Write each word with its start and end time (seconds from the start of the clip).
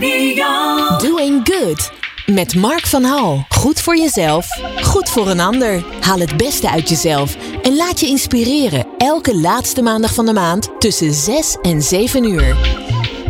Radio. 0.00 1.08
Doing 1.10 1.40
Good. 1.44 1.92
Met 2.26 2.54
Mark 2.54 2.86
van 2.86 3.04
Hal. 3.04 3.44
Goed 3.48 3.80
voor 3.80 3.96
jezelf, 3.96 4.48
goed 4.82 5.08
voor 5.08 5.28
een 5.28 5.40
ander. 5.40 5.84
Haal 6.00 6.18
het 6.18 6.36
beste 6.36 6.70
uit 6.70 6.88
jezelf 6.88 7.36
en 7.62 7.76
laat 7.76 8.00
je 8.00 8.06
inspireren. 8.06 8.86
Elke 8.98 9.36
laatste 9.36 9.82
maandag 9.82 10.14
van 10.14 10.26
de 10.26 10.32
maand 10.32 10.70
tussen 10.78 11.12
6 11.12 11.56
en 11.62 11.82
7 11.82 12.24
uur. 12.24 12.56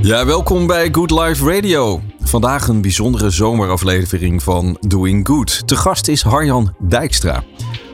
Ja, 0.02 0.26
welkom 0.26 0.66
bij 0.66 0.88
Good 0.92 1.10
Life 1.10 1.54
Radio. 1.54 2.00
Vandaag 2.20 2.68
een 2.68 2.80
bijzondere 2.80 3.30
zomeraflevering 3.30 4.42
van 4.42 4.76
Doing 4.80 5.26
Good. 5.26 5.68
Te 5.68 5.76
gast 5.76 6.08
is 6.08 6.22
Harjan 6.22 6.74
Dijkstra. 6.78 7.44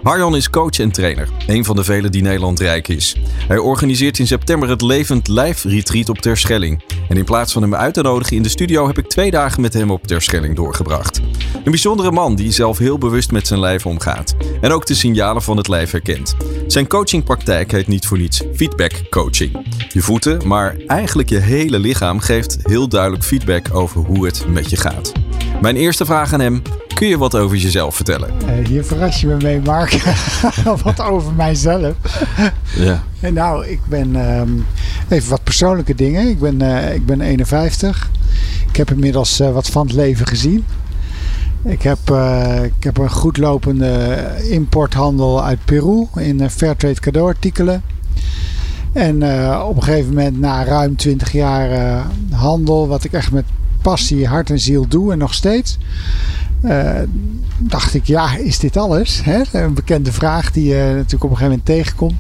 Harjan 0.03 0.37
is 0.37 0.51
coach 0.51 0.79
en 0.79 0.93
trainer, 0.93 1.29
een 1.47 1.65
van 1.65 1.77
de 1.77 1.85
velen 1.85 2.13
die 2.13 2.23
Nederland 2.23 2.61
rijk 2.61 2.89
is. 2.89 3.17
Hij 3.49 3.59
organiseert 3.59 4.19
in 4.19 4.27
september 4.27 4.69
het 4.69 4.83
Levend 4.83 5.29
Lijf 5.29 5.65
Retreat 5.65 6.09
op 6.09 6.19
Terschelling. 6.19 6.83
En 7.09 7.17
in 7.17 7.25
plaats 7.25 7.53
van 7.53 7.63
hem 7.63 7.75
uit 7.75 7.95
te 7.95 8.03
nodigen 8.03 8.37
in 8.37 8.43
de 8.43 8.49
studio 8.49 8.87
heb 8.87 8.99
ik 8.99 9.09
twee 9.09 9.31
dagen 9.31 9.61
met 9.61 9.73
hem 9.73 9.91
op 9.91 10.07
Terschelling 10.07 10.57
doorgebracht. 10.57 11.21
Een 11.55 11.71
bijzondere 11.71 12.11
man 12.11 12.35
die 12.35 12.53
zelf 12.53 12.79
heel 12.79 12.99
bewust 12.99 13.31
met 13.31 13.47
zijn 13.47 13.61
lijf 13.61 13.87
omgaat. 13.87 14.35
En 14.61 14.73
ook 14.73 14.87
de 14.87 14.95
signalen 14.95 15.43
van 15.43 15.57
het 15.57 15.69
lijf 15.69 15.91
herkent. 15.91 16.37
Zijn 16.67 16.89
coachingpraktijk 16.89 17.71
heet 17.71 17.89
niet 17.89 18.07
voor 18.07 18.19
niets 18.19 18.43
feedback 18.55 18.93
coaching. 19.11 19.67
Je 19.89 20.01
voeten, 20.01 20.49
maar 20.49 20.77
eigenlijk 20.87 21.29
je 21.29 21.39
hele 21.39 21.79
lichaam 21.79 22.21
geeft 22.21 22.59
heel 22.63 22.89
duidelijk 22.89 23.25
feedback 23.25 23.75
over 23.75 24.01
hoe 24.01 24.27
het 24.27 24.47
met 24.49 24.71
je 24.71 24.77
gaat. 24.77 25.13
Mijn 25.61 25.77
eerste 25.77 26.05
vraag 26.05 26.33
aan 26.33 26.41
hem: 26.41 26.63
kun 27.03 27.11
je 27.11 27.19
wat 27.19 27.37
over 27.37 27.57
jezelf 27.57 27.95
vertellen? 27.95 28.31
Uh, 28.45 28.67
hier 28.67 28.85
verras 28.85 29.21
je 29.21 29.27
me 29.27 29.37
mee, 29.37 29.61
Mark. 29.61 30.03
wat 30.85 31.01
over 31.01 31.33
mijzelf. 31.33 31.95
Ja. 32.77 33.03
En 33.21 33.35
nou, 33.35 33.67
ik 33.67 33.81
ben 33.89 34.15
um, 34.15 34.67
even 35.09 35.31
wat 35.31 35.45
persoonlijke 35.45 35.95
dingen. 35.95 36.29
Ik 36.29 36.39
ben, 36.39 36.63
uh, 36.63 36.95
ik 36.95 37.07
ben 37.07 37.21
51. 37.21 38.11
Ik 38.69 38.77
heb 38.77 38.91
inmiddels 38.91 39.41
uh, 39.41 39.53
wat 39.53 39.67
van 39.67 39.87
het 39.87 39.95
leven 39.95 40.27
gezien. 40.27 40.65
Ik 41.65 41.83
heb, 41.83 41.99
ik 42.77 42.85
heb 42.85 42.99
een 42.99 43.11
goed 43.11 43.37
lopende 43.37 44.19
importhandel 44.51 45.45
uit 45.45 45.65
Peru 45.65 46.07
in 46.17 46.51
Fairtrade 46.51 47.01
cadeauartikelen. 47.01 47.83
En 48.93 49.15
op 49.63 49.77
een 49.77 49.83
gegeven 49.83 50.09
moment, 50.09 50.41
na 50.41 50.65
ruim 50.65 50.97
20 50.97 51.33
jaar 51.33 52.03
handel, 52.31 52.89
wat 52.89 53.05
ik 53.05 53.13
echt 53.13 53.33
met 53.33 53.45
passie, 53.83 54.27
hart 54.27 54.51
en 54.51 54.61
ziel 54.61 54.89
doe 54.89 55.13
en 55.13 55.19
nog 55.19 55.35
steeds. 55.35 55.79
Uh, 56.65 57.01
dacht 57.59 57.95
ik, 57.95 58.05
ja, 58.05 58.37
is 58.37 58.59
dit 58.59 58.77
alles? 58.77 59.21
Hè? 59.25 59.43
Een 59.53 59.75
bekende 59.75 60.13
vraag 60.13 60.53
die 60.53 60.65
je 60.65 60.93
natuurlijk 60.97 61.25
op 61.25 61.31
een 61.31 61.37
gegeven 61.37 61.49
moment 61.49 61.65
tegenkomt. 61.65 62.15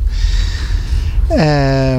Uh, 1.30 1.96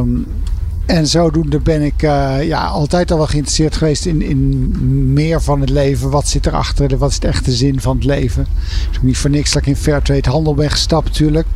en 0.85 1.07
zodoende 1.07 1.59
ben 1.59 1.81
ik 1.81 2.03
uh, 2.03 2.43
ja, 2.43 2.65
altijd 2.65 3.11
al 3.11 3.17
wel 3.17 3.27
geïnteresseerd 3.27 3.75
geweest 3.75 4.05
in, 4.05 4.21
in 4.21 5.13
meer 5.13 5.41
van 5.41 5.61
het 5.61 5.69
leven. 5.69 6.09
Wat 6.09 6.27
zit 6.27 6.45
erachter? 6.45 6.97
Wat 6.97 7.09
is 7.09 7.19
de 7.19 7.27
echte 7.27 7.51
zin 7.51 7.81
van 7.81 7.95
het 7.95 8.05
leven? 8.05 8.45
Dus 8.89 9.01
niet 9.01 9.17
voor 9.17 9.29
niks 9.29 9.51
dat 9.51 9.61
ik 9.61 9.67
in 9.67 9.75
Fairtrade 9.75 10.29
handel 10.29 10.53
ben 10.53 10.71
gestapt 10.71 11.07
natuurlijk. 11.07 11.47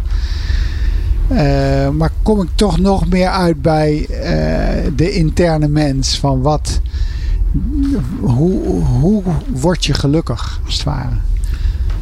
Uh, 1.32 1.90
maar 1.90 2.12
kom 2.24 2.42
ik 2.42 2.50
toch 2.56 2.80
nog 2.80 3.10
meer 3.10 3.30
uit 3.30 3.62
bij 3.62 4.06
de 4.96 5.12
interne 5.12 5.68
mens. 5.68 6.20
Van 6.20 6.42
wat, 6.42 6.82
hoe, 8.20 8.84
hoe 8.84 9.24
word 9.54 9.86
je 9.86 9.94
gelukkig, 9.94 10.60
als 10.66 10.74
het 10.74 10.84
ware? 10.84 11.16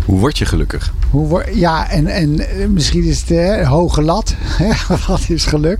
Hoe 0.05 0.19
word 0.19 0.37
je 0.37 0.45
gelukkig? 0.45 0.93
Hoe 1.09 1.45
ja, 1.53 1.89
en, 1.89 2.07
en 2.07 2.41
misschien 2.73 3.03
is 3.03 3.19
het 3.19 3.29
hè, 3.29 3.65
hoge 3.65 4.01
lat. 4.01 4.35
Wat 5.07 5.29
is 5.29 5.45
geluk? 5.45 5.79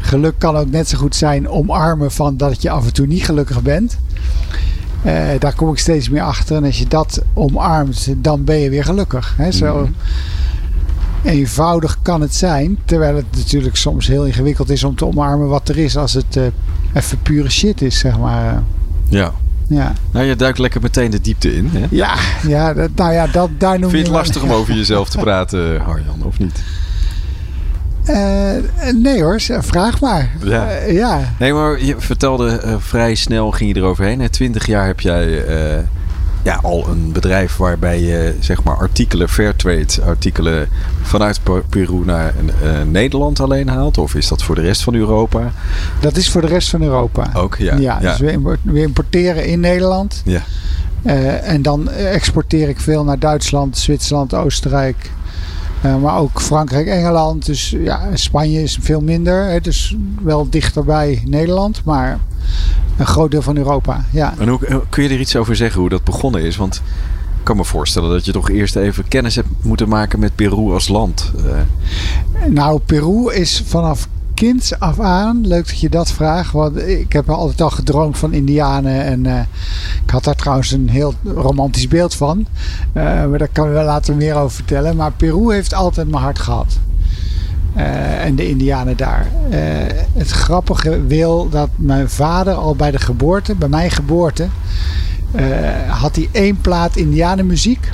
Geluk 0.00 0.34
kan 0.38 0.56
ook 0.56 0.70
net 0.70 0.88
zo 0.88 0.98
goed 0.98 1.16
zijn 1.16 1.48
omarmen 1.48 2.10
van 2.10 2.36
dat 2.36 2.62
je 2.62 2.70
af 2.70 2.84
en 2.84 2.92
toe 2.92 3.06
niet 3.06 3.24
gelukkig 3.24 3.62
bent. 3.62 3.98
Uh, 5.06 5.28
daar 5.38 5.54
kom 5.54 5.70
ik 5.70 5.78
steeds 5.78 6.08
meer 6.08 6.22
achter. 6.22 6.56
En 6.56 6.64
als 6.64 6.78
je 6.78 6.86
dat 6.86 7.22
omarmt, 7.34 8.14
dan 8.16 8.44
ben 8.44 8.58
je 8.58 8.70
weer 8.70 8.84
gelukkig. 8.84 9.34
Hè? 9.36 9.52
Zo 9.52 9.74
mm-hmm. 9.74 9.94
eenvoudig 11.22 11.98
kan 12.02 12.20
het 12.20 12.34
zijn. 12.34 12.78
Terwijl 12.84 13.16
het 13.16 13.36
natuurlijk 13.36 13.76
soms 13.76 14.06
heel 14.06 14.26
ingewikkeld 14.26 14.70
is 14.70 14.84
om 14.84 14.96
te 14.96 15.06
omarmen 15.06 15.48
wat 15.48 15.68
er 15.68 15.78
is 15.78 15.96
als 15.96 16.12
het 16.12 16.36
uh, 16.36 16.44
even 16.92 17.18
pure 17.22 17.50
shit 17.50 17.82
is, 17.82 17.98
zeg 17.98 18.18
maar. 18.18 18.62
Ja. 19.12 19.32
Ja. 19.68 19.92
Nou, 20.12 20.26
je 20.26 20.36
duikt 20.36 20.58
lekker 20.58 20.80
meteen 20.80 21.10
de 21.10 21.20
diepte 21.20 21.56
in. 21.56 21.70
Hè? 21.72 21.86
Ja, 21.90 22.14
ja 22.46 22.74
dat, 22.74 22.90
nou 22.94 23.12
ja, 23.12 23.26
dat, 23.26 23.50
daar 23.58 23.78
noem 23.78 23.90
Vind 23.90 24.06
je 24.06 24.12
het 24.12 24.22
lastig 24.22 24.42
om 24.42 24.52
over 24.52 24.74
jezelf 24.74 25.08
te 25.08 25.18
praten, 25.18 25.80
Harjan, 25.86 26.22
of 26.22 26.38
niet? 26.38 26.62
Eh, 28.04 28.52
nee 28.94 29.22
hoor, 29.22 29.40
vraag 29.40 30.00
maar. 30.00 30.30
Ja. 30.42 30.70
Eh, 30.70 30.94
ja. 30.94 31.20
Nee, 31.38 31.52
maar 31.52 31.84
je 31.84 31.94
vertelde 31.98 32.62
uh, 32.64 32.74
vrij 32.78 33.14
snel, 33.14 33.50
ging 33.50 33.74
je 33.74 33.80
eroverheen. 33.80 34.30
Twintig 34.30 34.66
jaar 34.66 34.86
heb 34.86 35.00
jij 35.00 35.44
ja, 36.42 36.58
al 36.62 36.88
een 36.88 37.12
bedrijf 37.12 37.56
waarbij 37.56 38.00
je 38.00 38.36
zeg 38.40 38.62
maar 38.62 38.76
artikelen, 38.76 39.28
Fairtrade 39.28 40.02
artikelen 40.06 40.68
vanuit 41.02 41.40
Peru 41.68 42.04
naar 42.04 42.34
uh, 42.62 42.82
Nederland 42.82 43.40
alleen 43.40 43.68
haalt? 43.68 43.98
Of 43.98 44.14
is 44.14 44.28
dat 44.28 44.42
voor 44.42 44.54
de 44.54 44.60
rest 44.60 44.82
van 44.82 44.94
Europa? 44.94 45.52
Dat 46.00 46.16
is 46.16 46.30
voor 46.30 46.40
de 46.40 46.46
rest 46.46 46.70
van 46.70 46.82
Europa. 46.82 47.30
Ook, 47.34 47.56
ja. 47.56 47.76
Ja, 47.76 47.98
dus 47.98 48.18
we, 48.18 48.80
importeren 48.80 49.46
in 49.46 49.60
Nederland. 49.60 50.22
Ja. 50.24 50.42
Uh, 51.02 51.48
en 51.48 51.62
dan 51.62 51.90
exporteer 51.90 52.68
ik 52.68 52.80
veel 52.80 53.04
naar 53.04 53.18
Duitsland, 53.18 53.78
Zwitserland, 53.78 54.34
Oostenrijk. 54.34 55.10
Uh, 55.84 55.96
maar 55.96 56.18
ook 56.18 56.40
Frankrijk, 56.40 56.86
Engeland. 56.86 57.46
Dus 57.46 57.70
ja, 57.70 58.00
Spanje 58.14 58.62
is 58.62 58.78
veel 58.80 59.00
minder. 59.00 59.44
Hè, 59.44 59.60
dus 59.60 59.96
wel 60.22 60.50
dichter 60.50 60.84
bij 60.84 61.22
Nederland. 61.26 61.84
Maar 61.84 62.18
een 62.96 63.06
groot 63.06 63.30
deel 63.30 63.42
van 63.42 63.56
Europa, 63.56 64.04
ja. 64.10 64.34
En 64.38 64.48
hoe, 64.48 64.82
kun 64.88 65.02
je 65.02 65.08
er 65.08 65.20
iets 65.20 65.36
over 65.36 65.56
zeggen 65.56 65.80
hoe 65.80 65.88
dat 65.88 66.04
begonnen 66.04 66.42
is? 66.42 66.56
Want 66.56 66.82
ik 67.38 67.44
kan 67.48 67.56
me 67.56 67.64
voorstellen 67.64 68.10
dat 68.10 68.24
je 68.24 68.32
toch 68.32 68.50
eerst 68.50 68.76
even 68.76 69.08
kennis 69.08 69.34
hebt 69.34 69.48
moeten 69.62 69.88
maken 69.88 70.18
met 70.18 70.34
Peru 70.34 70.72
als 70.72 70.88
land. 70.88 71.32
Uh. 71.36 71.52
Nou, 72.48 72.80
Peru 72.86 73.32
is 73.32 73.62
vanaf 73.66 74.08
kind 74.34 74.72
af 74.78 75.00
aan, 75.00 75.46
leuk 75.46 75.66
dat 75.66 75.80
je 75.80 75.88
dat 75.88 76.12
vraagt. 76.12 76.52
Want 76.52 76.76
ik 76.76 77.12
heb 77.12 77.30
altijd 77.30 77.60
al 77.60 77.70
gedroomd 77.70 78.18
van 78.18 78.32
Indianen. 78.32 79.04
En 79.04 79.24
uh, 79.24 79.40
ik 80.04 80.10
had 80.10 80.24
daar 80.24 80.34
trouwens 80.34 80.70
een 80.70 80.88
heel 80.88 81.14
romantisch 81.24 81.88
beeld 81.88 82.14
van. 82.14 82.46
Uh, 82.94 83.02
maar 83.02 83.38
daar 83.38 83.48
kan 83.52 83.66
ik 83.66 83.72
wel 83.72 83.84
later 83.84 84.14
meer 84.14 84.34
over 84.34 84.50
vertellen. 84.50 84.96
Maar 84.96 85.12
Peru 85.12 85.52
heeft 85.52 85.74
altijd 85.74 86.10
mijn 86.10 86.22
hart 86.22 86.38
gehad. 86.38 86.78
Uh, 87.76 88.24
en 88.24 88.34
de 88.34 88.48
Indianen 88.48 88.96
daar. 88.96 89.26
Uh, 89.50 89.58
het 90.14 90.30
grappige 90.30 91.06
wil 91.06 91.48
dat 91.48 91.68
mijn 91.76 92.08
vader 92.08 92.54
al 92.54 92.76
bij 92.76 92.90
de 92.90 92.98
geboorte, 92.98 93.54
bij 93.54 93.68
mijn 93.68 93.90
geboorte, 93.90 94.46
uh, 95.34 95.42
had 95.86 96.16
hij 96.16 96.28
één 96.32 96.60
plaat 96.60 96.96
Indianenmuziek. 96.96 97.88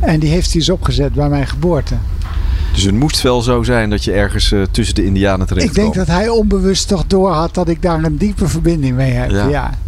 En 0.00 0.20
die 0.20 0.30
heeft 0.30 0.46
hij 0.46 0.54
eens 0.54 0.70
opgezet 0.70 1.12
bij 1.12 1.28
mijn 1.28 1.46
geboorte. 1.46 1.94
Dus 2.72 2.82
het 2.82 2.94
moest 2.94 3.22
wel 3.22 3.42
zo 3.42 3.62
zijn 3.62 3.90
dat 3.90 4.04
je 4.04 4.12
ergens 4.12 4.54
tussen 4.70 4.94
de 4.94 5.04
Indianen 5.04 5.46
terecht 5.46 5.66
Ik 5.66 5.74
denk 5.74 5.94
dat 5.94 6.06
hij 6.06 6.28
onbewust 6.28 6.88
toch 6.88 7.06
door 7.06 7.30
had 7.30 7.54
dat 7.54 7.68
ik 7.68 7.82
daar 7.82 8.04
een 8.04 8.16
diepe 8.16 8.48
verbinding 8.48 8.96
mee 8.96 9.12
heb. 9.12 9.30
Ja. 9.30 9.48
ja. 9.48 9.78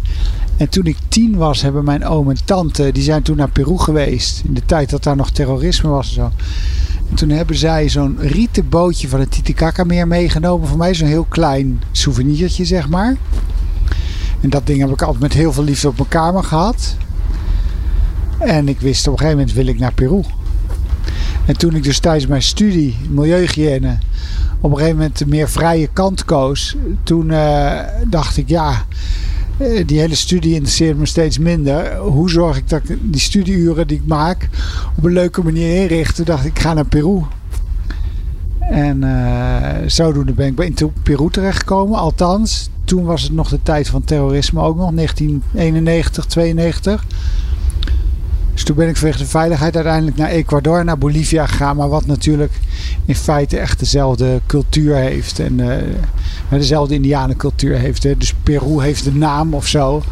En 0.57 0.69
toen 0.69 0.85
ik 0.85 0.97
tien 1.07 1.37
was, 1.37 1.61
hebben 1.61 1.83
mijn 1.83 2.05
oom 2.05 2.29
en 2.29 2.45
tante, 2.45 2.91
die 2.91 3.03
zijn 3.03 3.21
toen 3.21 3.37
naar 3.37 3.49
Peru 3.49 3.77
geweest. 3.77 4.41
In 4.45 4.53
de 4.53 4.65
tijd 4.65 4.89
dat 4.89 5.03
daar 5.03 5.15
nog 5.15 5.31
terrorisme 5.31 5.89
was 5.89 6.07
en 6.07 6.13
zo. 6.13 6.31
En 7.11 7.17
toen 7.17 7.29
hebben 7.29 7.55
zij 7.55 7.89
zo'n 7.89 8.17
rieten 8.19 8.69
bootje 8.69 9.07
van 9.07 9.19
het 9.19 9.31
Titicaca-meer 9.31 10.07
meegenomen. 10.07 10.67
Voor 10.67 10.77
mij 10.77 10.93
zo'n 10.93 11.07
heel 11.07 11.25
klein 11.29 11.81
souvenirtje, 11.91 12.65
zeg 12.65 12.89
maar. 12.89 13.15
En 14.41 14.49
dat 14.49 14.65
ding 14.65 14.79
heb 14.79 14.89
ik 14.89 15.01
altijd 15.01 15.21
met 15.21 15.33
heel 15.33 15.53
veel 15.53 15.63
liefde 15.63 15.87
op 15.87 15.97
mijn 15.97 16.09
kamer 16.09 16.43
gehad. 16.43 16.95
En 18.37 18.67
ik 18.67 18.79
wist 18.79 19.07
op 19.07 19.13
een 19.13 19.19
gegeven 19.19 19.37
moment 19.39 19.55
wil 19.55 19.67
ik 19.67 19.79
naar 19.79 19.93
Peru. 19.93 20.21
En 21.45 21.57
toen 21.57 21.75
ik 21.75 21.83
dus 21.83 21.99
tijdens 21.99 22.27
mijn 22.27 22.41
studie 22.41 22.97
milieuhygiëne 23.09 23.97
op 24.59 24.71
een 24.71 24.77
gegeven 24.77 24.97
moment 24.97 25.17
de 25.17 25.27
meer 25.27 25.49
vrije 25.49 25.89
kant 25.93 26.25
koos. 26.25 26.75
Toen 27.03 27.29
uh, 27.29 27.79
dacht 28.07 28.37
ik 28.37 28.49
ja, 28.49 28.85
die 29.85 29.99
hele 29.99 30.15
studie 30.15 30.53
interesseert 30.53 30.97
me 30.97 31.05
steeds 31.05 31.37
minder. 31.37 31.97
Hoe 31.97 32.29
zorg 32.29 32.57
ik 32.57 32.69
dat 32.69 32.89
ik 32.89 32.97
die 33.01 33.21
studieuren 33.21 33.87
die 33.87 33.97
ik 33.97 34.05
maak 34.05 34.49
op 34.97 35.03
een 35.03 35.13
leuke 35.13 35.43
manier 35.43 35.81
inricht? 35.81 36.15
Toen 36.15 36.25
dacht 36.25 36.45
ik, 36.45 36.51
ik 36.51 36.59
ga 36.59 36.73
naar 36.73 36.85
Peru. 36.85 37.21
En 38.59 39.01
uh, 39.01 39.67
zodoende 39.85 40.33
ben 40.33 40.47
ik 40.47 40.59
in 40.59 40.91
Peru 41.03 41.29
terechtgekomen. 41.29 41.99
Althans, 41.99 42.69
toen 42.85 43.03
was 43.03 43.21
het 43.21 43.31
nog 43.31 43.49
de 43.49 43.59
tijd 43.63 43.87
van 43.87 44.03
terrorisme 44.03 44.61
ook 44.61 44.77
nog, 44.77 44.91
1991, 44.93 46.25
92. 46.25 47.05
Dus 48.53 48.63
toen 48.63 48.75
ben 48.75 48.87
ik 48.87 48.97
vanwege 48.97 49.17
de 49.17 49.25
veiligheid 49.25 49.75
uiteindelijk 49.75 50.17
naar 50.17 50.29
Ecuador, 50.29 50.85
naar 50.85 50.97
Bolivia 50.97 51.47
gegaan. 51.47 51.75
Maar 51.75 51.89
wat 51.89 52.05
natuurlijk 52.05 52.59
in 53.05 53.15
feite 53.15 53.57
echt 53.57 53.79
dezelfde 53.79 54.41
cultuur 54.45 54.95
heeft. 54.95 55.39
En 55.39 55.59
uh, 55.59 55.75
dezelfde 56.49 56.93
indianencultuur 56.93 57.77
heeft. 57.77 58.03
Hè. 58.03 58.17
Dus 58.17 58.33
Peru 58.43 58.81
heeft 58.81 59.03
de 59.03 59.13
naam 59.13 59.53
of 59.53 59.67
zo. 59.67 60.03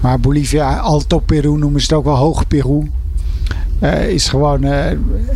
Maar 0.00 0.20
Bolivia, 0.20 0.76
Alto 0.76 1.18
Peru 1.18 1.56
noemen 1.56 1.80
ze 1.80 1.86
het 1.86 1.96
ook 1.96 2.04
wel 2.04 2.16
Hoog 2.16 2.46
Peru. 2.46 2.90
Uh, 3.82 4.08
is 4.08 4.28
gewoon 4.28 4.64
uh, 4.64 4.84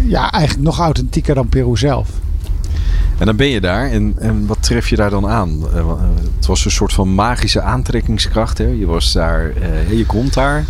ja, 0.07 0.31
eigenlijk 0.31 0.65
nog 0.65 0.79
authentieker 0.79 1.35
dan 1.35 1.49
Peru 1.49 1.77
zelf. 1.77 2.09
En 3.19 3.27
dan 3.27 3.37
ben 3.37 3.49
je 3.49 3.61
daar 3.61 3.91
en, 3.91 4.15
en 4.19 4.47
wat 4.47 4.63
tref 4.63 4.89
je 4.89 4.97
daar 4.97 5.11
dan 5.11 5.29
aan? 5.29 5.63
het 6.37 6.47
was 6.47 6.65
een 6.65 6.71
soort 6.71 6.93
van 6.93 7.15
magische 7.15 7.61
aantrekkingskracht. 7.61 8.59
Hè? 8.59 8.67
Je 8.67 8.87
was 8.87 9.13
daar, 9.13 9.53
je 9.91 10.07
komt 10.07 10.35
daar. 10.35 10.65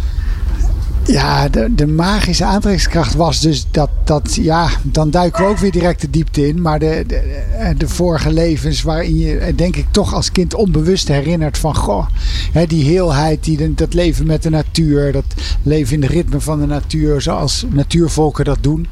Ja, 1.06 1.48
de, 1.48 1.74
de 1.74 1.86
magische 1.86 2.44
aantrekkingskracht 2.44 3.14
was 3.14 3.40
dus 3.40 3.66
dat, 3.70 3.90
dat, 4.04 4.34
ja, 4.34 4.68
dan 4.82 5.10
duiken 5.10 5.44
we 5.44 5.50
ook 5.50 5.58
weer 5.58 5.70
direct 5.70 6.00
de 6.00 6.10
diepte 6.10 6.48
in. 6.48 6.62
Maar 6.62 6.78
de, 6.78 7.04
de, 7.06 7.42
de 7.76 7.88
vorige 7.88 8.32
levens 8.32 8.82
waarin 8.82 9.18
je, 9.18 9.54
denk 9.54 9.76
ik, 9.76 9.86
toch 9.90 10.14
als 10.14 10.32
kind 10.32 10.54
onbewust 10.54 11.08
herinnert 11.08 11.58
van, 11.58 11.76
goh, 11.76 12.06
hè, 12.52 12.66
die 12.66 12.84
heelheid, 12.84 13.44
die, 13.44 13.74
dat 13.74 13.94
leven 13.94 14.26
met 14.26 14.42
de 14.42 14.50
natuur, 14.50 15.12
dat 15.12 15.24
leven 15.62 15.94
in 15.94 16.00
de 16.00 16.06
ritme 16.06 16.40
van 16.40 16.60
de 16.60 16.66
natuur, 16.66 17.20
zoals 17.20 17.66
natuurvolken 17.68 18.44
dat 18.44 18.58
doen. 18.60 18.86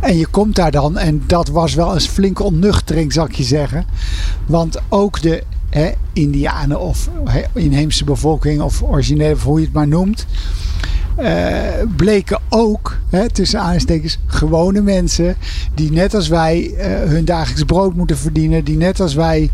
En 0.00 0.16
je 0.16 0.26
komt 0.26 0.56
daar 0.56 0.70
dan, 0.70 0.98
en 0.98 1.22
dat 1.26 1.48
was 1.48 1.74
wel 1.74 1.94
een 1.94 2.00
flinke 2.00 2.42
onnuchtering, 2.42 3.12
zal 3.12 3.24
ik 3.24 3.34
je 3.34 3.42
zeggen. 3.42 3.84
Want 4.46 4.80
ook 4.88 5.22
de 5.22 5.42
hè, 5.70 5.90
Indianen 6.12 6.80
of 6.80 7.08
inheemse 7.54 8.04
bevolking, 8.04 8.60
of 8.60 8.82
originele, 8.82 9.34
of 9.34 9.42
hoe 9.42 9.58
je 9.58 9.64
het 9.64 9.74
maar 9.74 9.88
noemt 9.88 10.26
bleken 11.96 12.38
ook, 12.48 12.98
hè, 13.08 13.28
tussen 13.28 13.60
aanstekens, 13.60 14.18
gewone 14.26 14.80
mensen. 14.80 15.36
Die 15.74 15.92
net 15.92 16.14
als 16.14 16.28
wij 16.28 16.74
uh, 16.76 16.84
hun 17.10 17.24
dagelijks 17.24 17.64
brood 17.64 17.94
moeten 17.94 18.16
verdienen. 18.16 18.64
Die 18.64 18.76
net 18.76 19.00
als 19.00 19.14
wij 19.14 19.50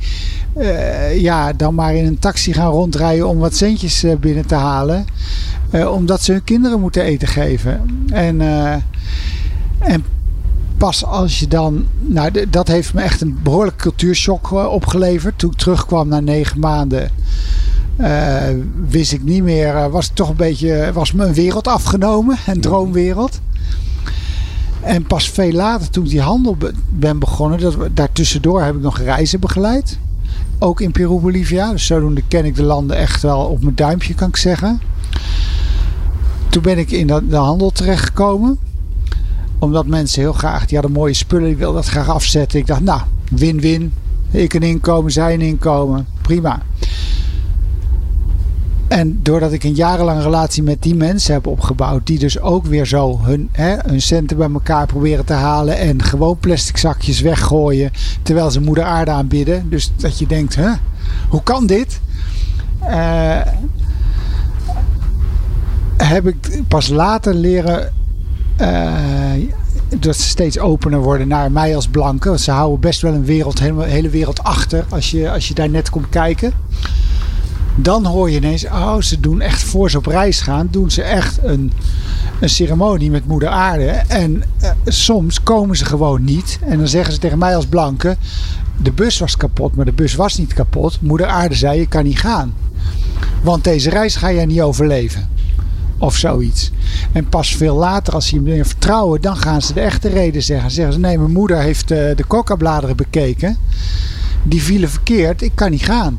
uh, 0.57 1.21
ja, 1.21 1.53
dan 1.53 1.75
maar 1.75 1.95
in 1.95 2.07
een 2.07 2.19
taxi 2.19 2.53
gaan 2.53 2.71
rondrijden 2.71 3.29
om 3.29 3.39
wat 3.39 3.57
centjes 3.57 4.05
binnen 4.21 4.47
te 4.47 4.55
halen. 4.55 5.05
omdat 5.91 6.23
ze 6.23 6.33
hun 6.33 6.45
kinderen 6.45 6.81
moeten 6.81 7.03
eten 7.03 7.29
geven. 7.29 8.07
En, 8.11 8.41
en 9.79 10.05
pas 10.79 11.05
als 11.05 11.39
je 11.39 11.49
dan. 11.49 11.87
Nou, 12.01 12.49
dat 12.51 12.69
heeft 12.69 12.95
me 12.95 13.01
echt 13.01 13.21
een 13.21 13.39
behoorlijke 13.43 13.83
cultuurshock 13.83 14.51
opgeleverd. 14.51 15.39
Toen 15.39 15.51
ik 15.51 15.57
terugkwam 15.57 16.09
na 16.09 16.21
negen 16.21 16.61
maanden. 16.61 17.11
Uh, 18.01 18.43
wist 18.89 19.13
ik 19.13 19.23
niet 19.23 19.43
meer, 19.43 19.75
uh, 19.75 19.87
was 19.87 20.11
toch 20.15 20.29
een 20.29 20.37
beetje, 20.37 20.91
was 20.93 21.13
me 21.13 21.27
een 21.27 21.35
wereld 21.35 21.69
afgenomen, 21.69 22.39
een 22.47 22.61
droomwereld. 22.61 23.41
En 24.81 25.07
pas 25.07 25.31
veel 25.31 25.53
later, 25.53 25.91
toen 25.91 26.05
ik 26.05 26.11
die 26.11 26.21
handel 26.21 26.57
ben 26.89 27.19
begonnen, 27.19 27.61
dat, 27.61 27.77
daartussendoor 27.93 28.63
heb 28.63 28.75
ik 28.75 28.81
nog 28.81 28.99
reizen 28.99 29.41
begeleid. 29.41 29.99
Ook 30.59 30.81
in 30.81 30.93
Peru, 30.93 31.21
Bolivia. 31.21 31.71
Dus 31.71 31.87
zodoende 31.87 32.23
ken 32.29 32.45
ik 32.45 32.55
de 32.55 32.63
landen 32.63 32.97
echt 32.97 33.23
wel 33.23 33.41
op 33.41 33.63
mijn 33.63 33.75
duimpje, 33.75 34.15
kan 34.15 34.29
ik 34.29 34.37
zeggen. 34.37 34.81
Toen 36.49 36.63
ben 36.63 36.79
ik 36.79 36.91
in 36.91 37.07
de, 37.07 37.27
de 37.29 37.37
handel 37.37 37.71
terechtgekomen. 37.71 38.59
Omdat 39.59 39.87
mensen 39.87 40.21
heel 40.21 40.33
graag, 40.33 40.67
die 40.67 40.79
hadden 40.79 40.97
mooie 40.97 41.15
spullen, 41.15 41.47
die 41.47 41.57
wilden 41.57 41.83
dat 41.83 41.91
graag 41.91 42.09
afzetten. 42.09 42.59
Ik 42.59 42.67
dacht, 42.67 42.81
nou, 42.81 43.01
win-win. 43.31 43.93
Ik 44.31 44.55
een 44.55 44.63
inkomen, 44.63 45.13
zij 45.13 45.35
een 45.35 45.41
inkomen. 45.41 46.07
Prima. 46.23 46.63
En 48.89 49.19
doordat 49.23 49.53
ik 49.53 49.65
een 49.65 49.75
jarenlange 49.75 50.23
relatie 50.23 50.63
met 50.63 50.83
die 50.83 50.95
mensen 50.95 51.33
heb 51.33 51.47
opgebouwd, 51.47 52.07
die 52.07 52.19
dus 52.19 52.41
ook 52.41 52.67
weer 52.67 52.87
zo 52.87 53.21
hun, 53.23 53.49
hè, 53.53 53.77
hun 53.87 54.03
centen 54.03 54.37
bij 54.37 54.51
elkaar 54.53 54.87
proberen 54.87 55.25
te 55.25 55.33
halen 55.33 55.79
en 55.79 56.03
gewoon 56.03 56.39
plastic 56.39 56.77
zakjes 56.77 57.21
weggooien 57.21 57.91
terwijl 58.23 58.51
ze 58.51 58.61
moeder 58.61 58.85
aarde 58.85 59.11
aanbidden. 59.11 59.71
Dus 59.71 59.91
dat 59.97 60.19
je 60.19 60.27
denkt, 60.27 60.55
hè, 60.55 60.71
hoe 61.29 61.43
kan 61.43 61.67
dit? 61.67 62.01
Uh, 62.83 63.41
heb 65.97 66.27
ik 66.27 66.63
pas 66.69 66.89
later 66.89 67.35
leren 67.35 67.93
uh, 68.61 68.93
dat 69.99 70.17
ze 70.17 70.29
steeds 70.29 70.59
opener 70.59 71.01
worden 71.01 71.29
naar 71.29 71.53
mij 71.53 71.77
als 71.77 71.89
blanke. 71.89 72.29
Want 72.29 72.41
ze 72.41 72.51
houden 72.51 72.81
best 72.81 73.01
wel 73.01 73.15
een 73.15 73.25
wereld, 73.25 73.59
hele, 73.59 73.85
hele 73.85 74.09
wereld 74.09 74.43
achter 74.43 74.85
als 74.89 75.11
je, 75.11 75.31
als 75.31 75.49
je 75.49 75.55
daar 75.55 75.71
net 75.71 75.91
komt 75.91 76.09
kijken. 76.09 76.53
Dan 77.81 78.07
hoor 78.07 78.31
je 78.31 78.37
ineens, 78.37 78.65
oh, 78.65 79.01
ze 79.01 79.21
doen 79.21 79.41
echt 79.41 79.63
voor 79.63 79.91
ze 79.91 79.99
op 79.99 80.07
reis 80.07 80.41
gaan, 80.41 80.69
doen 80.71 80.91
ze 80.91 81.03
echt 81.03 81.39
een, 81.43 81.73
een 82.41 82.49
ceremonie 82.49 83.11
met 83.11 83.27
moeder 83.27 83.49
aarde. 83.49 83.89
En 84.09 84.43
eh, 84.61 84.71
soms 84.85 85.43
komen 85.43 85.77
ze 85.77 85.85
gewoon 85.85 86.25
niet. 86.25 86.59
En 86.63 86.79
dan 86.79 86.89
zeggen 86.89 87.13
ze 87.13 87.19
tegen 87.19 87.39
mij 87.39 87.57
als 87.57 87.67
blanke, 87.67 88.17
de 88.83 88.93
bus 88.93 89.19
was 89.19 89.37
kapot, 89.37 89.77
maar 89.77 89.85
de 89.85 89.93
bus 89.93 90.15
was 90.15 90.39
niet 90.39 90.53
kapot. 90.53 90.99
Moeder 91.01 91.27
aarde 91.27 91.55
zei, 91.55 91.79
je 91.81 91.87
kan 91.87 92.05
niet 92.05 92.19
gaan. 92.19 92.55
Want 93.43 93.65
deze 93.65 93.91
reis 93.91 94.17
ga 94.17 94.33
jij 94.33 94.47
niet 94.47 94.61
overleven. 94.61 95.29
Of 95.99 96.17
zoiets. 96.17 96.71
En 97.13 97.29
pas 97.29 97.57
veel 97.57 97.77
later, 97.77 98.15
als 98.15 98.27
ze 98.27 98.41
meer 98.41 98.67
vertrouwen, 98.67 99.21
dan 99.21 99.37
gaan 99.37 99.63
ze 99.63 99.73
de 99.73 99.81
echte 99.81 100.09
reden 100.09 100.43
zeggen. 100.43 100.71
Zeggen 100.71 100.93
ze: 100.93 100.99
Nee, 100.99 101.19
mijn 101.19 101.33
moeder 101.33 101.59
heeft 101.59 101.91
uh, 101.91 101.99
de 102.17 102.25
coca-bladeren 102.27 102.97
bekeken. 102.97 103.57
Die 104.43 104.63
vielen 104.63 104.91
verkeerd, 104.91 105.43
ik 105.43 105.53
kan 105.55 105.71
niet 105.71 105.85
gaan. 105.85 106.19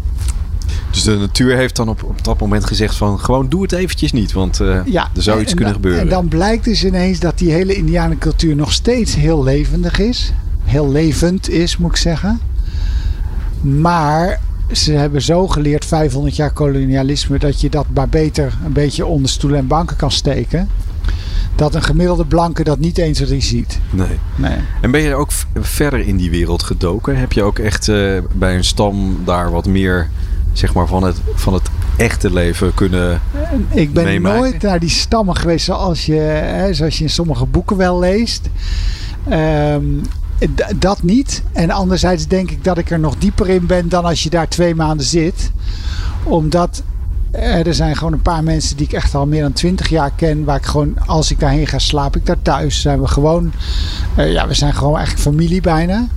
Dus 0.91 1.03
de 1.03 1.15
natuur 1.15 1.56
heeft 1.56 1.75
dan 1.75 1.89
op, 1.89 2.03
op 2.03 2.24
dat 2.24 2.39
moment 2.39 2.65
gezegd 2.65 2.95
van 2.95 3.19
gewoon 3.19 3.50
doe 3.50 3.62
het 3.62 3.71
eventjes 3.71 4.12
niet, 4.12 4.31
want 4.31 4.59
uh, 4.59 4.80
ja, 4.86 5.09
er 5.15 5.21
zou 5.21 5.41
iets 5.41 5.53
kunnen 5.53 5.74
gebeuren. 5.74 6.01
En 6.01 6.09
dan 6.09 6.27
blijkt 6.27 6.63
dus 6.63 6.86
ineens 6.86 7.19
dat 7.19 7.38
die 7.38 7.51
hele 7.51 7.75
Indianencultuur 7.75 8.56
nog 8.56 8.71
steeds 8.71 9.15
heel 9.15 9.44
levendig 9.44 10.00
is. 10.00 10.33
Heel 10.63 10.91
levend 10.91 11.50
is, 11.50 11.77
moet 11.77 11.91
ik 11.91 11.97
zeggen. 11.97 12.39
Maar 13.62 14.39
ze 14.71 14.91
hebben 14.91 15.21
zo 15.21 15.47
geleerd, 15.47 15.86
500 15.86 16.36
jaar 16.36 16.51
kolonialisme, 16.51 17.39
dat 17.39 17.62
je 17.62 17.69
dat 17.69 17.85
maar 17.94 18.09
beter 18.09 18.57
een 18.65 18.74
beetje 18.74 19.06
onder 19.06 19.30
stoelen 19.30 19.59
en 19.59 19.68
banken 19.68 19.95
kan 19.95 20.12
steken. 20.12 20.69
Dat 21.56 21.75
een 21.75 21.83
gemiddelde 21.83 22.25
blanke 22.25 22.63
dat 22.63 22.80
niet 22.80 22.97
eens 22.97 23.19
erin 23.19 23.42
ziet. 23.42 23.80
Nee. 23.89 24.19
nee. 24.35 24.57
En 24.81 24.92
ben 24.92 25.01
je 25.01 25.15
ook 25.15 25.31
verder 25.59 26.00
in 26.00 26.18
die 26.18 26.30
wereld 26.30 26.63
gedoken? 26.63 27.18
Heb 27.18 27.31
je 27.31 27.44
ook 27.44 27.59
echt 27.59 27.88
uh, 27.88 28.18
bij 28.33 28.56
een 28.56 28.63
stam 28.63 29.18
daar 29.25 29.51
wat 29.51 29.68
meer 29.68 30.09
zeg 30.59 30.73
maar, 30.73 30.88
van, 30.88 31.03
het, 31.03 31.17
van 31.33 31.53
het 31.53 31.69
echte 31.97 32.33
leven 32.33 32.73
kunnen 32.73 33.21
Ik 33.69 33.94
ben 33.94 34.21
nooit 34.21 34.61
naar 34.61 34.79
die 34.79 34.89
stammen 34.89 35.35
geweest 35.35 35.65
zoals 35.65 36.06
je, 36.06 36.13
hè, 36.13 36.73
zoals 36.73 36.97
je 36.97 37.03
in 37.03 37.09
sommige 37.09 37.45
boeken 37.45 37.77
wel 37.77 38.00
leest. 38.00 38.50
Um, 39.31 40.01
dat 40.75 41.03
niet. 41.03 41.44
En 41.53 41.69
anderzijds 41.71 42.27
denk 42.27 42.51
ik 42.51 42.63
dat 42.63 42.77
ik 42.77 42.91
er 42.91 43.00
nog 43.00 43.15
dieper 43.17 43.50
in 43.50 43.65
ben 43.65 43.89
dan 43.89 44.06
als 44.06 44.23
je 44.23 44.29
daar 44.29 44.47
twee 44.47 44.75
maanden 44.75 45.06
zit. 45.06 45.51
Omdat 46.23 46.83
er 47.31 47.73
zijn 47.73 47.95
gewoon 47.95 48.13
een 48.13 48.21
paar 48.21 48.44
mensen 48.44 48.77
die 48.77 48.85
ik 48.85 48.94
echt 48.94 49.15
al 49.15 49.25
meer 49.25 49.41
dan 49.41 49.53
twintig 49.53 49.89
jaar 49.89 50.11
ken. 50.15 50.44
Waar 50.44 50.57
ik 50.57 50.65
gewoon, 50.65 50.94
als 51.06 51.31
ik 51.31 51.39
daarheen 51.39 51.67
ga, 51.67 51.79
slaap 51.79 52.15
ik 52.15 52.25
daar 52.25 52.41
thuis. 52.41 52.81
Zijn 52.81 53.01
we 53.01 53.07
gewoon, 53.07 53.51
uh, 54.17 54.31
ja, 54.31 54.47
we 54.47 54.53
zijn 54.53 54.73
gewoon 54.73 54.97
eigenlijk 54.97 55.27
familie 55.27 55.61
bijna. 55.61 56.07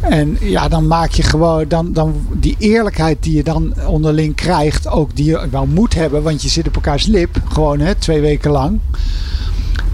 En 0.00 0.36
ja, 0.40 0.68
dan 0.68 0.86
maak 0.86 1.10
je 1.10 1.22
gewoon 1.22 1.64
dan, 1.68 1.92
dan 1.92 2.26
die 2.32 2.56
eerlijkheid 2.58 3.22
die 3.22 3.36
je 3.36 3.42
dan 3.42 3.74
onderling 3.86 4.34
krijgt, 4.34 4.88
ook 4.88 5.16
die 5.16 5.24
je 5.24 5.48
wel 5.50 5.66
moet 5.66 5.94
hebben, 5.94 6.22
want 6.22 6.42
je 6.42 6.48
zit 6.48 6.66
op 6.66 6.74
elkaars 6.74 7.06
lip, 7.06 7.42
gewoon 7.48 7.80
hè, 7.80 7.94
twee 7.94 8.20
weken 8.20 8.50
lang. 8.50 8.78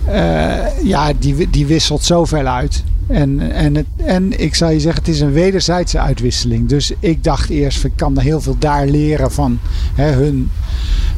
Uh, 0.09 0.85
ja, 0.85 1.13
die, 1.19 1.51
die 1.51 1.67
wisselt 1.67 2.05
zoveel 2.05 2.47
uit. 2.47 2.85
En, 3.07 3.53
en, 3.53 3.75
het, 3.75 3.87
en 3.97 4.41
ik 4.41 4.55
zou 4.55 4.73
je 4.73 4.81
zeggen, 4.81 5.03
het 5.05 5.15
is 5.15 5.21
een 5.21 5.33
wederzijdse 5.33 5.99
uitwisseling. 5.99 6.69
Dus 6.69 6.93
ik 7.01 7.25
dacht 7.25 7.51
eerst, 7.51 7.85
ik 7.85 7.93
kan 7.97 8.17
er 8.17 8.23
heel 8.23 8.41
veel 8.41 8.57
daar 8.59 8.87
leren 8.87 9.33
van 9.33 9.59
hè, 9.95 10.13
hun 10.13 10.51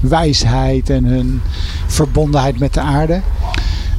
wijsheid 0.00 0.90
en 0.90 1.04
hun 1.04 1.40
verbondenheid 1.86 2.58
met 2.58 2.74
de 2.74 2.80
aarde. 2.80 3.20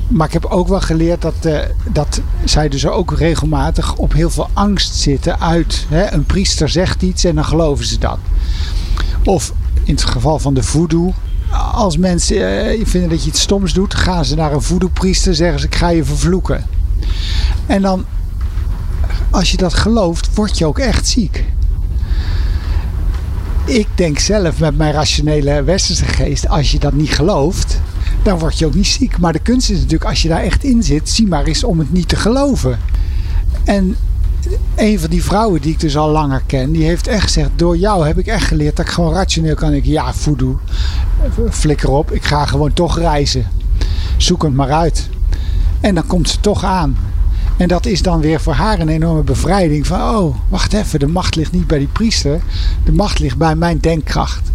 Maar 0.09 0.27
ik 0.27 0.33
heb 0.33 0.45
ook 0.45 0.67
wel 0.67 0.81
geleerd 0.81 1.21
dat, 1.21 1.33
uh, 1.45 1.59
dat 1.91 2.21
zij 2.43 2.69
dus 2.69 2.87
ook 2.87 3.17
regelmatig 3.17 3.95
op 3.95 4.13
heel 4.13 4.29
veel 4.29 4.49
angst 4.53 4.95
zitten 4.95 5.39
uit. 5.39 5.85
Hè, 5.89 6.13
een 6.13 6.25
priester 6.25 6.69
zegt 6.69 7.01
iets 7.01 7.23
en 7.23 7.35
dan 7.35 7.45
geloven 7.45 7.85
ze 7.85 7.97
dat. 7.97 8.17
Of 9.23 9.53
in 9.83 9.93
het 9.93 10.03
geval 10.03 10.39
van 10.39 10.53
de 10.53 10.63
voodoo. 10.63 11.13
Als 11.71 11.97
mensen 11.97 12.37
uh, 12.37 12.85
vinden 12.85 13.09
dat 13.09 13.23
je 13.23 13.29
iets 13.29 13.41
stoms 13.41 13.73
doet, 13.73 13.93
gaan 13.93 14.25
ze 14.25 14.35
naar 14.35 14.53
een 14.53 14.61
voodoo-priester 14.61 15.35
zeggen 15.35 15.59
ze: 15.59 15.65
Ik 15.65 15.75
ga 15.75 15.89
je 15.89 16.03
vervloeken. 16.03 16.65
En 17.65 17.81
dan, 17.81 18.05
als 19.29 19.51
je 19.51 19.57
dat 19.57 19.73
gelooft, 19.73 20.35
word 20.35 20.57
je 20.57 20.65
ook 20.65 20.79
echt 20.79 21.07
ziek. 21.07 21.45
Ik 23.65 23.87
denk 23.95 24.19
zelf 24.19 24.59
met 24.59 24.77
mijn 24.77 24.93
rationele 24.93 25.63
westerse 25.63 26.05
geest, 26.05 26.47
als 26.47 26.71
je 26.71 26.79
dat 26.79 26.93
niet 26.93 27.09
gelooft, 27.09 27.79
dan 28.23 28.39
word 28.39 28.59
je 28.59 28.65
ook 28.65 28.73
niet 28.73 28.87
ziek. 28.87 29.17
Maar 29.17 29.33
de 29.33 29.39
kunst 29.39 29.69
is 29.69 29.77
natuurlijk, 29.77 30.09
als 30.09 30.21
je 30.21 30.27
daar 30.27 30.41
echt 30.43 30.63
in 30.63 30.83
zit, 30.83 31.09
zie 31.09 31.27
maar 31.27 31.43
eens 31.43 31.63
om 31.63 31.79
het 31.79 31.93
niet 31.93 32.07
te 32.07 32.15
geloven. 32.15 32.79
En 33.63 33.95
een 34.75 34.99
van 34.99 35.09
die 35.09 35.23
vrouwen 35.23 35.61
die 35.61 35.71
ik 35.71 35.79
dus 35.79 35.97
al 35.97 36.09
langer 36.09 36.41
ken, 36.45 36.71
die 36.71 36.83
heeft 36.83 37.07
echt 37.07 37.23
gezegd: 37.23 37.49
Door 37.55 37.77
jou 37.77 38.07
heb 38.07 38.17
ik 38.17 38.27
echt 38.27 38.45
geleerd 38.45 38.75
dat 38.75 38.85
ik 38.85 38.91
gewoon 38.91 39.13
rationeel 39.13 39.55
kan 39.55 39.73
ik 39.73 39.85
Ja, 39.85 40.13
voedoe, 40.13 40.55
flikker 41.49 41.89
op, 41.89 42.11
ik 42.11 42.23
ga 42.23 42.45
gewoon 42.45 42.73
toch 42.73 42.97
reizen. 42.97 43.47
Zoek 44.17 44.43
het 44.43 44.53
maar 44.53 44.71
uit. 44.71 45.09
En 45.79 45.95
dan 45.95 46.07
komt 46.07 46.29
ze 46.29 46.39
toch 46.39 46.63
aan. 46.63 46.97
En 47.57 47.67
dat 47.67 47.85
is 47.85 48.01
dan 48.01 48.21
weer 48.21 48.41
voor 48.41 48.53
haar 48.53 48.79
een 48.79 48.89
enorme 48.89 49.23
bevrijding 49.23 49.87
van: 49.87 50.01
Oh, 50.01 50.35
wacht 50.47 50.73
even, 50.73 50.99
de 50.99 51.07
macht 51.07 51.35
ligt 51.35 51.51
niet 51.51 51.67
bij 51.67 51.77
die 51.77 51.87
priester, 51.87 52.41
de 52.83 52.91
macht 52.91 53.19
ligt 53.19 53.37
bij 53.37 53.55
mijn 53.55 53.79
denkkracht. 53.79 54.51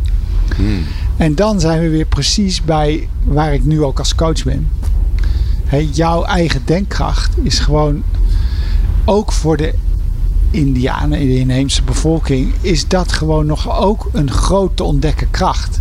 Hmm. 0.57 0.83
En 1.17 1.35
dan 1.35 1.61
zijn 1.61 1.81
we 1.81 1.89
weer 1.89 2.07
precies 2.07 2.63
bij 2.63 3.09
waar 3.25 3.55
ik 3.55 3.65
nu 3.65 3.83
ook 3.83 3.99
als 3.99 4.15
coach 4.15 4.45
ben. 4.45 4.69
jouw 5.93 6.25
eigen 6.25 6.63
denkkracht 6.65 7.37
is 7.43 7.59
gewoon 7.59 8.03
ook 9.05 9.33
voor 9.33 9.57
de 9.57 9.75
Indianen, 10.51 11.19
de 11.19 11.39
inheemse 11.39 11.83
bevolking, 11.83 12.53
is 12.61 12.89
dat 12.89 13.13
gewoon 13.13 13.47
nog 13.47 13.81
ook 13.81 14.09
een 14.13 14.31
grote 14.31 14.85
ontdekken 14.85 15.31
kracht. 15.31 15.81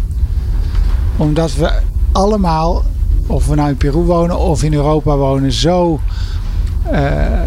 Omdat 1.17 1.55
we 1.55 1.79
allemaal, 2.11 2.83
of 3.27 3.47
we 3.47 3.55
nou 3.55 3.69
in 3.69 3.77
Peru 3.77 3.99
wonen 3.99 4.39
of 4.39 4.63
in 4.63 4.73
Europa 4.73 5.17
wonen, 5.17 5.51
zo 5.51 5.99
uh, 6.91 6.99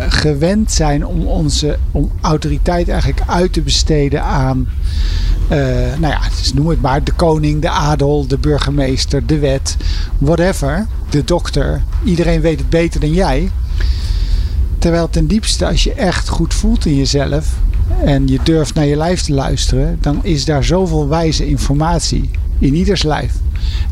gewend 0.09 0.73
zijn 0.73 1.07
om 1.07 1.27
onze 1.27 1.79
om 1.91 2.11
autoriteit 2.21 2.89
eigenlijk 2.89 3.23
uit 3.27 3.53
te 3.53 3.61
besteden 3.61 4.23
aan, 4.23 4.69
uh, 5.51 5.59
nou 5.99 6.13
ja, 6.13 6.21
dus 6.39 6.55
noem 6.55 6.69
het 6.69 6.81
maar, 6.81 7.05
de 7.05 7.13
koning, 7.13 7.63
de 7.63 7.71
adel, 7.71 8.27
de 8.27 8.39
burgemeester, 8.39 9.27
de 9.27 9.39
wet, 9.39 9.77
whatever, 10.19 10.87
de 11.11 11.25
dokter. 11.25 11.83
Iedereen 12.05 12.41
weet 12.41 12.59
het 12.59 12.71
beter 12.71 13.01
dan 13.01 13.13
jij. 13.13 13.51
Terwijl 14.79 15.11
ten 15.11 15.27
diepste, 15.27 15.67
als 15.67 15.85
je 15.85 15.93
echt 15.93 16.29
goed 16.29 16.55
voelt 16.55 16.87
in 16.87 16.97
jezelf 16.97 17.55
en 18.05 18.27
je 18.27 18.39
durft 18.43 18.75
naar 18.75 18.87
je 18.87 18.97
lijf 18.97 19.23
te 19.23 19.33
luisteren, 19.33 19.99
dan 20.01 20.19
is 20.23 20.45
daar 20.45 20.65
zoveel 20.65 21.09
wijze 21.09 21.49
informatie 21.49 22.31
in 22.59 22.75
ieders 22.75 23.03
lijf. 23.03 23.35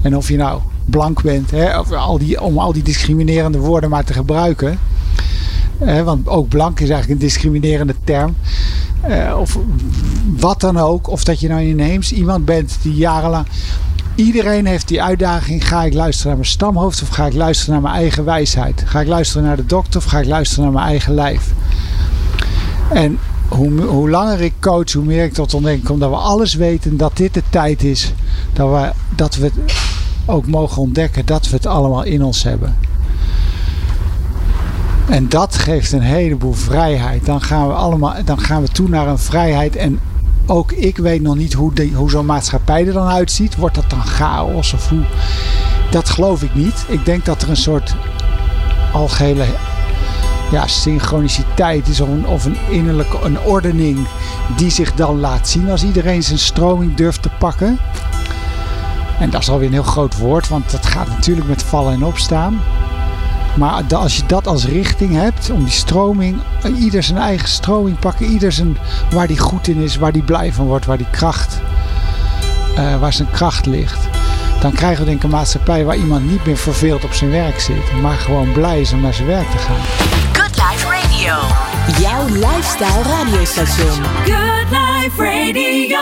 En 0.03 0.17
of 0.17 0.29
je 0.29 0.37
nou 0.37 0.61
blank 0.85 1.23
bent, 1.23 1.51
hè, 1.51 1.79
of 1.79 1.93
al 1.93 2.19
die, 2.19 2.41
om 2.41 2.59
al 2.59 2.73
die 2.73 2.83
discriminerende 2.83 3.59
woorden 3.59 3.91
maar 3.91 4.05
te 4.05 4.13
gebruiken. 4.13 4.79
Want 5.79 6.29
ook 6.29 6.49
blank 6.49 6.81
is 6.81 6.89
eigenlijk 6.89 7.21
een 7.21 7.27
discriminerende 7.27 7.95
term. 8.05 8.37
Uh, 9.09 9.37
of 9.41 9.59
wat 10.37 10.61
dan 10.61 10.79
ook. 10.79 11.09
Of 11.09 11.25
dat 11.25 11.41
je 11.41 11.49
nou 11.49 11.63
inheems 11.63 12.13
iemand 12.13 12.45
bent 12.45 12.79
die 12.83 12.95
jarenlang. 12.95 13.47
Iedereen 14.15 14.67
heeft 14.67 14.89
die 14.89 15.03
uitdaging: 15.03 15.69
ga 15.69 15.83
ik 15.85 15.95
luisteren 15.95 16.29
naar 16.29 16.37
mijn 16.37 16.51
stamhoofd 16.51 17.03
of 17.03 17.09
ga 17.09 17.27
ik 17.27 17.35
luisteren 17.35 17.73
naar 17.73 17.83
mijn 17.83 17.95
eigen 17.95 18.25
wijsheid? 18.25 18.83
Ga 18.87 19.01
ik 19.01 19.07
luisteren 19.07 19.47
naar 19.47 19.57
de 19.57 19.67
dokter 19.67 20.01
of 20.01 20.07
ga 20.07 20.19
ik 20.19 20.27
luisteren 20.27 20.65
naar 20.65 20.73
mijn 20.73 20.87
eigen 20.87 21.15
lijf? 21.15 21.53
En 22.93 23.19
hoe, 23.49 23.83
hoe 23.83 24.11
langer 24.11 24.41
ik 24.41 24.53
coach, 24.61 24.93
hoe 24.93 25.05
meer 25.05 25.25
ik 25.25 25.33
tot 25.33 25.55
ontdekking 25.55 25.85
kom 25.85 25.99
dat 25.99 26.11
we 26.11 26.17
alles 26.17 26.55
weten, 26.55 26.97
dat 26.97 27.17
dit 27.17 27.35
de 27.35 27.43
tijd 27.51 27.83
is 27.83 28.13
dat 28.53 28.71
we, 28.71 28.91
dat 29.17 29.35
we 29.35 29.51
ook 30.27 30.47
mogen 30.47 30.83
ontdekken 30.83 31.27
dat 31.27 31.49
we 31.49 31.57
het 31.57 31.67
allemaal 31.67 32.03
in 32.03 32.23
ons 32.23 32.43
hebben. 32.43 32.77
En 35.09 35.29
dat 35.29 35.55
geeft 35.55 35.93
een 35.93 36.01
heleboel 36.01 36.53
vrijheid. 36.53 37.27
Dan 37.27 37.43
gaan 37.43 37.67
we, 37.67 37.73
allemaal, 37.73 38.15
dan 38.25 38.41
gaan 38.41 38.63
we 38.63 38.69
toe 38.69 38.89
naar 38.89 39.07
een 39.07 39.19
vrijheid. 39.19 39.77
En 39.77 40.01
ook 40.47 40.73
ik 40.73 40.97
weet 40.97 41.23
nog 41.23 41.37
niet 41.37 41.53
hoe, 41.53 41.73
hoe 41.95 42.11
zo'n 42.11 42.27
maatschappij 42.27 42.87
er 42.87 42.93
dan 42.93 43.07
uitziet. 43.07 43.57
Wordt 43.57 43.75
dat 43.75 43.91
dan 43.91 44.05
chaos 44.05 44.73
of 44.73 44.89
hoe? 44.89 45.05
Dat 45.91 46.09
geloof 46.09 46.43
ik 46.43 46.55
niet. 46.55 46.85
Ik 46.89 47.05
denk 47.05 47.25
dat 47.25 47.43
er 47.43 47.51
een 47.51 47.57
soort 47.57 47.95
algehele 48.93 49.45
ja, 50.51 50.67
synchroniciteit 50.67 51.89
is 51.89 52.01
of 52.01 52.45
een, 52.45 52.57
innerlijke 52.71 53.19
een 53.23 53.41
ordening 53.41 54.07
die 54.57 54.71
zich 54.71 54.95
dan 54.95 55.21
laat 55.21 55.49
zien 55.49 55.71
als 55.71 55.85
iedereen 55.85 56.23
zijn 56.23 56.39
stroming 56.39 56.95
durft 56.95 57.23
te 57.23 57.31
pakken. 57.39 57.79
En 59.21 59.31
dat 59.31 59.41
is 59.41 59.51
alweer 59.51 59.67
een 59.67 59.73
heel 59.73 59.83
groot 59.83 60.19
woord, 60.19 60.49
want 60.49 60.71
dat 60.71 60.87
gaat 60.87 61.09
natuurlijk 61.09 61.49
met 61.49 61.63
vallen 61.63 61.93
en 61.93 62.05
opstaan. 62.05 62.61
Maar 63.57 63.83
als 63.95 64.17
je 64.17 64.23
dat 64.27 64.47
als 64.47 64.67
richting 64.67 65.13
hebt, 65.13 65.51
om 65.51 65.65
die 65.65 65.73
stroming, 65.73 66.41
ieder 66.77 67.03
zijn 67.03 67.19
eigen 67.19 67.49
stroming 67.49 67.99
pakken, 67.99 68.27
ieder 68.27 68.53
zijn 68.53 68.79
waar 69.11 69.27
die 69.27 69.39
goed 69.39 69.69
in 69.69 69.77
is, 69.77 69.97
waar 69.97 70.13
die 70.13 70.23
blij 70.23 70.53
van 70.53 70.67
wordt, 70.67 70.87
waar 70.87 70.97
die 70.97 71.11
kracht, 71.11 71.61
uh, 72.79 73.01
waar 73.01 73.13
zijn 73.13 73.31
kracht 73.31 73.67
ligt. 73.67 74.09
Dan 74.61 74.73
krijgen 74.73 74.99
we 74.99 75.05
denk 75.05 75.17
ik 75.17 75.25
een 75.25 75.31
maatschappij 75.31 75.85
waar 75.85 75.97
iemand 75.97 76.31
niet 76.31 76.47
meer 76.47 76.57
verveeld 76.57 77.05
op 77.05 77.13
zijn 77.13 77.31
werk 77.31 77.61
zit, 77.61 78.01
maar 78.03 78.17
gewoon 78.17 78.53
blij 78.53 78.81
is 78.81 78.93
om 78.93 79.01
naar 79.01 79.15
zijn 79.15 79.29
werk 79.29 79.51
te 79.51 79.59
gaan. 79.59 79.81
Good 80.33 80.57
Life 80.57 80.87
Radio. 80.87 81.35
Jouw 82.01 82.27
lifestyle 82.29 83.03
radiostation. 83.03 84.05
Good 84.25 84.71
Life 84.71 85.23
Radio. 85.23 85.99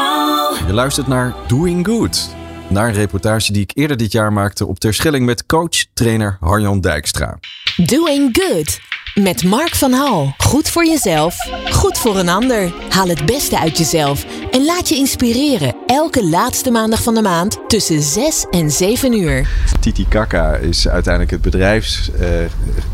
Je 0.67 0.73
luistert 0.73 1.07
naar 1.07 1.35
Doing 1.47 1.87
Good 1.87 2.41
naar 2.73 2.89
een 2.89 2.95
reportage 2.95 3.53
die 3.53 3.63
ik 3.63 3.71
eerder 3.75 3.97
dit 3.97 4.13
jaar 4.13 4.33
maakte 4.33 4.67
op 4.67 4.79
Terschelling 4.79 5.27
met 5.27 5.47
coach-trainer 5.47 6.37
Harjan 6.41 6.81
Dijkstra. 6.81 7.39
Doing 7.77 8.39
Good 8.41 8.81
met 9.15 9.45
Mark 9.45 9.75
van 9.75 9.93
Hal. 9.93 10.35
Goed 10.37 10.69
voor 10.69 10.87
jezelf, 10.87 11.37
goed 11.71 11.99
voor 11.99 12.19
een 12.19 12.29
ander. 12.29 12.73
Haal 12.89 13.09
het 13.09 13.27
beste 13.27 13.59
uit 13.59 13.79
jezelf 13.79 14.27
en 14.51 14.65
laat 14.65 14.89
je 14.89 14.95
inspireren. 14.95 15.75
Elke 15.87 16.25
laatste 16.25 16.71
maandag 16.71 17.03
van 17.03 17.15
de 17.15 17.23
maand 17.23 17.59
tussen 17.69 18.03
6 18.03 18.47
en 18.51 18.71
7 18.71 19.13
uur. 19.13 19.49
Titi 19.81 20.09
Kaka 20.09 20.55
is 20.55 20.89
uiteindelijk 20.89 21.33
het 21.33 21.43
bedrijf 21.43 22.11
uh, 22.21 22.29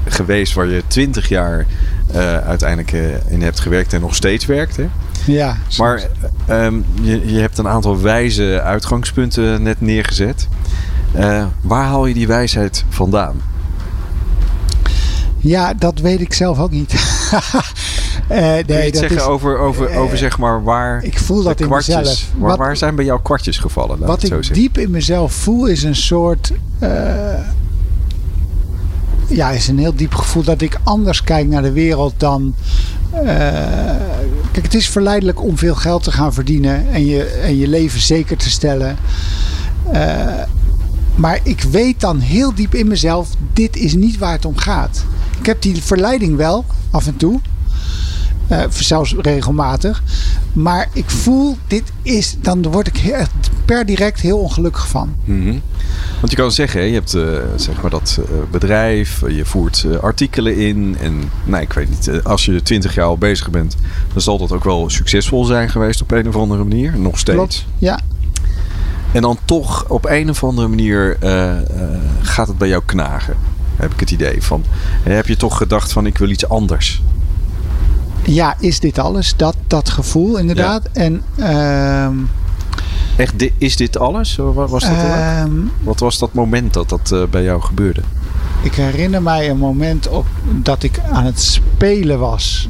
geweest 0.09 0.55
waar 0.55 0.67
je 0.67 0.83
20 0.87 1.29
jaar 1.29 1.67
uh, 2.15 2.39
uiteindelijk 2.39 2.93
uh, 2.93 3.31
in 3.33 3.43
hebt 3.43 3.61
gewerkt 3.61 3.93
en 3.93 4.01
nog 4.01 4.15
steeds 4.15 4.47
werkt. 4.47 4.77
Hè? 4.77 4.89
Ja. 5.33 5.57
Maar 5.79 6.09
um, 6.51 6.85
je, 7.01 7.33
je 7.33 7.41
hebt 7.41 7.59
een 7.59 7.69
aantal 7.69 8.01
wijze 8.01 8.61
uitgangspunten 8.65 9.63
net 9.63 9.81
neergezet. 9.81 10.49
waar 11.61 11.85
haal 11.85 12.07
je 12.07 12.15
die 12.15 12.27
wijsheid 12.27 12.85
vandaan? 12.89 13.41
Ja, 15.39 15.75
dat 15.75 15.99
weet 15.99 16.21
ik 16.21 16.33
zelf 16.33 16.59
ook 16.59 16.71
niet. 16.71 16.93
uh, 16.93 17.01
nee, 18.29 18.65
Kun 18.65 18.77
je 18.77 18.87
iets 18.87 18.99
zeggen 18.99 19.19
is, 19.19 19.23
over, 19.23 19.59
over, 19.59 19.91
uh, 19.91 20.01
over 20.01 20.19
zeg 20.19 20.39
maar 20.39 20.63
waar 20.63 21.05
ik 21.05 21.19
voel 21.19 21.43
dat 21.43 21.61
in 21.61 21.69
mezelf. 21.69 22.27
Waar, 22.37 22.49
wat, 22.49 22.59
waar 22.59 22.77
zijn 22.77 22.95
bij 22.95 23.05
jou 23.05 23.21
kwartjes 23.23 23.59
gevallen? 23.59 23.99
Wat 23.99 24.23
ik 24.23 24.45
zo 24.45 24.53
diep 24.53 24.79
in 24.79 24.91
mezelf 24.91 25.33
voel 25.33 25.67
is 25.67 25.83
een 25.83 25.97
soort... 25.97 26.53
Ja, 29.29 29.51
is 29.51 29.69
een 29.69 29.79
heel 29.79 29.95
diep 29.95 30.15
gevoel 30.15 30.43
dat 30.43 30.61
ik 30.61 30.79
anders 30.83 31.23
kijk 31.23 31.49
naar 31.49 31.63
de 31.63 31.73
wereld 31.73 32.15
dan... 32.17 32.55
het 34.65 34.75
is 34.75 34.89
verleidelijk 34.89 35.43
om 35.43 35.59
veel 35.59 35.75
geld 35.75 36.03
te 36.03 36.13
gaan 36.13 36.35
verdienen 36.35 36.93
en 36.93 37.07
je, 37.07 37.25
en 37.25 37.57
je 37.57 37.69
leven 37.69 38.01
zeker 38.01 38.37
te 38.37 38.51
stellen. 38.51 38.97
maar 41.15 41.41
ik 41.43 41.63
weet 41.63 42.01
dan 42.01 42.19
heel 42.19 42.55
diep 42.55 42.75
in 42.75 42.89
mezelf, 42.89 43.29
dit 43.53 43.77
is 43.77 43.95
niet 43.95 44.19
waar 44.19 44.33
het 44.33 44.45
om 44.45 44.57
gaat. 44.57 45.05
Ik 45.39 45.47
heb 45.47 45.63
die 45.63 45.83
verleiding 45.83 46.37
wel, 46.37 46.65
af 46.91 47.07
en 47.07 47.17
toe. 47.17 47.41
Uh, 48.53 48.65
zelfs 48.71 49.15
regelmatig. 49.19 50.03
Maar 50.53 50.89
ik 50.93 51.11
voel, 51.11 51.57
dit 51.67 51.83
is, 52.03 52.37
dan 52.41 52.63
word 52.63 52.87
ik 52.87 53.27
per 53.65 53.87
direct 53.87 54.21
heel 54.21 54.39
ongelukkig 54.39 54.89
van. 54.89 55.15
Mm 55.25 55.43
-hmm. 55.43 55.63
Want 56.21 56.31
je 56.31 56.37
kan 56.37 56.53
zeggen, 56.53 56.85
je 56.85 56.95
hebt 56.95 57.15
uh, 57.15 57.39
zeg 57.57 57.81
maar 57.83 57.91
dat 57.91 58.19
uh, 58.21 58.27
bedrijf, 58.51 59.21
je 59.29 59.45
voert 59.45 59.87
artikelen 60.01 60.57
in. 60.57 60.97
En 61.01 61.31
nou, 61.45 61.63
ik 61.63 61.73
weet 61.73 61.89
niet, 61.91 62.25
als 62.25 62.45
je 62.45 62.63
20 62.63 62.95
jaar 62.95 63.07
al 63.07 63.19
bezig 63.19 63.51
bent, 63.51 63.77
dan 64.13 64.23
zal 64.23 64.39
dat 64.39 64.53
ook 64.53 64.65
wel 64.65 64.91
succesvol 64.91 65.45
zijn 65.45 65.71
geweest 65.71 66.03
op 66.03 66.11
een 66.11 66.29
of 66.29 66.37
andere 66.37 66.65
manier. 66.65 66.99
Nog 66.99 67.19
steeds. 67.19 67.37
Klopt, 67.37 67.67
ja. 67.79 68.01
En 69.13 69.23
dan 69.23 69.39
toch 69.45 69.89
op 69.89 70.05
een 70.05 70.31
of 70.31 70.45
andere 70.45 70.69
manier 70.69 71.17
gaat 72.23 72.49
het 72.49 72.59
bij 72.59 72.69
jou 72.69 72.83
knagen 72.87 73.37
heb 73.79 73.93
ik 73.93 74.01
het 74.01 74.11
idee 74.11 74.43
van. 74.43 74.65
Heb 75.03 75.27
je 75.27 75.37
toch 75.37 75.57
gedacht 75.57 75.93
van 75.93 76.07
ik 76.07 76.19
wil 76.19 76.29
iets 76.29 76.49
anders? 76.49 77.03
Ja, 78.33 78.57
is 78.61 78.81
dit 78.81 78.99
alles? 78.99 79.37
Dat, 79.37 79.57
dat 79.67 79.91
gevoel 79.91 80.39
inderdaad. 80.39 80.89
En, 80.93 81.23
uh, 81.37 82.09
Echt, 83.17 83.35
is 83.59 83.77
dit 83.77 83.99
alles? 83.99 84.37
Was 84.37 84.83
dat 84.83 84.91
uh, 84.91 85.45
Wat 85.83 86.01
was 86.01 86.19
dat 86.19 86.35
moment 86.35 86.75
dat 86.75 86.89
dat 86.89 87.11
uh, 87.15 87.23
bij 87.31 87.43
jou 87.43 87.63
gebeurde? 87.63 88.01
Ik 88.63 88.75
herinner 88.75 89.23
mij 89.23 89.51
een 89.51 89.59
moment 89.59 90.09
op 90.09 90.27
dat 90.63 90.83
ik 90.83 91.01
aan 91.11 91.25
het 91.25 91.41
spelen 91.41 92.19
was 92.19 92.69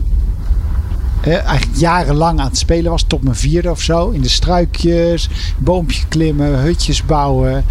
eigenlijk 1.36 1.78
jarenlang 1.78 2.40
aan 2.40 2.46
het 2.46 2.58
spelen 2.58 2.90
was, 2.90 3.04
tot 3.06 3.22
mijn 3.22 3.36
vierde 3.36 3.70
of 3.70 3.80
zo. 3.80 4.08
In 4.08 4.20
de 4.20 4.28
struikjes, 4.28 5.28
boompje 5.58 6.06
klimmen, 6.08 6.60
hutjes 6.60 7.04
bouwen, 7.04 7.64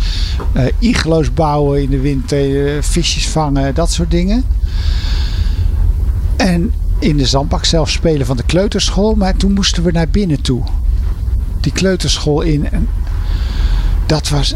uh, 0.53 0.63
iglo's 0.79 1.33
bouwen 1.33 1.81
in 1.81 1.89
de 1.89 1.99
winter, 1.99 2.75
uh, 2.75 2.81
visjes 2.81 3.27
vangen, 3.27 3.75
dat 3.75 3.91
soort 3.91 4.11
dingen. 4.11 4.45
En 6.35 6.73
in 6.99 7.17
de 7.17 7.25
zandbak 7.25 7.65
zelf 7.65 7.89
spelen 7.89 8.25
van 8.25 8.37
de 8.37 8.43
kleuterschool, 8.43 9.15
maar 9.15 9.35
toen 9.35 9.53
moesten 9.53 9.83
we 9.83 9.91
naar 9.91 10.09
binnen 10.09 10.41
toe. 10.41 10.63
Die 11.61 11.71
kleuterschool 11.71 12.41
in. 12.41 12.71
En 12.71 12.87
dat 14.05 14.29
was, 14.29 14.53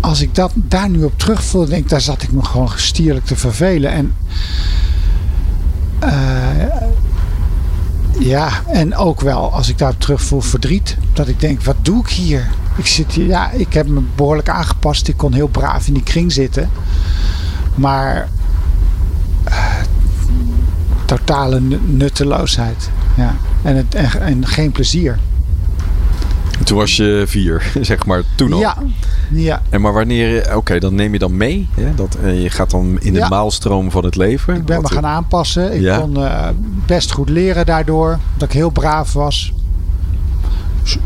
als 0.00 0.20
ik 0.20 0.34
dat 0.34 0.52
daar 0.54 0.90
nu 0.90 1.04
op 1.04 1.18
terugvoel, 1.18 1.66
denk 1.66 1.82
ik, 1.82 1.88
daar 1.88 2.00
zat 2.00 2.22
ik 2.22 2.32
me 2.32 2.44
gewoon 2.44 2.70
stierlijk 2.76 3.26
te 3.26 3.36
vervelen. 3.36 3.90
En 3.90 4.14
uh, 6.04 6.66
ja, 8.18 8.62
en 8.66 8.96
ook 8.96 9.20
wel 9.20 9.52
als 9.52 9.68
ik 9.68 9.78
daar 9.78 9.96
terug 9.96 10.22
voel 10.22 10.40
verdriet. 10.40 10.96
Dat 11.12 11.28
ik 11.28 11.40
denk, 11.40 11.62
wat 11.62 11.76
doe 11.82 12.00
ik 12.00 12.08
hier? 12.08 12.50
Ik, 12.76 12.86
zit 12.86 13.12
hier, 13.12 13.26
ja, 13.26 13.50
ik 13.50 13.72
heb 13.72 13.88
me 13.88 14.00
behoorlijk 14.14 14.48
aangepast. 14.48 15.08
Ik 15.08 15.16
kon 15.16 15.32
heel 15.32 15.48
braaf 15.48 15.86
in 15.86 15.94
die 15.94 16.02
kring 16.02 16.32
zitten. 16.32 16.70
Maar 17.74 18.28
uh, 19.48 19.73
totale 21.04 21.60
nutteloosheid. 21.84 22.90
Ja. 23.16 23.36
En, 23.62 23.76
het, 23.76 23.94
en, 23.94 24.20
en 24.20 24.46
geen 24.46 24.72
plezier. 24.72 25.18
Toen 26.64 26.78
was 26.78 26.96
je 26.96 27.24
vier, 27.26 27.70
zeg 27.80 28.06
maar, 28.06 28.22
toen 28.34 28.52
al. 28.52 28.58
Ja. 28.58 28.76
ja. 29.30 29.62
En 29.70 29.80
maar 29.80 29.92
wanneer, 29.92 30.56
oké, 30.56 30.78
dan 30.78 30.94
neem 30.94 31.12
je 31.12 31.18
dan 31.18 31.36
mee. 31.36 31.68
Hè? 31.74 31.94
Dat, 31.94 32.16
je 32.22 32.50
gaat 32.50 32.70
dan 32.70 33.00
in 33.00 33.12
de 33.12 33.18
ja. 33.18 33.28
maalstroom 33.28 33.90
van 33.90 34.04
het 34.04 34.16
leven. 34.16 34.54
Ik 34.54 34.64
ben 34.64 34.82
me 34.82 34.88
gaan 34.88 35.06
aanpassen. 35.06 35.74
Ik 35.74 35.80
ja. 35.80 35.98
kon 35.98 36.18
uh, 36.18 36.48
best 36.86 37.12
goed 37.12 37.28
leren 37.28 37.66
daardoor. 37.66 38.18
Dat 38.36 38.48
ik 38.48 38.54
heel 38.54 38.70
braaf 38.70 39.12
was. 39.12 39.52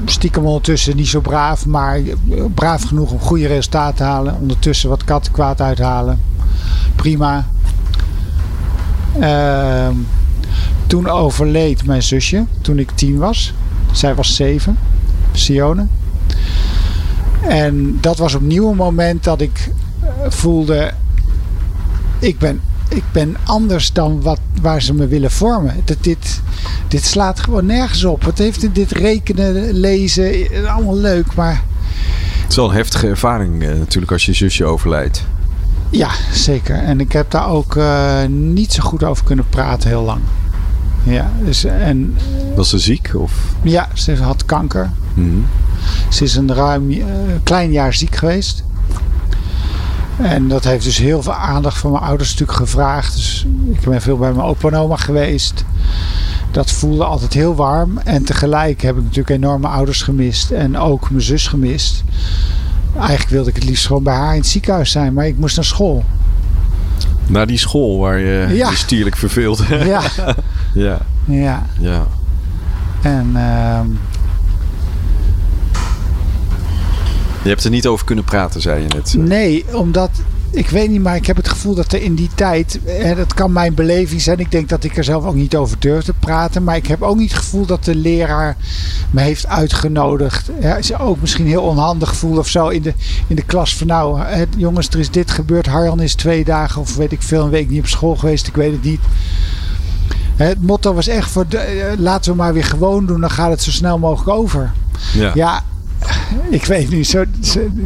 Stiekem 0.05 0.45
ondertussen 0.45 0.97
niet 0.97 1.09
zo 1.09 1.21
braaf, 1.21 1.67
maar 1.67 2.01
braaf 2.55 2.83
genoeg 2.83 3.11
om 3.11 3.21
goede 3.21 3.47
resultaten 3.47 3.97
te 3.97 4.03
halen. 4.03 4.37
Ondertussen 4.41 4.89
wat 4.89 5.05
kattenkwaad 5.05 5.61
uithalen. 5.61 6.21
Prima. 6.97 7.47
Uh, 9.19 9.89
toen 10.87 11.09
overleed 11.09 11.85
mijn 11.85 12.03
zusje, 12.03 12.45
toen 12.61 12.79
ik 12.79 12.91
tien 12.91 13.19
was. 13.19 13.55
Zij 13.93 14.15
was 14.15 14.37
zeven. 14.37 14.79
Sione. 15.33 15.87
En 17.43 17.99
dat 18.01 18.19
was 18.19 18.35
opnieuw 18.35 18.71
een 18.71 18.77
moment 18.77 19.25
dat 19.25 19.41
ik 19.41 19.71
voelde: 20.29 20.93
ik 22.19 22.39
ben, 22.39 22.61
ik 22.89 23.05
ben 23.13 23.37
anders 23.45 23.93
dan 23.93 24.23
wat, 24.23 24.41
waar 24.63 24.83
ze 24.83 24.95
me 24.95 25.07
willen 25.07 25.31
vormen. 25.31 25.75
Dat 25.85 25.97
dit, 26.01 26.41
dit 26.89 27.05
slaat 27.05 27.41
gewoon 27.41 27.67
nergens 27.67 28.05
op. 28.05 28.25
Wat 28.25 28.39
heeft 28.39 28.75
dit 28.75 28.91
rekenen, 28.91 29.73
lezen, 29.73 30.49
allemaal 30.67 30.97
leuk, 30.97 31.35
maar. 31.35 31.63
Het 32.41 32.51
is 32.51 32.57
wel 32.57 32.69
een 32.69 32.77
heftige 32.77 33.07
ervaring 33.07 33.59
natuurlijk 33.79 34.13
als 34.13 34.27
je 34.27 34.33
zusje 34.33 34.65
overlijdt. 34.65 35.25
Ja, 35.91 36.11
zeker. 36.33 36.77
En 36.77 37.01
ik 37.01 37.13
heb 37.13 37.31
daar 37.31 37.49
ook 37.49 37.75
uh, 37.75 38.25
niet 38.29 38.73
zo 38.73 38.83
goed 38.83 39.05
over 39.05 39.25
kunnen 39.25 39.49
praten 39.49 39.89
heel 39.89 40.03
lang. 40.03 40.21
Ja, 41.03 41.31
dus, 41.45 41.65
en, 41.65 42.17
Was 42.57 42.69
ze 42.69 42.79
ziek? 42.79 43.11
Of? 43.15 43.33
Ja, 43.63 43.89
ze 43.95 44.23
had 44.23 44.45
kanker. 44.45 44.91
Mm 45.15 45.25
-hmm. 45.31 45.47
Ze 46.09 46.25
is 46.25 46.37
een 46.37 46.55
ruim 46.55 46.91
uh, 46.91 47.05
klein 47.43 47.73
jaar 47.73 47.95
ziek 47.95 48.17
geweest. 48.17 48.65
En 50.17 50.49
dat 50.49 50.65
heeft 50.65 50.85
dus 50.85 50.99
heel 50.99 51.23
veel 51.23 51.35
aandacht 51.35 51.79
van 51.79 51.91
mijn 51.91 52.05
ouders 52.05 52.31
natuurlijk 52.31 52.59
gevraagd. 52.59 53.15
Dus 53.15 53.47
ik 53.73 53.81
ben 53.81 54.01
veel 54.01 54.17
bij 54.17 54.33
mijn 54.33 54.47
opa 54.47 54.69
en 54.69 54.75
oma 54.75 54.97
geweest. 54.97 55.65
Dat 56.51 56.71
voelde 56.71 57.05
altijd 57.05 57.33
heel 57.33 57.55
warm. 57.55 57.99
En 57.99 58.25
tegelijk 58.25 58.83
heb 58.83 58.97
ik 58.97 59.03
natuurlijk 59.03 59.31
enorm 59.31 59.61
mijn 59.61 59.73
ouders 59.73 60.03
gemist. 60.03 60.51
En 60.51 60.79
ook 60.79 61.11
mijn 61.11 61.23
zus 61.23 61.47
gemist. 61.47 62.05
Eigenlijk 62.97 63.29
wilde 63.29 63.49
ik 63.51 63.55
het 63.55 63.65
liefst 63.65 63.87
gewoon 63.87 64.03
bij 64.03 64.15
haar 64.15 64.33
in 64.33 64.41
het 64.41 64.49
ziekenhuis 64.49 64.91
zijn. 64.91 65.13
Maar 65.13 65.27
ik 65.27 65.39
moest 65.39 65.57
naar 65.57 65.65
school. 65.65 66.05
Naar 67.27 67.47
die 67.47 67.59
school 67.59 67.99
waar 67.99 68.19
je 68.19 68.49
ja. 68.55 68.71
je 68.71 68.77
stierlijk 68.77 69.17
verveelt. 69.17 69.63
Ja. 69.69 70.03
ja. 70.75 70.99
Ja. 71.25 71.67
Ja. 71.79 72.07
En... 73.03 73.31
Uh, 73.35 73.81
je 77.43 77.49
hebt 77.49 77.65
er 77.65 77.71
niet 77.71 77.87
over 77.87 78.05
kunnen 78.05 78.25
praten, 78.25 78.61
zei 78.61 78.83
je 78.83 78.89
net. 78.89 79.15
Nee, 79.19 79.65
omdat 79.73 80.11
ik 80.51 80.69
weet 80.69 80.91
niet, 80.91 81.03
maar 81.03 81.17
ik 81.17 81.27
heb 81.27 81.37
het 81.37 81.49
gevoel 81.49 81.75
dat 81.75 81.93
er 81.93 82.03
in 82.03 82.15
die 82.15 82.31
tijd, 82.35 82.79
hè, 82.85 83.15
dat 83.15 83.35
kan 83.35 83.53
mijn 83.53 83.75
beleving 83.75 84.21
zijn. 84.21 84.39
Ik 84.39 84.51
denk 84.51 84.69
dat 84.69 84.85
ik 84.85 84.97
er 84.97 85.05
zelf 85.05 85.25
ook 85.25 85.35
niet 85.35 85.57
over 85.57 85.79
durf 85.79 86.05
te 86.05 86.13
praten. 86.13 86.65
Maar 86.65 86.77
ik 86.77 86.87
heb 86.87 87.03
ook 87.03 87.17
niet 87.17 87.33
het 87.33 87.41
gevoel 87.41 87.67
dat 87.67 87.85
de 87.85 87.95
leraar 87.95 88.57
me 89.11 89.21
heeft 89.21 89.47
uitgenodigd. 89.47 90.51
Ja, 90.61 90.77
is 90.77 90.99
ook 90.99 91.21
misschien 91.21 91.47
heel 91.47 91.63
onhandig 91.63 92.09
gevoel 92.09 92.39
of 92.39 92.49
zo 92.49 92.69
in 92.69 92.83
de, 92.83 92.95
in 93.27 93.37
de 93.37 93.45
klas 93.45 93.77
van 93.77 93.87
nou, 93.87 94.21
hè, 94.21 94.45
jongens, 94.57 94.89
er 94.89 94.99
is 94.99 95.11
dit 95.11 95.31
gebeurd. 95.31 95.67
Harjan 95.67 96.01
is 96.01 96.15
twee 96.15 96.45
dagen 96.45 96.81
of 96.81 96.97
weet 96.97 97.13
ik 97.13 97.23
veel, 97.23 97.45
een 97.45 97.51
week 97.51 97.71
niet 97.71 97.81
op 97.81 97.87
school 97.87 98.17
geweest. 98.17 98.47
Ik 98.47 98.57
weet 98.57 98.73
het 98.73 98.83
niet. 98.83 99.01
Het 100.37 100.63
motto 100.63 100.95
was 100.95 101.09
echt 101.09 101.31
voor 101.31 101.49
de, 101.49 101.95
laten 101.99 102.31
we 102.31 102.37
maar 102.37 102.53
weer 102.53 102.65
gewoon 102.65 103.07
doen, 103.07 103.21
dan 103.21 103.31
gaat 103.31 103.51
het 103.51 103.63
zo 103.63 103.71
snel 103.71 103.99
mogelijk 103.99 104.39
over. 104.39 104.73
Ja. 105.15 105.31
ja 105.35 105.63
ik 106.51 106.65
weet 106.65 106.91
nu, 106.91 107.05
zo, 107.05 107.25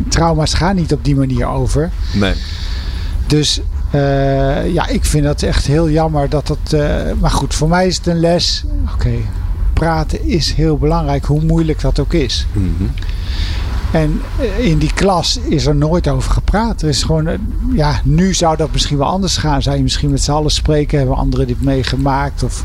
trauma's 0.09 0.55
gaan 0.55 0.77
niet 0.77 0.93
op 0.93 1.05
die 1.05 1.17
manier 1.17 1.47
over. 1.47 1.91
Nee. 2.13 2.35
Dus 3.27 3.61
uh, 3.95 4.73
ja, 4.73 4.87
ik 4.89 5.05
vind 5.05 5.25
dat 5.25 5.43
echt 5.43 5.67
heel 5.67 5.91
jammer 5.91 6.29
dat 6.29 6.47
dat. 6.47 6.73
Uh, 6.75 7.13
maar 7.21 7.31
goed, 7.31 7.55
voor 7.55 7.69
mij 7.69 7.87
is 7.87 7.97
het 7.97 8.07
een 8.07 8.21
les. 8.21 8.65
Oké, 8.83 8.93
okay, 8.93 9.25
praten 9.73 10.27
is 10.27 10.53
heel 10.53 10.79
belangrijk, 10.79 11.25
hoe 11.25 11.43
moeilijk 11.43 11.81
dat 11.81 11.99
ook 11.99 12.13
is. 12.13 12.47
Mm 12.53 12.75
-hmm. 12.77 12.91
En 13.93 14.21
in 14.59 14.79
die 14.79 14.93
klas 14.95 15.39
is 15.49 15.67
er 15.67 15.75
nooit 15.75 16.09
over 16.09 16.33
gepraat. 16.33 16.83
Er 16.83 16.89
is 16.89 17.03
gewoon, 17.03 17.29
ja, 17.73 18.01
nu 18.05 18.35
zou 18.35 18.57
dat 18.57 18.73
misschien 18.73 18.99
wel 18.99 19.07
anders 19.07 19.37
gaan. 19.37 19.63
Zou 19.63 19.77
je 19.77 19.83
misschien 19.83 20.11
met 20.11 20.23
z'n 20.23 20.31
allen 20.31 20.51
spreken, 20.51 20.99
hebben 20.99 21.17
anderen 21.17 21.47
dit 21.47 21.63
meegemaakt? 21.63 22.43
Of 22.43 22.65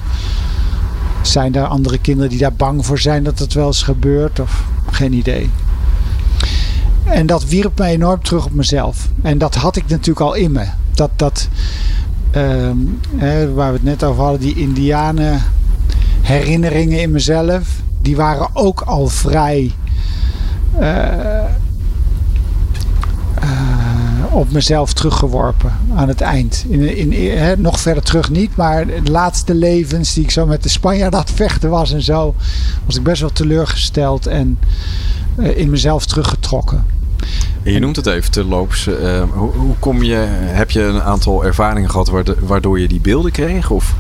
zijn 1.22 1.56
er 1.56 1.66
andere 1.66 1.98
kinderen 1.98 2.30
die 2.30 2.40
daar 2.40 2.54
bang 2.54 2.86
voor 2.86 3.00
zijn 3.00 3.24
dat 3.24 3.40
het 3.40 3.54
wel 3.54 3.68
eens 3.68 3.84
gebeurt? 3.84 4.40
Of 4.40 4.64
geen 4.92 5.14
idee. 5.14 5.50
En 7.04 7.26
dat 7.26 7.46
wierp 7.46 7.78
mij 7.78 7.92
enorm 7.92 8.22
terug 8.22 8.46
op 8.46 8.54
mezelf. 8.54 9.08
En 9.22 9.38
dat 9.38 9.56
had 9.56 9.76
ik 9.76 9.88
natuurlijk 9.88 10.20
al 10.20 10.34
in 10.34 10.52
me. 10.52 10.66
Dat, 10.94 11.10
dat 11.16 11.48
um, 12.36 13.00
hè, 13.16 13.54
waar 13.54 13.68
we 13.68 13.74
het 13.74 13.84
net 13.84 14.04
over 14.04 14.24
hadden, 14.24 14.42
die 14.42 14.56
indianen 14.56 15.42
herinneringen 16.22 17.02
in 17.02 17.12
mezelf, 17.12 17.68
die 18.02 18.16
waren 18.16 18.50
ook 18.54 18.82
al 18.82 19.08
vrij 19.08 19.72
uh, 20.80 20.88
uh, 23.44 23.77
op 24.38 24.52
mezelf 24.52 24.94
teruggeworpen 24.94 25.74
aan 25.96 26.08
het 26.08 26.22
eind. 26.22 26.66
In, 26.70 27.12
in, 27.12 27.62
nog 27.62 27.80
verder 27.80 28.04
terug 28.04 28.30
niet, 28.30 28.56
maar 28.56 28.86
de 28.88 29.12
laatste 29.12 29.56
levens 29.56 30.14
die 30.14 30.24
ik 30.24 30.32
zo 30.32 30.46
met 30.46 30.64
de 30.64 30.70
Spanjaard 30.70 31.16
het 31.18 31.32
vechten 31.32 31.70
was 31.70 31.92
en 31.94 32.02
zo, 32.02 32.36
was 32.86 32.96
ik 32.96 33.04
best 33.04 33.22
wel 33.22 33.32
teleurgesteld 33.32 34.28
en 34.28 34.60
uh, 35.38 35.58
in 35.58 35.70
mezelf 35.70 36.06
teruggetrokken. 36.06 36.86
En 37.64 37.74
je 37.74 37.80
noemt 37.80 37.96
het 37.96 38.06
even 38.06 38.32
terloops. 38.32 38.88
Uh, 38.88 39.24
hoe, 39.34 39.52
hoe, 39.52 39.76
kom 39.80 40.04
je, 40.04 40.16
heb 40.32 40.72
je 40.72 40.82
een 40.82 41.02
aantal 41.02 41.46
ervaringen 41.46 41.90
gehad 41.90 42.12
waardoor 42.40 42.80
je 42.80 42.88
die 42.88 43.00
beelden 43.00 43.32
kreeg? 43.32 43.70
Of? 43.70 43.96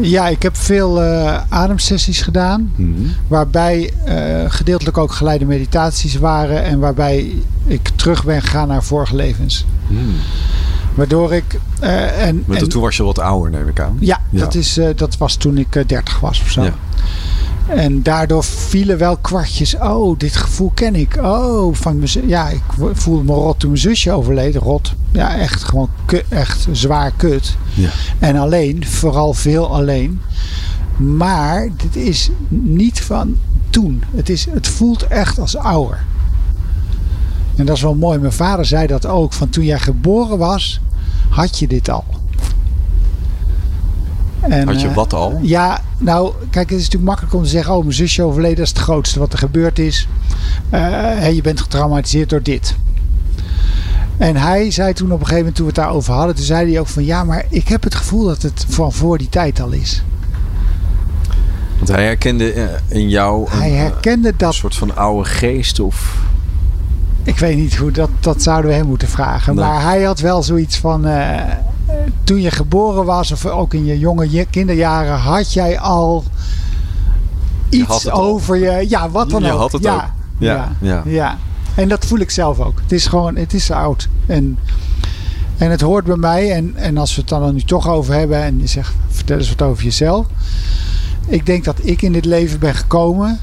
Ja, 0.00 0.28
ik 0.28 0.42
heb 0.42 0.56
veel 0.56 1.02
uh, 1.02 1.40
ademsessies 1.48 2.22
gedaan. 2.22 2.72
Mm 2.76 2.94
-hmm. 2.94 3.12
Waarbij 3.28 3.92
uh, 4.08 4.44
gedeeltelijk 4.48 4.98
ook 4.98 5.12
geleide 5.12 5.44
meditaties 5.44 6.16
waren. 6.16 6.62
En 6.62 6.78
waarbij 6.78 7.32
ik 7.66 7.88
terug 7.96 8.24
ben 8.24 8.42
gegaan 8.42 8.68
naar 8.68 8.84
vorige 8.84 9.16
levens. 9.16 9.64
Mm. 9.86 10.14
Waardoor 10.94 11.34
ik. 11.34 11.60
Uh, 11.82 12.26
en, 12.26 12.44
maar 12.46 12.56
en, 12.56 12.68
toen 12.68 12.82
was 12.82 12.96
je 12.96 13.02
wat 13.02 13.18
ouder, 13.18 13.50
neem 13.50 13.68
ik 13.68 13.80
aan. 13.80 13.96
Ja, 14.00 14.20
ja. 14.30 14.40
Dat, 14.40 14.54
is, 14.54 14.80
dat 14.96 15.16
was 15.16 15.36
toen 15.36 15.58
ik 15.58 15.72
30 15.72 16.20
was 16.20 16.40
of 16.40 16.50
zo. 16.50 16.62
Ja. 16.62 16.74
En 17.68 18.02
daardoor 18.02 18.44
vielen 18.44 18.98
wel 18.98 19.16
kwartjes. 19.16 19.76
Oh, 19.76 20.18
dit 20.18 20.36
gevoel 20.36 20.70
ken 20.74 20.94
ik. 20.94 21.16
Oh, 21.22 21.74
van 21.74 21.98
mijn 21.98 22.28
Ja, 22.28 22.48
ik 22.48 22.62
voelde 22.92 23.24
me 23.24 23.32
rot 23.32 23.58
toen 23.58 23.70
mijn 23.70 23.82
zusje 23.82 24.12
overleed. 24.12 24.56
Rot. 24.56 24.94
Ja, 25.12 25.36
echt 25.36 25.64
gewoon 25.64 25.88
kut, 26.04 26.24
echt 26.28 26.66
zwaar 26.72 27.12
kut. 27.16 27.56
Ja. 27.74 27.90
En 28.18 28.36
alleen, 28.36 28.86
vooral 28.86 29.32
veel 29.32 29.74
alleen. 29.74 30.20
Maar 30.96 31.68
dit 31.76 31.96
is 31.96 32.30
niet 32.48 33.00
van 33.00 33.36
toen. 33.70 34.02
Het, 34.14 34.28
is, 34.28 34.46
het 34.50 34.66
voelt 34.66 35.06
echt 35.06 35.38
als 35.38 35.56
ouder. 35.56 36.04
En 37.56 37.66
dat 37.66 37.76
is 37.76 37.82
wel 37.82 37.94
mooi. 37.94 38.18
Mijn 38.18 38.32
vader 38.32 38.64
zei 38.66 38.86
dat 38.86 39.06
ook. 39.06 39.32
Van 39.32 39.48
toen 39.48 39.64
jij 39.64 39.78
geboren 39.78 40.38
was, 40.38 40.80
had 41.28 41.58
je 41.58 41.66
dit 41.66 41.88
al. 41.90 42.04
En, 44.48 44.66
Had 44.66 44.80
je 44.80 44.92
wat 44.92 45.12
al? 45.12 45.38
Ja, 45.42 45.80
nou, 45.98 46.32
kijk, 46.50 46.70
het 46.70 46.78
is 46.78 46.84
natuurlijk 46.84 47.10
makkelijk 47.10 47.34
om 47.34 47.42
te 47.42 47.48
zeggen: 47.48 47.74
oh, 47.74 47.80
mijn 47.80 47.92
zusje 47.94 48.22
overleden, 48.22 48.56
dat 48.56 48.64
is 48.64 48.70
het 48.72 48.80
grootste 48.82 49.18
wat 49.18 49.32
er 49.32 49.38
gebeurd 49.38 49.78
is. 49.78 50.08
Hey, 50.70 51.34
je 51.34 51.42
bent 51.42 51.60
getraumatiseerd 51.60 52.30
door 52.30 52.42
dit. 52.42 52.76
En 54.16 54.36
hij 54.36 54.70
zei 54.70 54.92
toen 54.92 55.12
op 55.12 55.20
een 55.20 55.26
gegeven 55.26 55.38
moment, 55.38 55.56
toen 55.56 55.66
we 55.66 55.72
het 55.72 55.80
daarover 55.80 56.12
hadden, 56.12 56.34
toen 56.34 56.44
zei 56.44 56.70
hij 56.70 56.80
ook 56.80 56.86
van 56.86 57.04
ja, 57.04 57.24
maar 57.24 57.44
ik 57.48 57.68
heb 57.68 57.82
het 57.82 57.94
gevoel 57.94 58.24
dat 58.24 58.42
het 58.42 58.66
van 58.68 58.92
voor 58.92 59.18
die 59.18 59.28
tijd 59.28 59.60
al 59.60 59.70
is. 59.70 60.02
Want 61.76 61.88
hij 61.88 62.04
herkende 62.04 62.80
in 62.88 63.08
jou 63.08 63.50
hij 63.50 63.70
een, 63.70 63.76
herkende 63.76 64.32
dat, 64.36 64.48
een 64.48 64.54
soort 64.54 64.76
van 64.76 64.96
oude 64.96 65.28
geest 65.28 65.80
of... 65.80 66.22
Ik 67.22 67.38
weet 67.38 67.56
niet 67.56 67.76
hoe, 67.76 67.90
dat, 67.90 68.10
dat 68.20 68.42
zouden 68.42 68.70
we 68.70 68.76
hem 68.76 68.86
moeten 68.86 69.08
vragen. 69.08 69.54
Nee. 69.54 69.64
Maar 69.64 69.82
hij 69.82 70.02
had 70.02 70.20
wel 70.20 70.42
zoiets 70.42 70.78
van... 70.78 71.06
Uh, 71.06 71.40
toen 72.24 72.40
je 72.40 72.50
geboren 72.50 73.04
was 73.04 73.32
of 73.32 73.46
ook 73.46 73.74
in 73.74 73.84
je 73.84 73.98
jonge 73.98 74.46
kinderjaren... 74.50 75.18
had 75.18 75.52
jij 75.52 75.78
al 75.78 76.24
iets 77.68 78.02
je 78.02 78.10
over 78.10 78.56
je... 78.56 78.88
Ja, 78.88 79.10
wat 79.10 79.30
dan 79.30 79.42
je 79.42 79.52
ook. 79.52 79.58
had 79.58 79.72
het 79.72 79.82
ja, 79.82 79.94
ook. 79.94 80.00
Ja, 80.00 80.08
ja, 80.38 80.76
ja. 80.80 81.02
ja. 81.04 81.38
En 81.74 81.88
dat 81.88 82.06
voel 82.06 82.18
ik 82.18 82.30
zelf 82.30 82.60
ook. 82.60 82.80
Het 82.80 82.92
is 82.92 83.06
gewoon... 83.06 83.36
Het 83.36 83.54
is 83.54 83.70
oud. 83.70 84.08
En... 84.26 84.58
En 85.56 85.70
het 85.70 85.80
hoort 85.80 86.04
bij 86.04 86.16
mij. 86.16 86.52
En, 86.52 86.76
en 86.76 86.96
als 86.96 87.14
we 87.14 87.20
het 87.20 87.30
dan 87.30 87.54
nu 87.54 87.62
toch 87.62 87.88
over 87.88 88.14
hebben. 88.14 88.42
En 88.42 88.60
je 88.60 88.66
zegt, 88.66 88.94
vertel 89.08 89.38
eens 89.38 89.48
wat 89.48 89.62
over 89.62 89.84
jezelf. 89.84 90.26
Ik 91.26 91.46
denk 91.46 91.64
dat 91.64 91.78
ik 91.82 92.02
in 92.02 92.12
dit 92.12 92.24
leven 92.24 92.58
ben 92.58 92.74
gekomen. 92.74 93.40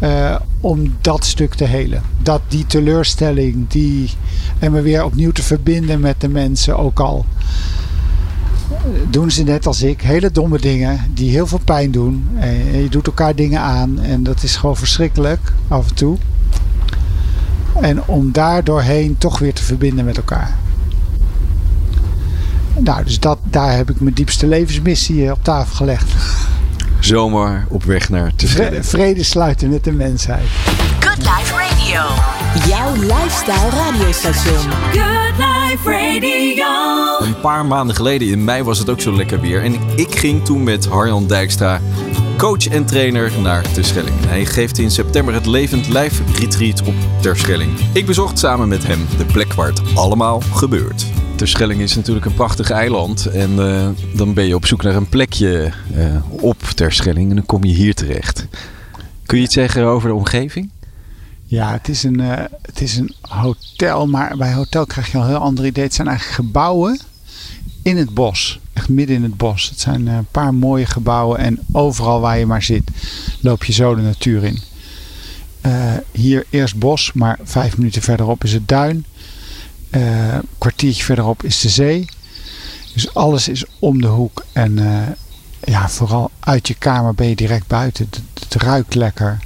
Uh, 0.00 0.36
om 0.60 0.96
dat 1.00 1.24
stuk 1.24 1.54
te 1.54 1.64
helen. 1.64 2.02
Dat 2.22 2.40
die 2.48 2.66
teleurstelling. 2.66 3.68
Die, 3.68 4.10
en 4.58 4.72
me 4.72 4.80
weer 4.80 5.04
opnieuw 5.04 5.32
te 5.32 5.42
verbinden 5.42 6.00
met 6.00 6.20
de 6.20 6.28
mensen. 6.28 6.78
Ook 6.78 7.00
al 7.00 7.24
doen 9.10 9.30
ze 9.30 9.42
net 9.42 9.66
als 9.66 9.82
ik. 9.82 10.02
Hele 10.02 10.30
domme 10.30 10.58
dingen 10.58 11.00
die 11.14 11.30
heel 11.30 11.46
veel 11.46 11.60
pijn 11.64 11.90
doen. 11.90 12.28
En 12.38 12.82
je 12.82 12.88
doet 12.88 13.06
elkaar 13.06 13.34
dingen 13.34 13.60
aan 13.60 14.00
en 14.00 14.22
dat 14.22 14.42
is 14.42 14.56
gewoon 14.56 14.76
verschrikkelijk 14.76 15.52
af 15.68 15.88
en 15.88 15.94
toe. 15.94 16.16
En 17.80 18.04
om 18.06 18.32
daar 18.32 18.64
doorheen 18.64 19.18
toch 19.18 19.38
weer 19.38 19.54
te 19.54 19.64
verbinden 19.64 20.04
met 20.04 20.16
elkaar. 20.16 20.56
Nou, 22.78 23.04
dus 23.04 23.20
dat, 23.20 23.38
daar 23.42 23.76
heb 23.76 23.90
ik 23.90 24.00
mijn 24.00 24.14
diepste 24.14 24.46
levensmissie 24.46 25.32
op 25.32 25.44
tafel 25.44 25.76
gelegd. 25.76 26.12
Zomaar 27.00 27.66
op 27.68 27.84
weg 27.84 28.08
naar 28.08 28.34
te 28.36 28.46
Vrede 28.80 29.22
sluiten 29.22 29.70
met 29.70 29.84
de 29.84 29.92
mensheid. 29.92 30.46
Good 31.00 31.18
Life 31.18 31.54
Radio. 31.54 32.02
Jouw 32.68 32.94
lifestyle 32.94 33.70
radiostation. 33.70 34.70
Good 34.92 35.38
Life 35.38 35.53
Radio. 35.82 36.64
Een 37.18 37.40
paar 37.40 37.66
maanden 37.66 37.96
geleden 37.96 38.28
in 38.28 38.44
mei 38.44 38.62
was 38.62 38.78
het 38.78 38.90
ook 38.90 39.00
zo 39.00 39.16
lekker 39.16 39.40
weer. 39.40 39.62
En 39.62 39.74
ik 39.96 40.14
ging 40.18 40.44
toen 40.44 40.62
met 40.62 40.86
Harjan 40.86 41.26
Dijkstra 41.26 41.80
coach 42.36 42.66
en 42.66 42.84
trainer 42.84 43.32
naar 43.42 43.72
Terschelling. 43.72 44.14
Hij 44.26 44.46
geeft 44.46 44.78
in 44.78 44.90
september 44.90 45.34
het 45.34 45.46
Levend 45.46 45.88
Lijf 45.88 46.38
Retreat 46.38 46.82
op 46.82 46.94
Terschelling. 47.20 47.70
Ik 47.92 48.06
bezocht 48.06 48.38
samen 48.38 48.68
met 48.68 48.86
hem 48.86 49.06
de 49.18 49.24
plek 49.24 49.52
waar 49.52 49.68
het 49.68 49.82
allemaal 49.94 50.40
gebeurt. 50.40 51.06
Terschelling 51.36 51.80
is 51.80 51.94
natuurlijk 51.94 52.26
een 52.26 52.34
prachtig 52.34 52.70
eiland. 52.70 53.26
En 53.26 53.50
uh, 53.50 53.88
dan 54.16 54.34
ben 54.34 54.46
je 54.46 54.54
op 54.54 54.66
zoek 54.66 54.82
naar 54.82 54.96
een 54.96 55.08
plekje 55.08 55.72
uh, 55.96 56.16
op 56.28 56.58
Terschelling. 56.62 57.30
En 57.30 57.36
dan 57.36 57.46
kom 57.46 57.64
je 57.64 57.72
hier 57.72 57.94
terecht. 57.94 58.46
Kun 59.26 59.38
je 59.38 59.44
iets 59.44 59.54
zeggen 59.54 59.84
over 59.84 60.08
de 60.08 60.14
omgeving? 60.14 60.70
Ja, 61.54 61.72
het 61.72 61.88
is 61.88 62.02
een, 62.02 62.20
uh, 62.20 62.32
het 62.62 62.80
is 62.80 62.96
een 62.96 63.14
hotel. 63.20 64.06
Maar 64.06 64.36
bij 64.36 64.52
hotel 64.52 64.86
krijg 64.86 65.12
je 65.12 65.16
al 65.16 65.22
een 65.22 65.28
heel 65.28 65.38
ander 65.38 65.66
idee. 65.66 65.84
Het 65.84 65.94
zijn 65.94 66.08
eigenlijk 66.08 66.36
gebouwen 66.36 67.00
in 67.82 67.96
het 67.96 68.14
bos. 68.14 68.60
Echt 68.72 68.88
midden 68.88 69.16
in 69.16 69.22
het 69.22 69.36
bos. 69.36 69.68
Het 69.68 69.80
zijn 69.80 70.06
een 70.06 70.26
paar 70.30 70.54
mooie 70.54 70.86
gebouwen. 70.86 71.38
En 71.38 71.58
overal 71.72 72.20
waar 72.20 72.38
je 72.38 72.46
maar 72.46 72.62
zit, 72.62 72.90
loop 73.40 73.64
je 73.64 73.72
zo 73.72 73.94
de 73.94 74.02
natuur 74.02 74.44
in. 74.44 74.58
hier 76.12 76.46
eerst 76.50 76.78
bos, 76.78 77.12
maar 77.12 77.38
vijf 77.42 77.76
minuten 77.76 78.02
verderop 78.02 78.44
is 78.44 78.52
het 78.52 78.68
duin. 78.68 79.04
Een 79.90 80.42
kwartiertje 80.58 81.04
verderop 81.04 81.42
is 81.42 81.60
de 81.60 81.68
zee. 81.68 82.08
Dus 82.94 83.14
alles 83.14 83.48
is 83.48 83.64
om 83.78 84.00
de 84.00 84.06
hoek. 84.06 84.44
En 84.52 84.78
ja, 85.64 85.88
vooral 85.88 86.30
uit 86.40 86.68
je 86.68 86.74
kamer 86.74 87.14
ben 87.14 87.28
je 87.28 87.36
direct 87.36 87.66
buiten. 87.66 88.08
Het, 88.34 88.54
ruikt 88.62 88.94
lekker. 88.94 89.38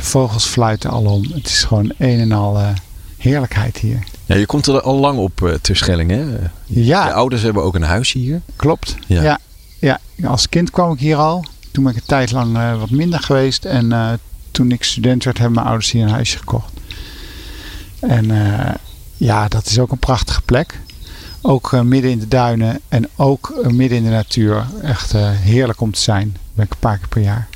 De 0.00 0.06
vogels 0.06 0.46
fluiten 0.46 0.90
alom. 0.90 1.22
Het 1.32 1.46
is 1.46 1.64
gewoon 1.64 1.92
een 1.98 2.18
en 2.18 2.32
al 2.32 2.58
uh, 2.58 2.68
heerlijkheid 3.16 3.76
hier. 3.76 4.06
Ja, 4.26 4.36
je 4.36 4.46
komt 4.46 4.66
er 4.66 4.80
al 4.80 4.96
lang 4.96 5.18
op 5.18 5.40
uh, 5.40 5.54
Terschelling, 5.54 6.10
hè? 6.10 6.24
Ja. 6.66 7.06
Je 7.06 7.12
ouders 7.12 7.42
hebben 7.42 7.62
ook 7.62 7.74
een 7.74 7.82
huisje 7.82 8.18
hier. 8.18 8.40
Klopt. 8.56 8.96
Ja. 9.06 9.22
ja. 9.22 9.38
Ja, 9.78 10.28
als 10.28 10.48
kind 10.48 10.70
kwam 10.70 10.92
ik 10.92 10.98
hier 10.98 11.16
al. 11.16 11.44
Toen 11.70 11.84
ben 11.84 11.92
ik 11.92 11.98
een 11.98 12.06
tijd 12.06 12.30
lang 12.30 12.78
wat 12.78 12.90
minder 12.90 13.20
geweest. 13.20 13.64
En 13.64 14.20
toen 14.50 14.72
ik 14.72 14.84
student 14.84 15.24
werd, 15.24 15.38
hebben 15.38 15.54
mijn 15.54 15.66
ouders 15.66 15.90
hier 15.90 16.02
een 16.02 16.10
huisje 16.10 16.38
gekocht. 16.38 16.72
En 18.00 18.30
ja, 19.16 19.48
dat 19.48 19.66
is 19.66 19.78
ook 19.78 19.90
een 19.90 19.98
prachtige 19.98 20.42
plek. 20.42 20.80
Ook 21.42 21.72
uh, 21.72 21.80
midden 21.80 22.10
in 22.10 22.18
de 22.18 22.28
duinen 22.28 22.80
en 22.88 23.08
ook 23.16 23.52
uh, 23.62 23.66
midden 23.66 23.98
in 23.98 24.04
de 24.04 24.10
natuur. 24.10 24.66
Echt 24.82 25.14
uh, 25.14 25.30
heerlijk 25.30 25.80
om 25.80 25.92
te 25.92 26.00
zijn. 26.00 26.36
Ben 26.54 26.64
ik 26.64 26.72
een 26.72 26.78
paar 26.78 26.98
keer 26.98 27.08
per 27.08 27.22
jaar. 27.22 27.48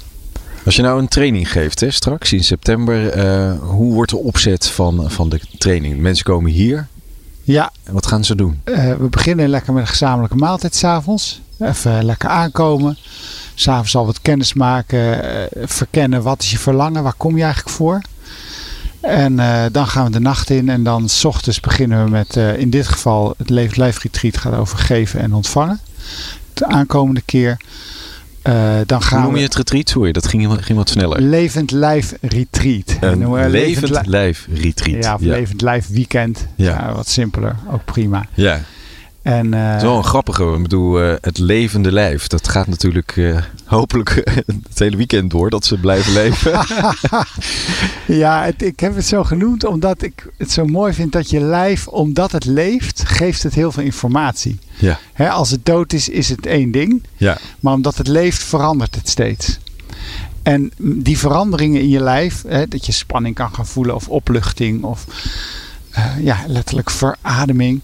Als 0.64 0.76
je 0.76 0.82
nou 0.82 0.98
een 0.98 1.08
training 1.08 1.50
geeft 1.50 1.80
hè, 1.80 1.90
straks 1.90 2.32
in 2.32 2.44
september, 2.44 3.18
hoe 3.58 3.94
wordt 3.94 4.10
de 4.10 4.16
opzet 4.16 4.68
van, 4.68 5.10
van 5.10 5.28
de 5.28 5.40
training? 5.58 5.98
Mensen 5.98 6.24
komen 6.24 6.50
hier. 6.50 6.86
Ja. 7.42 7.72
En 7.82 7.92
wat 7.92 8.06
gaan 8.06 8.24
ze 8.24 8.34
doen? 8.34 8.60
we 8.64 9.06
beginnen 9.10 9.48
lekker 9.48 9.72
met 9.72 9.82
een 9.82 9.88
gezamenlijke 9.88 10.36
maaltijd 10.36 10.74
s'avonds. 10.74 11.40
Even 11.60 12.04
lekker 12.04 12.28
aankomen. 12.28 12.98
S'avonds 13.54 13.96
al 13.96 14.06
wat 14.06 14.20
kennis 14.20 14.52
maken. 14.52 15.18
verkennen 15.64 16.22
wat 16.22 16.42
is 16.42 16.50
je 16.50 16.58
verlangen, 16.58 17.02
waar 17.02 17.14
kom 17.16 17.36
je 17.36 17.42
eigenlijk 17.42 17.76
voor? 17.76 18.00
En 19.04 19.32
uh, 19.32 19.64
dan 19.72 19.86
gaan 19.86 20.04
we 20.04 20.10
de 20.10 20.20
nacht 20.20 20.50
in 20.50 20.68
en 20.68 20.82
dan 20.82 21.08
s 21.08 21.24
ochtends 21.24 21.60
beginnen 21.60 22.04
we 22.04 22.10
met, 22.10 22.36
uh, 22.36 22.58
in 22.58 22.70
dit 22.70 22.88
geval, 22.88 23.34
het 23.36 23.50
Lijf 23.50 24.02
Retreat 24.02 24.36
gaat 24.36 24.54
over 24.54 24.78
geven 24.78 25.20
en 25.20 25.34
ontvangen. 25.34 25.80
De 26.52 26.66
aankomende 26.66 27.20
keer. 27.20 27.56
Uh, 28.48 28.76
dan 28.86 29.02
gaan 29.02 29.18
Hoe 29.18 29.26
noem 29.26 29.36
je 29.36 29.44
het 29.44 29.54
retreat? 29.54 29.88
Sorry, 29.88 30.12
dat 30.12 30.28
ging, 30.28 30.64
ging 30.64 30.78
wat 30.78 30.88
sneller. 30.88 31.20
Levend 31.20 31.70
Lijf 31.70 32.14
Retreat. 32.20 32.96
Een 33.00 33.18
levend, 33.50 33.52
levend 33.52 34.06
Lijf 34.06 34.46
Retreat. 34.54 35.04
Ja, 35.04 35.14
of 35.14 35.20
ja. 35.20 35.30
Levend 35.30 35.60
Lijf 35.60 35.88
Weekend. 35.88 36.46
Ja. 36.54 36.70
ja. 36.70 36.94
wat 36.94 37.08
simpeler, 37.08 37.56
ook 37.70 37.84
prima. 37.84 38.26
Ja. 38.34 38.60
En, 39.24 39.52
uh, 39.52 39.66
het 39.66 39.76
is 39.76 39.82
wel 39.82 39.96
een 39.96 40.04
grappige. 40.04 40.44
Ik 40.44 40.62
bedoel, 40.62 41.02
uh, 41.02 41.14
het 41.20 41.38
levende 41.38 41.92
lijf. 41.92 42.26
Dat 42.26 42.48
gaat 42.48 42.66
natuurlijk 42.66 43.16
uh, 43.16 43.42
hopelijk 43.64 44.10
het 44.68 44.78
hele 44.78 44.96
weekend 44.96 45.30
door. 45.30 45.50
Dat 45.50 45.64
ze 45.64 45.78
blijven 45.78 46.12
leven. 46.12 46.52
ja, 48.24 48.44
het, 48.44 48.62
ik 48.62 48.80
heb 48.80 48.94
het 48.94 49.06
zo 49.06 49.24
genoemd 49.24 49.64
omdat 49.64 50.02
ik 50.02 50.28
het 50.36 50.50
zo 50.52 50.64
mooi 50.64 50.92
vind 50.92 51.12
dat 51.12 51.30
je 51.30 51.40
lijf, 51.40 51.88
omdat 51.88 52.32
het 52.32 52.44
leeft, 52.44 53.02
geeft 53.06 53.42
het 53.42 53.54
heel 53.54 53.72
veel 53.72 53.82
informatie. 53.82 54.58
Ja. 54.78 54.98
Hè, 55.12 55.30
als 55.30 55.50
het 55.50 55.66
dood 55.66 55.92
is, 55.92 56.08
is 56.08 56.28
het 56.28 56.46
één 56.46 56.70
ding. 56.70 57.02
Ja. 57.16 57.38
Maar 57.60 57.74
omdat 57.74 57.98
het 57.98 58.08
leeft, 58.08 58.42
verandert 58.42 58.94
het 58.94 59.08
steeds. 59.08 59.58
En 60.42 60.72
die 60.78 61.18
veranderingen 61.18 61.80
in 61.80 61.88
je 61.88 62.00
lijf, 62.00 62.42
hè, 62.46 62.68
dat 62.68 62.86
je 62.86 62.92
spanning 62.92 63.34
kan 63.34 63.54
gaan 63.54 63.66
voelen 63.66 63.94
of 63.94 64.08
opluchting 64.08 64.82
of 64.82 65.06
ja, 66.20 66.38
letterlijk 66.46 66.90
verademing. 66.90 67.80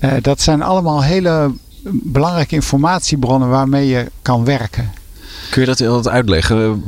Uh, 0.00 0.12
dat 0.22 0.40
zijn 0.40 0.62
allemaal 0.62 1.02
hele 1.02 1.52
belangrijke 1.90 2.54
informatiebronnen 2.54 3.48
waarmee 3.48 3.86
je 3.86 4.10
kan 4.22 4.44
werken. 4.44 4.92
Kun 5.50 5.60
je 5.60 5.66
dat 5.66 5.78
wat 5.78 6.08
uitleggen? 6.08 6.84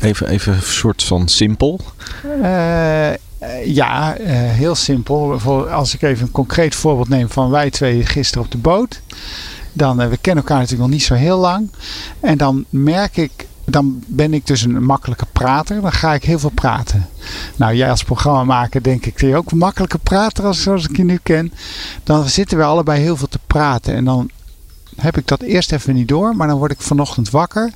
Even, 0.00 0.28
even 0.28 0.52
een 0.52 0.62
soort 0.62 1.02
van 1.02 1.28
simpel? 1.28 1.80
Uh, 2.42 3.10
ja, 3.64 4.18
uh, 4.18 4.26
heel 4.32 4.74
simpel. 4.74 5.40
Als 5.70 5.94
ik 5.94 6.02
even 6.02 6.26
een 6.26 6.32
concreet 6.32 6.74
voorbeeld 6.74 7.08
neem 7.08 7.28
van 7.28 7.50
wij 7.50 7.70
twee 7.70 8.06
gisteren 8.06 8.44
op 8.44 8.50
de 8.50 8.58
boot. 8.58 9.00
Dan, 9.72 9.96
we 9.96 10.16
kennen 10.16 10.42
elkaar 10.44 10.58
natuurlijk 10.58 10.82
nog 10.82 10.98
niet 10.98 11.06
zo 11.06 11.14
heel 11.14 11.38
lang. 11.38 11.70
En 12.20 12.38
dan 12.38 12.64
merk 12.68 13.16
ik 13.16 13.46
dan 13.70 14.02
ben 14.06 14.34
ik 14.34 14.46
dus 14.46 14.62
een 14.62 14.84
makkelijke 14.84 15.26
prater. 15.32 15.80
Dan 15.80 15.92
ga 15.92 16.14
ik 16.14 16.24
heel 16.24 16.38
veel 16.38 16.50
praten. 16.50 17.08
Nou, 17.56 17.74
jij 17.74 17.90
als 17.90 18.04
programmamaker 18.04 18.82
denk 18.82 19.06
ik, 19.06 19.20
je 19.20 19.36
ook 19.36 19.50
een 19.50 19.58
makkelijke 19.58 19.98
prater 19.98 20.44
als, 20.44 20.62
zoals 20.62 20.84
ik 20.84 20.96
je 20.96 21.04
nu 21.04 21.18
ken. 21.22 21.52
Dan 22.04 22.28
zitten 22.28 22.58
we 22.58 22.64
allebei 22.64 23.00
heel 23.00 23.16
veel 23.16 23.28
te 23.28 23.38
praten. 23.46 23.94
En 23.94 24.04
dan 24.04 24.30
heb 24.96 25.16
ik 25.16 25.26
dat 25.26 25.42
eerst 25.42 25.72
even 25.72 25.94
niet 25.94 26.08
door. 26.08 26.36
Maar 26.36 26.48
dan 26.48 26.58
word 26.58 26.72
ik 26.72 26.80
vanochtend 26.80 27.30
wakker. 27.30 27.72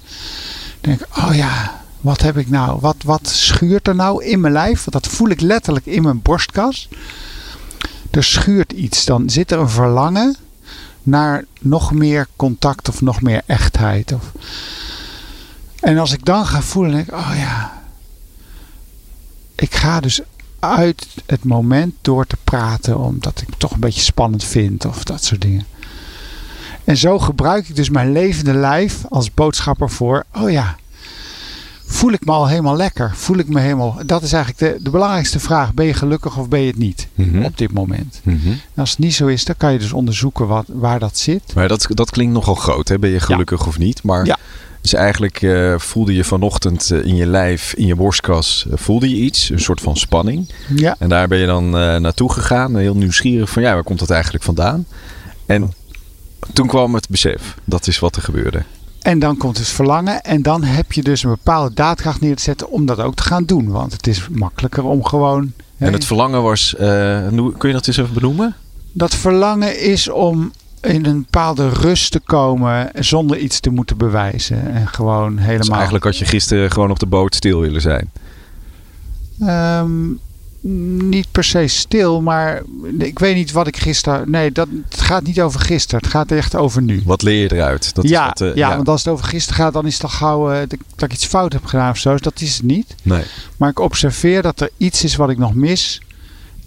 Denk 0.81 1.01
ik, 1.01 1.07
oh 1.17 1.35
ja, 1.35 1.81
wat 2.01 2.21
heb 2.21 2.37
ik 2.37 2.51
nou? 2.51 2.81
Wat, 2.81 2.97
wat 3.05 3.29
schuurt 3.29 3.89
er 3.89 3.95
nou 3.95 4.25
in 4.25 4.41
mijn 4.41 4.53
lijf? 4.53 4.85
Dat 4.85 5.07
voel 5.07 5.29
ik 5.29 5.41
letterlijk 5.41 5.87
in 5.87 6.03
mijn 6.03 6.23
borstkas. 6.23 6.89
Er 8.11 8.25
schuurt 8.25 8.73
iets. 8.73 9.05
Dan 9.05 9.31
zit 9.31 9.51
er 9.51 9.59
een 9.59 9.69
verlangen 9.69 10.37
naar 11.03 11.45
nog 11.61 11.93
meer 11.93 12.27
contact 12.37 12.89
of 12.89 13.01
nog 13.01 13.23
meer 13.23 13.43
echtheid. 13.47 14.13
Of 14.13 14.33
en 15.85 15.99
als 15.99 16.13
ik 16.13 16.25
dan 16.25 16.47
ga 16.47 16.63
voelen, 16.63 16.93
denk 16.93 17.07
ik, 17.07 17.15
oh 17.15 17.33
ja. 17.37 17.83
Ik 19.55 19.75
ga 19.75 20.01
dus 20.01 20.21
uit 20.59 21.07
het 21.27 21.45
moment 21.45 21.95
door 22.01 22.27
te 22.27 22.37
praten, 22.45 22.99
omdat 22.99 23.41
ik 23.41 23.47
het 23.47 23.59
toch 23.59 23.71
een 23.71 23.81
beetje 23.81 24.01
spannend 24.01 24.45
vind 24.45 24.85
of 24.85 25.05
dat 25.05 25.25
soort 25.25 25.41
dingen. 25.41 25.67
En 26.85 26.97
zo 26.97 27.19
gebruik 27.19 27.69
ik 27.69 27.77
dus 27.77 27.91
mijn 27.91 28.13
levende 28.13 28.55
lijf 28.55 29.05
als 29.09 29.35
boodschapper 29.35 29.91
voor, 29.91 30.25
oh 30.33 30.51
ja, 30.51 30.77
voel 31.87 32.13
ik 32.13 32.25
me 32.25 32.33
al 32.33 32.49
helemaal 32.49 32.77
lekker? 32.77 33.13
Voel 33.15 33.37
ik 33.37 33.49
me 33.49 33.61
helemaal. 33.61 33.99
Dat 34.07 34.23
is 34.23 34.33
eigenlijk 34.33 34.77
de, 34.77 34.83
de 34.83 34.91
belangrijkste 34.91 35.41
vraag. 35.41 35.75
Ben 35.75 35.87
je 35.87 35.95
gelukkig 35.95 36.39
of 36.39 36.49
ben 36.49 36.61
je 36.61 36.67
het 36.67 36.79
niet 36.79 37.09
mhm. 37.15 37.45
op 37.45 37.59
dit 37.59 37.73
moment? 37.73 38.21
Mhm. 38.23 38.53
als 38.77 38.91
het 38.91 38.99
niet 38.99 39.15
zo 39.15 39.27
is, 39.27 39.45
dan 39.45 39.57
kan 39.57 39.73
je 39.73 39.79
dus 39.79 39.93
onderzoeken 39.93 40.47
wat, 40.47 40.67
waar 40.69 40.99
dat 40.99 41.19
zit. 41.19 41.55
Maar 41.55 41.69
dat, 41.69 41.87
dat 41.89 42.11
klinkt 42.11 42.33
nogal 42.33 42.55
groot, 42.55 42.89
hè? 42.89 42.99
Ben 42.99 43.11
je 43.11 43.21
gelukkig 43.21 43.67
of 43.67 43.79
niet? 43.79 44.03
Maar 44.03 44.27
ja. 44.27 44.39
Dus 44.85 44.95
eigenlijk 44.95 45.43
uh, 45.43 45.79
voelde 45.79 46.15
je 46.15 46.25
vanochtend 46.25 46.91
uh, 46.91 47.05
in 47.05 47.17
je 47.17 47.27
lijf, 47.27 47.75
in 47.75 47.87
je 47.87 47.95
borstkas, 47.95 48.65
uh, 48.69 48.75
voelde 48.77 49.09
je 49.09 49.17
iets, 49.17 49.51
een 49.51 49.61
soort 49.61 49.81
van 49.81 49.97
spanning. 49.97 50.49
Ja. 50.75 50.97
En 50.99 51.09
daar 51.09 51.29
ben 51.29 51.39
je 51.39 51.47
dan 51.47 51.71
naartoe 51.71 52.33
gegaan, 52.33 52.77
heel 52.77 52.95
nieuwsgierig 52.95 53.51
van 53.51 53.63
ja, 53.63 53.75
waar 53.75 53.83
komt 53.83 53.99
dat 53.99 54.11
eigenlijk 54.11 54.45
vandaan? 54.45 54.87
En 55.47 55.73
toen 56.53 56.67
kwam 56.67 56.95
het 56.95 57.09
besef, 57.09 57.57
dat 57.65 57.87
is 57.87 57.99
wat 57.99 58.17
er 58.17 58.23
gebeurde. 58.23 58.63
En 59.03 59.19
dan 59.19 59.37
komt 59.37 59.59
het 59.59 59.69
verlangen 59.69 60.21
en 60.21 60.43
dan 60.43 60.63
heb 60.63 60.93
je 60.93 61.03
dus 61.03 61.23
een 61.23 61.31
bepaalde 61.31 61.75
daadkracht 61.75 62.21
neer 62.21 62.37
te 62.37 62.43
zetten 62.43 62.71
om 62.71 62.87
dat 62.87 63.01
ook 63.01 63.15
te 63.15 63.23
gaan 63.23 63.45
doen. 63.45 63.71
Want 63.71 63.93
het 63.93 64.07
is 64.07 64.29
makkelijker 64.31 64.85
om 64.85 65.05
gewoon... 65.05 65.53
En 65.79 65.93
het 65.93 66.05
verlangen 66.05 66.43
was, 66.43 66.75
kun 66.79 67.69
je 67.69 67.73
dat 67.73 67.87
eens 67.87 67.97
even 67.97 68.15
benoemen? 68.15 68.55
Dat 68.93 69.15
verlangen 69.15 69.81
is 69.81 70.09
om 70.11 70.53
in 70.85 71.05
een 71.05 71.21
bepaalde 71.21 71.69
rust 71.69 72.13
te 72.13 72.21
komen 72.21 72.91
zonder 72.95 73.39
iets 73.39 73.61
te 73.61 73.71
moeten 73.71 73.97
bewijzen. 73.97 74.73
En 74.73 74.89
gewoon 74.89 75.39
helemaal. 75.39 75.59
Dus 75.59 75.69
eigenlijk 75.69 76.05
had 76.05 76.19
je 76.19 76.25
gisteren 76.25 76.71
gewoon 76.71 76.91
op 76.91 76.99
de 76.99 77.07
boot 77.07 77.35
stil 77.35 77.61
willen 77.61 77.81
zijn. 77.81 78.11
Um, 79.41 80.21
niet 81.11 81.27
per 81.33 81.45
se 81.45 81.67
stil, 81.67 82.21
maar 82.21 82.63
ik 82.99 83.19
weet 83.19 83.35
niet 83.35 83.53
wat 83.53 83.67
ik 83.67 83.77
gisteren. 83.77 84.31
Nee, 84.31 84.53
dat, 84.53 84.69
het 84.89 85.01
gaat 85.01 85.23
niet 85.23 85.41
over 85.41 85.61
gisteren. 85.61 86.01
Het 86.01 86.11
gaat 86.11 86.31
echt 86.31 86.57
over 86.57 86.83
nu. 86.83 87.03
Wat 87.05 87.23
leer 87.23 87.43
je 87.43 87.53
eruit? 87.53 87.95
Dat 87.95 88.09
ja, 88.09 88.23
is 88.23 88.41
wat, 88.41 88.41
uh, 88.41 88.57
ja, 88.57 88.69
ja, 88.69 88.77
want 88.77 88.89
als 88.89 89.05
het 89.05 89.13
over 89.13 89.25
gisteren 89.25 89.65
gaat, 89.65 89.73
dan 89.73 89.87
is 89.87 89.93
het 89.93 90.01
toch 90.01 90.17
gauw 90.17 90.53
uh, 90.53 90.59
dat, 90.59 90.79
dat, 90.97 91.09
ik 91.09 91.13
iets 91.13 91.27
fout 91.27 91.53
heb 91.53 91.65
gedaan 91.65 91.91
of 91.91 91.99
zo. 91.99 92.13
Dus 92.13 92.21
dat 92.21 92.41
is 92.41 92.57
het 92.57 92.67
niet. 92.67 92.95
Nee. 93.03 93.23
Maar 93.57 93.71
ik 93.71 93.79
observeer 93.79 94.43
dat 94.43 94.61
er 94.61 94.71
iets 94.77 95.05
is 95.05 95.17
wat 95.17 95.31
ik 95.31 95.39
nog 95.39 95.55
mis. 95.55 96.01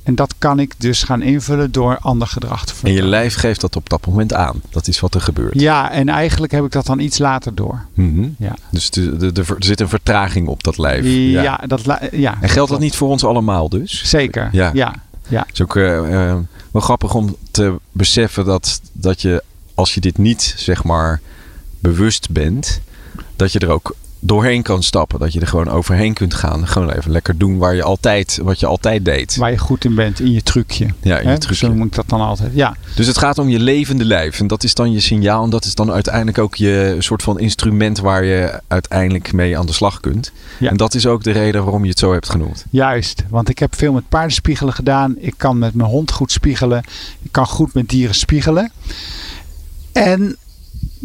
En 0.07 0.15
dat 0.15 0.35
kan 0.37 0.59
ik 0.59 0.73
dus 0.77 1.03
gaan 1.03 1.21
invullen 1.21 1.71
door 1.71 1.97
ander 2.01 2.27
gedrag 2.27 2.65
te 2.65 2.75
veranderen. 2.75 2.97
En 2.97 3.03
je 3.03 3.09
lijf 3.09 3.35
geeft 3.35 3.61
dat 3.61 3.75
op 3.75 3.89
dat 3.89 4.05
moment 4.05 4.33
aan. 4.33 4.61
Dat 4.69 4.87
is 4.87 4.99
wat 4.99 5.15
er 5.15 5.21
gebeurt. 5.21 5.59
Ja, 5.59 5.91
en 5.91 6.09
eigenlijk 6.09 6.51
heb 6.51 6.65
ik 6.65 6.71
dat 6.71 6.85
dan 6.85 6.99
iets 6.99 7.17
later 7.17 7.55
door. 7.55 7.85
Mm 7.93 8.15
-hmm. 8.15 8.35
ja. 8.39 8.55
Dus 8.71 8.89
de, 8.89 9.17
de, 9.17 9.31
de, 9.31 9.41
er 9.41 9.55
zit 9.59 9.79
een 9.79 9.89
vertraging 9.89 10.47
op 10.47 10.63
dat 10.63 10.77
lijf. 10.77 11.05
Ja, 11.05 11.41
ja. 11.41 11.63
dat, 11.67 11.81
ja 12.11 12.37
en 12.41 12.49
geldt 12.49 12.71
dat 12.71 12.79
niet 12.79 12.95
voor 12.95 13.09
ons 13.09 13.23
allemaal 13.23 13.69
dus? 13.69 14.03
Zeker, 14.03 14.49
ja. 14.51 14.71
ja. 14.73 14.95
ja. 15.27 15.39
Het 15.39 15.53
is 15.53 15.61
ook 15.61 15.75
uh, 15.75 15.85
uh, 15.85 16.35
wel 16.71 16.81
grappig 16.81 17.13
om 17.13 17.35
te 17.51 17.75
beseffen 17.91 18.45
dat, 18.45 18.81
dat 18.91 19.21
je 19.21 19.43
als 19.73 19.93
je 19.93 19.99
dit 19.99 20.17
niet 20.17 20.53
zeg 20.57 20.83
maar 20.83 21.21
bewust 21.79 22.29
bent, 22.29 22.81
dat 23.35 23.51
je 23.51 23.59
er 23.59 23.69
ook 23.69 23.95
doorheen 24.19 24.62
kan 24.62 24.84
stappen. 24.84 25.19
Dat 25.19 25.34
je 25.34 25.39
er 25.39 25.47
gewoon 25.47 25.69
overheen 25.69 26.13
kunt 26.13 26.34
gaan. 26.34 26.67
Gewoon 26.67 26.91
even 26.91 27.12
lekker 27.12 27.38
doen 27.38 27.58
waar 27.58 27.75
je 27.75 27.84
altijd, 27.84 28.39
wat 28.43 28.60
je 28.60 28.65
altijd 28.65 29.06
deed. 29.06 29.36
Waar 29.36 29.51
je 29.51 29.58
goed 29.58 29.86
in 29.86 29.95
bent, 29.95 30.19
in 30.19 30.32
je 30.32 30.43
trucje. 30.43 30.88
Ja, 31.01 31.19
in 31.19 31.30
je 31.30 31.38
trucje. 31.38 31.65
Zo 31.65 31.73
moet 31.73 31.88
ik 31.88 31.95
dat 31.95 32.10
dan 32.10 32.21
altijd. 32.21 32.51
Ja. 32.53 32.75
Dus 32.95 33.08
het 33.08 33.17
gaat 33.17 33.38
om 33.38 33.49
je 33.49 33.60
levende 33.60 34.06
lijf. 34.06 34.39
En 34.39 34.47
dat 34.47 34.63
is 34.63 34.73
dan 34.73 34.91
je 34.91 34.99
signaal. 34.99 35.43
En 35.43 35.49
dat 35.49 35.65
is 35.65 35.75
dan 35.75 35.91
uiteindelijk 35.91 36.38
ook 36.38 36.56
je 36.56 36.95
soort 36.99 37.23
van 37.23 37.39
instrument 37.39 37.99
waar 37.99 38.23
je 38.23 38.62
uiteindelijk 38.67 39.34
mee 39.34 39.58
aan 39.58 39.65
de 39.65 39.73
slag 39.73 39.99
kunt. 39.99 40.32
Ja. 40.60 40.69
En 40.69 40.77
dat 40.77 40.93
is 40.93 41.06
ook 41.06 41.23
de 41.23 41.32
reden 41.32 41.63
waarom 41.63 41.84
je 41.84 41.89
het 41.89 41.99
zo 41.99 42.12
hebt 42.12 42.30
genoemd. 42.30 42.65
Juist, 42.69 43.23
want 43.30 43.49
ik 43.49 43.60
heb 43.60 43.75
veel 43.75 43.93
met 43.93 44.10
paardenspiegelen 44.10 44.73
gedaan. 44.73 45.15
Ik 45.19 45.34
kan 45.38 45.58
met 45.58 45.73
mijn 45.73 45.89
hond 45.89 46.12
goed 46.12 46.32
spiegelen. 46.32 46.84
Ik 47.21 47.32
kan 47.32 47.45
goed 47.45 47.73
met 47.73 47.89
dieren 47.89 48.15
spiegelen. 48.15 48.71
En 49.91 50.38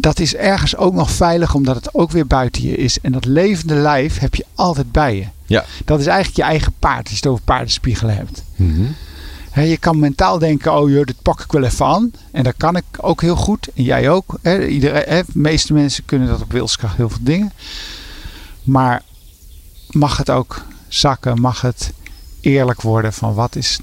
dat 0.03 0.19
is 0.19 0.35
ergens 0.35 0.75
ook 0.75 0.93
nog 0.93 1.11
veilig, 1.11 1.53
omdat 1.53 1.75
het 1.75 1.93
ook 1.93 2.11
weer 2.11 2.27
buiten 2.27 2.63
je 2.63 2.75
is. 2.75 2.99
En 3.01 3.11
dat 3.11 3.25
levende 3.25 3.75
lijf 3.75 4.19
heb 4.19 4.35
je 4.35 4.45
altijd 4.55 4.91
bij 4.91 5.15
je. 5.15 5.25
Ja. 5.45 5.65
Dat 5.85 5.99
is 5.99 6.05
eigenlijk 6.05 6.37
je 6.37 6.43
eigen 6.43 6.73
paard, 6.79 7.01
als 7.01 7.09
je 7.09 7.15
het 7.15 7.27
over 7.27 7.43
paardenspiegelen 7.43 8.15
hebt. 8.15 8.43
Mm 8.55 8.95
je 9.61 9.77
kan 9.77 9.99
mentaal 9.99 10.39
denken, 10.39 10.73
oh 10.73 10.89
joh, 10.89 11.05
dit 11.05 11.21
pak 11.21 11.41
ik 11.41 11.51
wel 11.51 11.63
even 11.63 11.85
aan. 11.85 12.11
En 12.31 12.43
dat 12.43 12.53
kan 12.57 12.75
ik 12.75 12.83
ook 12.97 13.21
heel 13.21 13.35
goed. 13.35 13.67
En 13.75 13.83
jij 13.83 14.09
ook. 14.09 14.37
He, 14.41 14.67
iedereen, 14.67 15.03
he, 15.07 15.21
de 15.21 15.39
meeste 15.39 15.73
mensen 15.73 16.05
kunnen 16.05 16.27
dat 16.27 16.41
op 16.41 16.51
wilskracht, 16.51 16.97
heel 16.97 17.09
veel 17.09 17.19
dingen. 17.21 17.51
Maar 18.63 19.01
mag 19.89 20.17
het 20.17 20.29
ook 20.29 20.65
zakken? 20.87 21.41
Mag 21.41 21.61
het 21.61 21.93
eerlijk 22.41 22.81
worden 22.81 23.13
van 23.13 23.33
wat 23.33 23.55
is, 23.55 23.79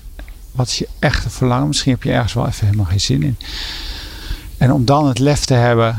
wat 0.52 0.66
is 0.66 0.78
je 0.78 0.88
echte 0.98 1.30
verlangen? 1.30 1.68
Misschien 1.68 1.92
heb 1.92 2.02
je 2.02 2.12
ergens 2.12 2.32
wel 2.32 2.46
even 2.46 2.66
helemaal 2.66 2.86
geen 2.86 3.00
zin 3.00 3.22
in. 3.22 3.36
En 4.60 4.72
om 4.72 4.84
dan 4.84 5.06
het 5.06 5.18
lef 5.18 5.44
te 5.44 5.54
hebben 5.54 5.96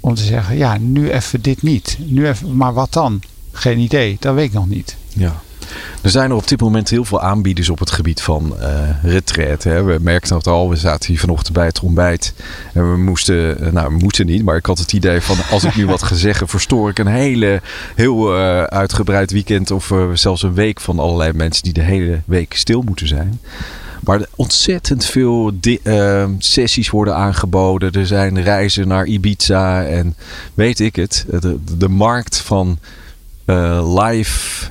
om 0.00 0.14
te 0.14 0.22
zeggen, 0.22 0.56
ja, 0.56 0.78
nu 0.78 1.10
even 1.10 1.42
dit 1.42 1.62
niet. 1.62 1.96
Nu 2.00 2.26
even, 2.26 2.56
maar 2.56 2.74
wat 2.74 2.92
dan? 2.92 3.20
Geen 3.52 3.78
idee, 3.78 4.16
dat 4.20 4.34
weet 4.34 4.46
ik 4.46 4.52
nog 4.52 4.68
niet. 4.68 4.96
Ja. 5.08 5.34
Er 6.02 6.10
zijn 6.10 6.30
er 6.30 6.36
op 6.36 6.48
dit 6.48 6.60
moment 6.60 6.90
heel 6.90 7.04
veel 7.04 7.20
aanbieders 7.20 7.68
op 7.68 7.78
het 7.78 7.90
gebied 7.90 8.22
van 8.22 8.56
uh, 8.60 8.68
retreat. 9.02 9.62
Hè. 9.62 9.82
We 9.82 9.98
merkten 10.00 10.36
het 10.36 10.46
al, 10.46 10.70
we 10.70 10.76
zaten 10.76 11.10
hier 11.10 11.20
vanochtend 11.20 11.54
bij 11.54 11.66
het 11.66 11.80
ontbijt. 11.80 12.34
En 12.72 12.90
we 12.90 12.96
moesten, 12.96 13.60
eh, 13.60 13.72
nou 13.72 13.88
we 13.88 13.98
moeten 13.98 14.26
niet, 14.26 14.44
maar 14.44 14.56
ik 14.56 14.66
had 14.66 14.78
het 14.78 14.92
idee 14.92 15.20
van 15.20 15.36
als 15.50 15.64
ik 15.64 15.76
nu 15.76 15.86
wat 15.86 16.02
ga 16.02 16.14
zeggen, 16.14 16.48
verstoor 16.48 16.90
ik 16.90 16.98
een 16.98 17.06
hele, 17.06 17.60
heel 17.94 18.36
uh, 18.38 18.62
uitgebreid 18.62 19.30
weekend 19.30 19.70
of 19.70 19.92
zelfs 20.14 20.42
een 20.42 20.54
week 20.54 20.80
van 20.80 20.98
allerlei 20.98 21.32
mensen 21.32 21.62
die 21.62 21.72
de 21.72 21.82
hele 21.82 22.20
week 22.24 22.54
stil 22.54 22.82
moeten 22.82 23.08
zijn. 23.08 23.40
Maar 24.00 24.26
ontzettend 24.34 25.04
veel 25.04 25.52
uh, 25.62 26.24
sessies 26.38 26.90
worden 26.90 27.16
aangeboden. 27.16 27.92
Er 27.92 28.06
zijn 28.06 28.42
reizen 28.42 28.88
naar 28.88 29.06
Ibiza 29.06 29.84
en 29.84 30.14
weet 30.54 30.80
ik 30.80 30.96
het. 30.96 31.24
De, 31.40 31.58
de 31.76 31.88
markt 31.88 32.38
van 32.38 32.78
uh, 33.46 34.04
live 34.04 34.66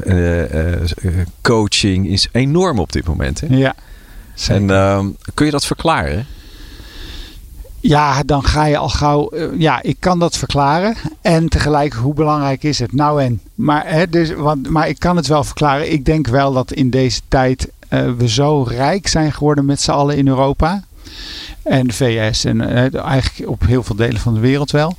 uh, 1.02 1.12
coaching 1.42 2.08
is 2.08 2.28
enorm 2.32 2.80
op 2.80 2.92
dit 2.92 3.06
moment. 3.06 3.42
Hè? 3.42 3.48
Ja. 3.50 3.76
En 4.48 4.70
ehm, 4.70 5.08
kun 5.34 5.46
je 5.46 5.52
dat 5.52 5.66
verklaren? 5.66 6.26
Ja, 7.80 8.24
dan 8.24 8.44
ga 8.44 8.66
je 8.66 8.78
al 8.78 8.90
gauw. 8.90 9.32
ja, 9.58 9.82
ik 9.82 9.96
kan 10.00 10.20
dat 10.20 10.38
verklaren. 10.38 10.96
En 11.22 11.50
tegelijk, 11.50 11.94
hoe 11.94 12.14
belangrijk 12.14 12.64
is 12.64 12.80
het? 12.80 12.94
Nou 12.94 13.24
en. 13.24 13.42
Maar, 13.56 13.84
hè, 13.88 14.10
dus, 14.10 14.34
want, 14.34 14.70
maar 14.70 14.88
ik 14.88 15.00
kan 15.00 15.16
het 15.16 15.28
wel 15.28 15.44
verklaren. 15.44 15.92
Ik 15.92 16.06
denk 16.06 16.28
wel 16.28 16.54
dat 16.54 16.72
in 16.72 16.90
deze 16.90 17.22
tijd 17.28 17.68
we 18.18 18.30
zo 18.30 18.64
rijk 18.64 19.08
zijn 19.08 19.34
geworden 19.34 19.66
met 19.66 19.82
z'n 19.82 19.92
allen 19.92 20.18
in 20.18 20.28
Europa. 20.28 20.84
En 21.64 21.88
de 21.88 21.94
VS 21.94 22.46
en 22.46 22.62
uh, 22.62 23.06
eigenlijk 23.06 23.50
op 23.50 23.66
heel 23.66 23.84
veel 23.84 23.96
delen 23.96 24.20
van 24.20 24.34
de 24.34 24.40
wereld 24.40 24.72
wel. 24.72 24.96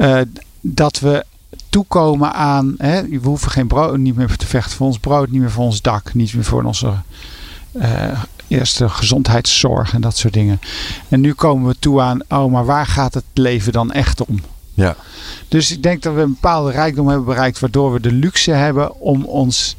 Uh, 0.00 0.20
dat 0.60 1.00
we 1.00 1.24
toekomen 1.68 2.32
aan. 2.32 2.74
Hè, 2.78 3.08
we 3.08 3.26
hoeven 3.28 3.50
geen 3.50 3.66
brood 3.66 3.96
niet 3.96 4.16
meer 4.16 4.36
te 4.36 4.46
vechten 4.46 4.76
voor 4.76 4.86
ons 4.86 4.98
brood, 4.98 5.30
niet 5.30 5.40
meer 5.40 5.50
voor 5.50 5.64
ons 5.64 5.82
dak, 5.82 6.14
niet 6.14 6.34
meer 6.34 6.44
voor 6.44 6.62
onze 6.62 6.92
eerste 8.48 8.88
gezondheidszorg 8.88 9.94
en 9.94 10.00
dat 10.00 10.16
soort 10.16 10.32
dingen. 10.32 10.60
En 11.08 11.20
nu 11.20 11.32
komen 11.32 11.68
we 11.68 11.76
toe 11.78 12.00
aan, 12.00 12.20
oh, 12.28 12.52
maar 12.52 12.64
waar 12.64 12.86
gaat 12.86 13.14
het 13.14 13.24
leven 13.32 13.72
dan 13.72 13.92
echt 13.92 14.24
om? 14.24 14.40
Ja. 14.74 14.96
Dus 15.48 15.70
ik 15.70 15.82
denk 15.82 16.02
dat 16.02 16.14
we 16.14 16.20
een 16.20 16.32
bepaalde 16.32 16.70
rijkdom 16.70 17.08
hebben 17.08 17.26
bereikt, 17.26 17.58
waardoor 17.58 17.92
we 17.92 18.00
de 18.00 18.12
luxe 18.12 18.50
hebben 18.50 19.00
om 19.00 19.24
ons 19.24 19.76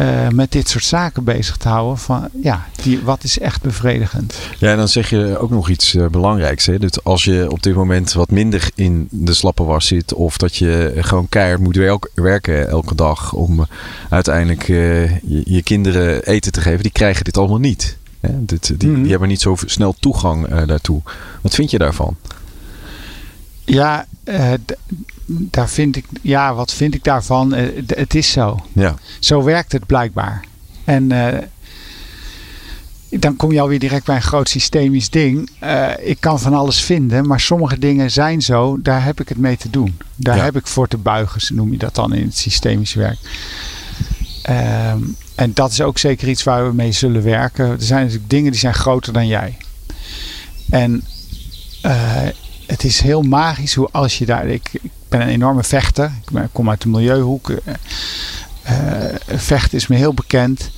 uh, 0.00 0.28
met 0.28 0.52
dit 0.52 0.68
soort 0.68 0.84
zaken 0.84 1.24
bezig 1.24 1.56
te 1.56 1.68
houden. 1.68 1.98
Van, 1.98 2.28
ja, 2.42 2.66
die, 2.82 3.00
wat 3.02 3.24
is 3.24 3.38
echt 3.38 3.62
bevredigend? 3.62 4.38
Ja, 4.58 4.70
en 4.70 4.76
dan 4.76 4.88
zeg 4.88 5.10
je 5.10 5.38
ook 5.38 5.50
nog 5.50 5.68
iets 5.68 5.94
uh, 5.94 6.06
belangrijks. 6.06 6.66
Hè? 6.66 6.78
Dus 6.78 7.04
als 7.04 7.24
je 7.24 7.46
op 7.50 7.62
dit 7.62 7.74
moment 7.74 8.12
wat 8.12 8.30
minder 8.30 8.70
in 8.74 9.08
de 9.10 9.34
slappe 9.34 9.64
was 9.64 9.86
zit... 9.86 10.14
of 10.14 10.36
dat 10.36 10.56
je 10.56 10.92
gewoon 10.96 11.28
keihard 11.28 11.60
moet 11.60 11.76
werk, 11.76 12.10
werken 12.14 12.68
elke 12.68 12.94
dag... 12.94 13.32
om 13.32 13.66
uiteindelijk 14.08 14.68
uh, 14.68 15.10
je, 15.10 15.42
je, 15.44 15.62
kinderen 15.62 16.24
eten 16.24 16.52
te 16.52 16.60
geven... 16.60 16.82
die 16.82 16.92
krijgen 16.92 17.24
dit 17.24 17.36
allemaal 17.36 17.58
niet. 17.58 17.96
Hè? 18.20 18.44
Dit, 18.44 18.66
die, 18.66 18.88
mm 18.88 18.94
-hmm. 18.94 19.02
die, 19.02 19.10
hebben 19.10 19.28
niet 19.28 19.40
zo 19.40 19.56
snel 19.64 19.94
toegang 20.00 20.64
daartoe. 20.64 21.00
Wat 21.40 21.54
vind 21.54 21.70
je 21.70 21.78
daarvan? 21.78 22.16
Ja, 23.64 24.06
daar 25.26 25.68
vind 25.68 25.96
ik, 25.96 26.04
ja, 26.22 26.54
wat 26.54 26.72
vind 26.72 26.94
ik 26.94 27.04
daarvan? 27.04 27.54
Uh, 27.54 27.68
het 27.86 28.14
is 28.14 28.30
zo. 28.30 28.60
Ja. 28.72 28.94
Zo 29.18 29.42
werkt 29.42 29.72
het 29.72 29.86
blijkbaar. 29.86 30.44
En 30.84 31.10
uh, 31.10 31.28
dan 33.08 33.36
kom 33.36 33.52
je 33.52 33.60
alweer 33.60 33.78
direct 33.78 34.04
bij 34.04 34.16
een 34.16 34.22
groot 34.22 34.48
systemisch 34.48 35.10
ding. 35.10 35.50
Ik 36.00 36.16
kan 36.20 36.40
van 36.40 36.54
alles 36.54 36.80
vinden, 36.80 37.26
maar 37.26 37.40
sommige 37.40 37.78
dingen 37.78 38.10
zijn 38.10 38.42
zo, 38.42 38.78
daar 38.82 39.04
heb 39.04 39.20
ik 39.20 39.28
het 39.28 39.38
mee 39.38 39.56
te 39.56 39.70
doen. 39.70 39.98
Daar 40.16 40.36
ja. 40.36 40.42
heb 40.42 40.56
ik 40.56 40.66
voor 40.66 40.88
te 40.88 40.96
buigen, 40.96 41.56
noem 41.56 41.72
je 41.72 41.78
dat 41.78 41.94
dan 41.94 42.14
in 42.14 42.24
het 42.24 42.36
systemisch 42.36 42.94
werk. 42.94 43.18
Um, 44.50 45.16
en 45.34 45.52
dat 45.54 45.70
is 45.70 45.80
ook 45.80 45.98
zeker 45.98 46.28
iets 46.28 46.42
waar 46.42 46.66
we 46.66 46.74
mee 46.74 46.92
zullen 46.92 47.22
werken. 47.22 47.66
Er 47.66 47.82
zijn 47.82 48.02
natuurlijk 48.02 48.30
dingen 48.30 48.50
die 48.50 48.60
zijn 48.60 48.74
groter 48.74 49.12
dan 49.12 49.26
jij. 49.26 49.56
En 50.70 51.04
het 52.82 52.90
is 52.90 53.00
heel 53.00 53.22
magisch 53.22 53.74
hoe 53.74 53.88
als 53.92 54.18
je 54.18 54.26
daar. 54.26 54.46
Ik, 54.46 54.68
ik 54.72 54.90
ben 55.08 55.20
een 55.20 55.28
enorme 55.28 55.62
vechter. 55.62 56.12
Ik 56.32 56.48
kom 56.52 56.70
uit 56.70 56.82
de 56.82 56.88
milieuhoek. 56.88 57.50
Uh, 57.50 57.58
vechten 59.26 59.78
is 59.78 59.86
me 59.86 59.96
heel 59.96 60.14
bekend. 60.14 60.70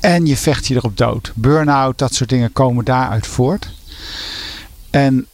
En 0.00 0.26
je 0.26 0.36
vecht 0.36 0.66
je 0.66 0.74
erop 0.74 0.96
dood. 0.96 1.32
Burn-out, 1.34 1.98
dat 1.98 2.14
soort 2.14 2.28
dingen 2.28 2.52
komen 2.52 2.84
daaruit 2.84 3.26
voort. 3.26 3.70
En 4.90 5.26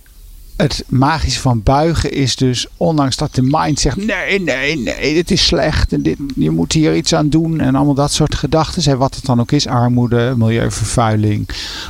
het 0.56 0.84
magische 0.88 1.40
van 1.40 1.62
buigen 1.62 2.12
is 2.12 2.36
dus, 2.36 2.66
ondanks 2.76 3.16
dat 3.16 3.34
de 3.34 3.42
mind 3.42 3.80
zegt: 3.80 3.96
nee, 3.96 4.40
nee, 4.40 4.78
nee, 4.78 5.14
dit 5.14 5.30
is 5.30 5.46
slecht 5.46 5.92
en 5.92 6.02
dit, 6.02 6.18
je 6.36 6.50
moet 6.50 6.72
hier 6.72 6.96
iets 6.96 7.14
aan 7.14 7.28
doen. 7.28 7.60
En 7.60 7.74
allemaal 7.74 7.94
dat 7.94 8.12
soort 8.12 8.34
gedachten. 8.34 8.98
Wat 8.98 9.14
het 9.14 9.24
dan 9.24 9.40
ook 9.40 9.52
is: 9.52 9.66
armoede, 9.66 10.34
milieuvervuiling, 10.36 11.48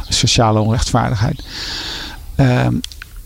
sociale 0.08 0.60
onrechtvaardigheid. 0.60 1.42
Um, 2.36 2.80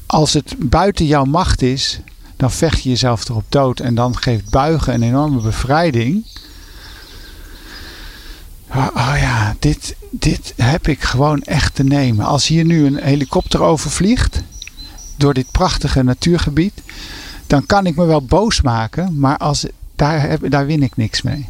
als 0.09 0.33
het 0.33 0.55
buiten 0.59 1.07
jouw 1.07 1.25
macht 1.25 1.63
is, 1.63 2.01
dan 2.37 2.51
vecht 2.51 2.83
je 2.83 2.89
jezelf 2.89 3.29
erop 3.29 3.45
dood. 3.49 3.81
En 3.81 3.95
dan 3.95 4.17
geeft 4.17 4.51
buigen 4.51 4.95
een 4.95 5.03
enorme 5.03 5.41
bevrijding. 5.41 6.27
Oh, 8.71 8.87
oh, 8.95 9.15
ja, 9.21 9.57
dit, 9.59 9.97
dit 10.11 10.53
heb 10.57 10.89
ik 10.89 11.03
gewoon 11.03 11.43
echt 11.43 11.75
te 11.75 11.85
nemen. 11.85 12.27
Als 12.27 12.47
hier 12.47 12.65
nu 12.65 12.87
een 12.87 13.03
helikopter 13.03 13.63
overvliegt 13.63 14.43
door 15.17 15.35
dit 15.35 15.51
prachtige 15.51 16.03
natuurgebied, 16.03 16.73
dan 17.47 17.67
kan 17.67 17.87
ik 17.87 17.97
me 17.97 18.05
wel 18.05 18.23
boos 18.23 18.61
maken, 18.61 19.19
maar 19.19 19.37
als, 19.37 19.67
daar, 19.97 20.29
heb, 20.29 20.51
daar 20.51 20.67
win 20.67 20.83
ik 20.83 20.97
niks 20.97 21.23
mee. 21.23 21.49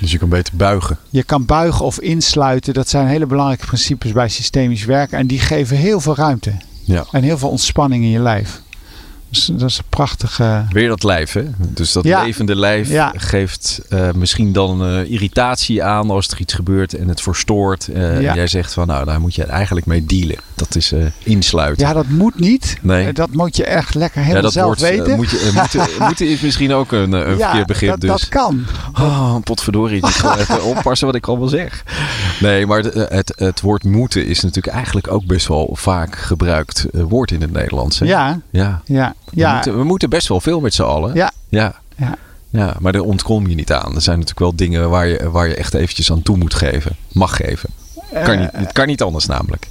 Dus 0.00 0.10
je 0.10 0.18
kan 0.18 0.28
beter 0.28 0.56
buigen. 0.56 0.98
Je 1.10 1.22
kan 1.22 1.44
buigen 1.44 1.84
of 1.84 2.00
insluiten. 2.00 2.74
Dat 2.74 2.88
zijn 2.88 3.06
hele 3.06 3.26
belangrijke 3.26 3.66
principes 3.66 4.12
bij 4.12 4.28
systemisch 4.28 4.84
werken. 4.84 5.18
En 5.18 5.26
die 5.26 5.40
geven 5.40 5.76
heel 5.76 6.00
veel 6.00 6.16
ruimte. 6.16 6.52
Ja. 6.86 7.04
En 7.10 7.22
heel 7.22 7.38
veel 7.38 7.48
ontspanning 7.48 8.04
in 8.04 8.10
je 8.10 8.18
lijf. 8.18 8.60
dat 9.52 9.70
is 9.70 9.78
een 9.78 9.84
prachtige... 9.88 10.64
Weer 10.70 10.88
dat 10.88 11.02
lijf, 11.02 11.32
hè? 11.32 11.44
Dus 11.58 11.92
dat 11.92 12.04
levende 12.04 12.56
lijf 12.56 12.90
geeft 13.16 13.80
uh, 13.88 14.12
misschien 14.12 14.52
dan 14.52 14.86
uh, 14.86 15.10
irritatie 15.10 15.84
aan 15.84 16.10
als 16.10 16.28
er 16.28 16.40
iets 16.40 16.54
gebeurt 16.54 16.94
en 16.94 17.08
het 17.08 17.20
verstoort. 17.20 17.88
Uh, 17.88 18.20
ja. 18.20 18.34
Jij 18.34 18.46
zegt 18.46 18.72
van, 18.72 18.86
nou, 18.86 19.04
daar 19.04 19.20
moet 19.20 19.34
je 19.34 19.44
eigenlijk 19.44 19.86
mee 19.86 20.04
dealen. 20.04 20.36
Dat 20.54 20.76
is 20.76 20.92
insluiten. 21.22 21.86
Ja, 21.86 21.92
dat 21.92 22.08
moet 22.08 22.40
niet. 22.40 22.76
Nee. 22.82 23.12
dat 23.12 23.32
moet 23.32 23.56
je 23.56 23.64
echt 23.64 23.94
lekker 23.94 24.20
helemaal 24.20 24.36
ja, 24.36 24.42
dat 24.42 24.52
zelf 24.52 24.80
weten. 24.80 25.16
moet 25.16 25.30
je, 25.30 25.50
moeten, 25.54 25.86
moeten 25.98 26.26
is 26.26 26.40
misschien 26.40 26.72
ook 26.72 26.92
een, 26.92 27.12
een 27.12 27.38
verkeerd 27.40 27.66
begrip. 27.66 27.90
Dat, 27.90 28.00
dus. 28.00 28.10
dat 28.10 28.28
kan. 28.28 28.64
Oh, 28.98 29.36
potverdorie. 29.44 29.96
Ik 29.96 30.06
ga 30.06 30.38
even 30.40 30.64
oppassen 30.64 31.06
wat 31.06 31.16
ik 31.16 31.26
allemaal 31.26 31.48
zeg. 31.48 31.84
Nee, 32.40 32.66
maar 32.66 32.78
het, 32.78 32.94
het, 32.94 33.32
het, 33.36 33.60
woord 33.60 33.84
moeten 33.84 34.26
is 34.26 34.42
natuurlijk 34.42 34.74
eigenlijk 34.74 35.12
ook 35.12 35.24
best 35.24 35.48
wel 35.48 35.70
vaak 35.72 36.16
gebruikt 36.16 36.86
woord 36.92 37.30
in 37.30 37.40
het 37.40 37.52
Nederlands. 37.52 37.98
Hè? 37.98 38.06
Ja. 38.06 38.40
Ja. 38.50 38.82
ja. 38.84 39.14
We, 39.24 39.30
ja. 39.40 39.54
Moeten, 39.54 39.78
we 39.78 39.84
moeten 39.84 40.10
best 40.10 40.28
wel 40.28 40.40
veel 40.40 40.60
met 40.60 40.74
z'n 40.74 40.82
allen. 40.82 41.14
Ja. 41.14 41.30
Ja. 41.48 41.80
ja. 41.96 42.16
Ja, 42.50 42.76
maar 42.80 42.92
daar 42.92 43.02
ontkom 43.02 43.46
je 43.46 43.54
niet 43.54 43.72
aan. 43.72 43.94
Er 43.94 44.02
zijn 44.02 44.18
natuurlijk 44.18 44.38
wel 44.38 44.56
dingen 44.56 44.90
waar 44.90 45.06
je, 45.06 45.30
waar 45.30 45.48
je 45.48 45.54
echt 45.54 45.74
eventjes 45.74 46.10
aan 46.10 46.22
toe 46.22 46.36
moet 46.36 46.54
geven. 46.54 46.96
Mag 47.12 47.36
geven. 47.36 47.70
Kan 48.24 48.38
niet, 48.38 48.50
het 48.52 48.72
kan 48.72 48.86
niet 48.86 49.02
anders 49.02 49.26
namelijk. 49.26 49.68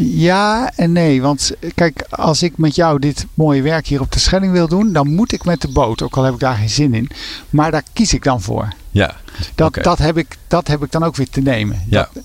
Ja 0.00 0.72
en 0.76 0.92
nee. 0.92 1.22
Want 1.22 1.52
kijk, 1.74 2.06
als 2.10 2.42
ik 2.42 2.52
met 2.56 2.74
jou 2.74 2.98
dit 2.98 3.26
mooie 3.34 3.62
werk 3.62 3.86
hier 3.86 4.00
op 4.00 4.12
de 4.12 4.18
Schelling 4.18 4.52
wil 4.52 4.68
doen, 4.68 4.92
dan 4.92 5.14
moet 5.14 5.32
ik 5.32 5.44
met 5.44 5.60
de 5.60 5.68
boot. 5.68 6.02
Ook 6.02 6.16
al 6.16 6.24
heb 6.24 6.34
ik 6.34 6.40
daar 6.40 6.56
geen 6.56 6.70
zin 6.70 6.94
in. 6.94 7.10
Maar 7.50 7.70
daar 7.70 7.82
kies 7.92 8.14
ik 8.14 8.24
dan 8.24 8.42
voor. 8.42 8.72
Ja. 8.90 9.14
Dat, 9.54 9.74
dat, 9.74 9.98
heb, 9.98 10.18
ik, 10.18 10.36
dat 10.46 10.68
heb 10.68 10.82
ik 10.82 10.92
dan 10.92 11.02
ook 11.02 11.16
weer 11.16 11.28
te 11.30 11.40
nemen. 11.40 11.82
Ja. 11.88 12.08
Dat, 12.12 12.22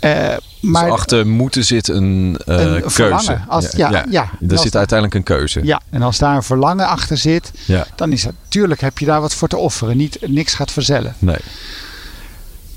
uh, 0.00 0.36
maar 0.60 0.84
dus 0.84 0.92
achter 0.92 1.26
moeten 1.26 1.64
zit 1.64 1.88
een, 1.88 2.38
uh, 2.46 2.60
een 2.60 2.82
keuze. 2.82 3.40
Als, 3.48 3.70
ja, 3.70 3.90
ja, 3.90 4.04
ja. 4.10 4.30
Er 4.48 4.58
zit 4.58 4.76
uiteindelijk 4.76 5.14
een 5.14 5.36
keuze. 5.36 5.64
Ja, 5.64 5.80
en 5.90 6.02
als 6.02 6.18
daar 6.18 6.36
een 6.36 6.42
verlangen 6.42 6.86
achter 6.86 7.16
zit, 7.16 7.50
ja. 7.64 7.86
dan 7.96 8.12
is 8.12 8.24
het 8.24 8.34
natuurlijk 8.42 8.80
heb 8.80 8.98
je 8.98 9.06
daar 9.06 9.20
wat 9.20 9.34
voor 9.34 9.48
te 9.48 9.56
offeren. 9.56 9.96
Niet, 9.96 10.18
niks 10.26 10.54
gaat 10.54 10.72
verzellen. 10.72 11.14
Nee. 11.18 11.38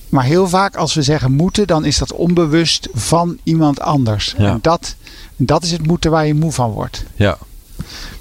Maar 0.09 0.23
heel 0.23 0.47
vaak 0.47 0.75
als 0.75 0.93
we 0.93 1.01
zeggen 1.01 1.31
moeten, 1.31 1.67
dan 1.67 1.85
is 1.85 1.97
dat 1.97 2.13
onbewust 2.13 2.87
van 2.93 3.37
iemand 3.43 3.79
anders. 3.79 4.35
Ja. 4.37 4.45
En 4.45 4.59
dat, 4.61 4.95
dat 5.35 5.63
is 5.63 5.71
het 5.71 5.87
moeten 5.87 6.11
waar 6.11 6.27
je 6.27 6.33
moe 6.33 6.51
van 6.51 6.71
wordt. 6.71 7.03
Ja. 7.15 7.37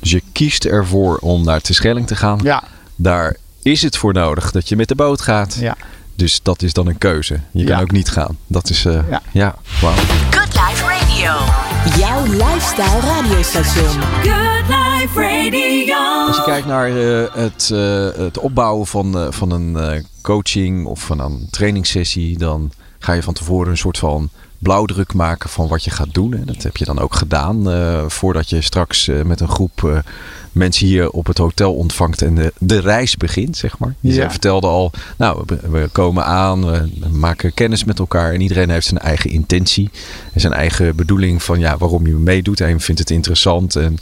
Dus 0.00 0.10
je 0.10 0.22
kiest 0.32 0.64
ervoor 0.64 1.16
om 1.16 1.44
naar 1.44 1.60
de 1.62 1.72
Schelling 1.72 2.06
te 2.06 2.16
gaan. 2.16 2.40
Ja. 2.42 2.62
Daar 2.96 3.36
is 3.62 3.82
het 3.82 3.96
voor 3.96 4.12
nodig 4.12 4.50
dat 4.50 4.68
je 4.68 4.76
met 4.76 4.88
de 4.88 4.94
boot 4.94 5.20
gaat. 5.20 5.56
Ja. 5.60 5.76
Dus 6.14 6.40
dat 6.42 6.62
is 6.62 6.72
dan 6.72 6.86
een 6.86 6.98
keuze. 6.98 7.40
Je 7.50 7.64
kan 7.64 7.80
ook 7.80 7.90
niet 7.90 8.10
gaan. 8.10 8.36
Dat 8.46 8.70
is, 8.70 8.84
uh, 8.84 9.00
ja, 9.10 9.22
ja 9.32 9.54
wow. 9.80 9.96
Good 10.30 10.54
Life 10.54 10.84
Radio. 10.84 11.57
Jouw 11.96 12.24
lifestyle 12.24 13.00
radiostation. 13.00 14.02
Good 14.22 14.68
Life 14.68 15.20
Radio. 15.20 16.26
Als 16.26 16.36
je 16.36 16.42
kijkt 16.44 16.66
naar 16.66 16.90
uh, 16.90 17.24
het, 17.32 17.70
uh, 17.72 18.08
het 18.12 18.38
opbouwen 18.38 18.86
van, 18.86 19.32
van 19.32 19.50
een 19.50 20.06
coaching 20.22 20.86
of 20.86 21.00
van 21.00 21.20
een 21.20 21.48
trainingssessie, 21.50 22.38
dan 22.38 22.70
ga 22.98 23.12
je 23.12 23.22
van 23.22 23.34
tevoren 23.34 23.70
een 23.70 23.76
soort 23.76 23.98
van 23.98 24.28
blauwdruk 24.58 25.14
maken 25.14 25.50
van 25.50 25.68
wat 25.68 25.84
je 25.84 25.90
gaat 25.90 26.14
doen. 26.14 26.34
En 26.34 26.46
dat 26.46 26.62
heb 26.62 26.76
je 26.76 26.84
dan 26.84 26.98
ook 26.98 27.14
gedaan 27.14 27.64
voordat 28.10 28.50
je 28.50 28.60
straks 28.60 29.10
met 29.24 29.40
een 29.40 29.48
groep 29.48 30.02
mensen 30.52 30.86
hier 30.86 31.10
op 31.10 31.26
het 31.26 31.38
hotel 31.38 31.74
ontvangt 31.74 32.22
en 32.22 32.34
de, 32.34 32.52
de 32.58 32.80
reis 32.80 33.16
begint, 33.16 33.56
zeg 33.56 33.78
maar. 33.78 33.94
Je 34.00 34.14
ja. 34.14 34.30
vertelde 34.30 34.66
al, 34.66 34.90
nou, 35.16 35.44
we, 35.70 35.88
komen 35.92 36.24
aan, 36.24 36.70
we 36.70 37.08
maken 37.12 37.54
kennis 37.54 37.84
met 37.84 37.98
elkaar 37.98 38.32
en 38.32 38.40
iedereen 38.40 38.70
heeft 38.70 38.86
zijn 38.86 39.00
eigen 39.00 39.30
intentie 39.30 39.90
en 40.32 40.40
zijn 40.40 40.52
eigen 40.52 40.96
bedoeling 40.96 41.42
van 41.42 41.58
ja, 41.58 41.78
waarom 41.78 42.06
je 42.06 42.12
meedoet. 42.12 42.60
Een 42.60 42.80
vindt 42.80 43.00
het 43.00 43.10
interessant 43.10 43.76
en 43.76 43.96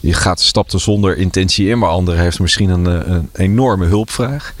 je 0.00 0.12
gaat 0.12 0.40
stappen 0.40 0.80
zonder 0.80 1.16
intentie 1.16 1.68
in, 1.68 1.78
maar 1.78 1.88
andere 1.88 2.18
heeft 2.18 2.40
misschien 2.40 2.70
een, 2.70 3.12
een 3.12 3.28
enorme 3.32 3.86
hulpvraag. 3.86 4.54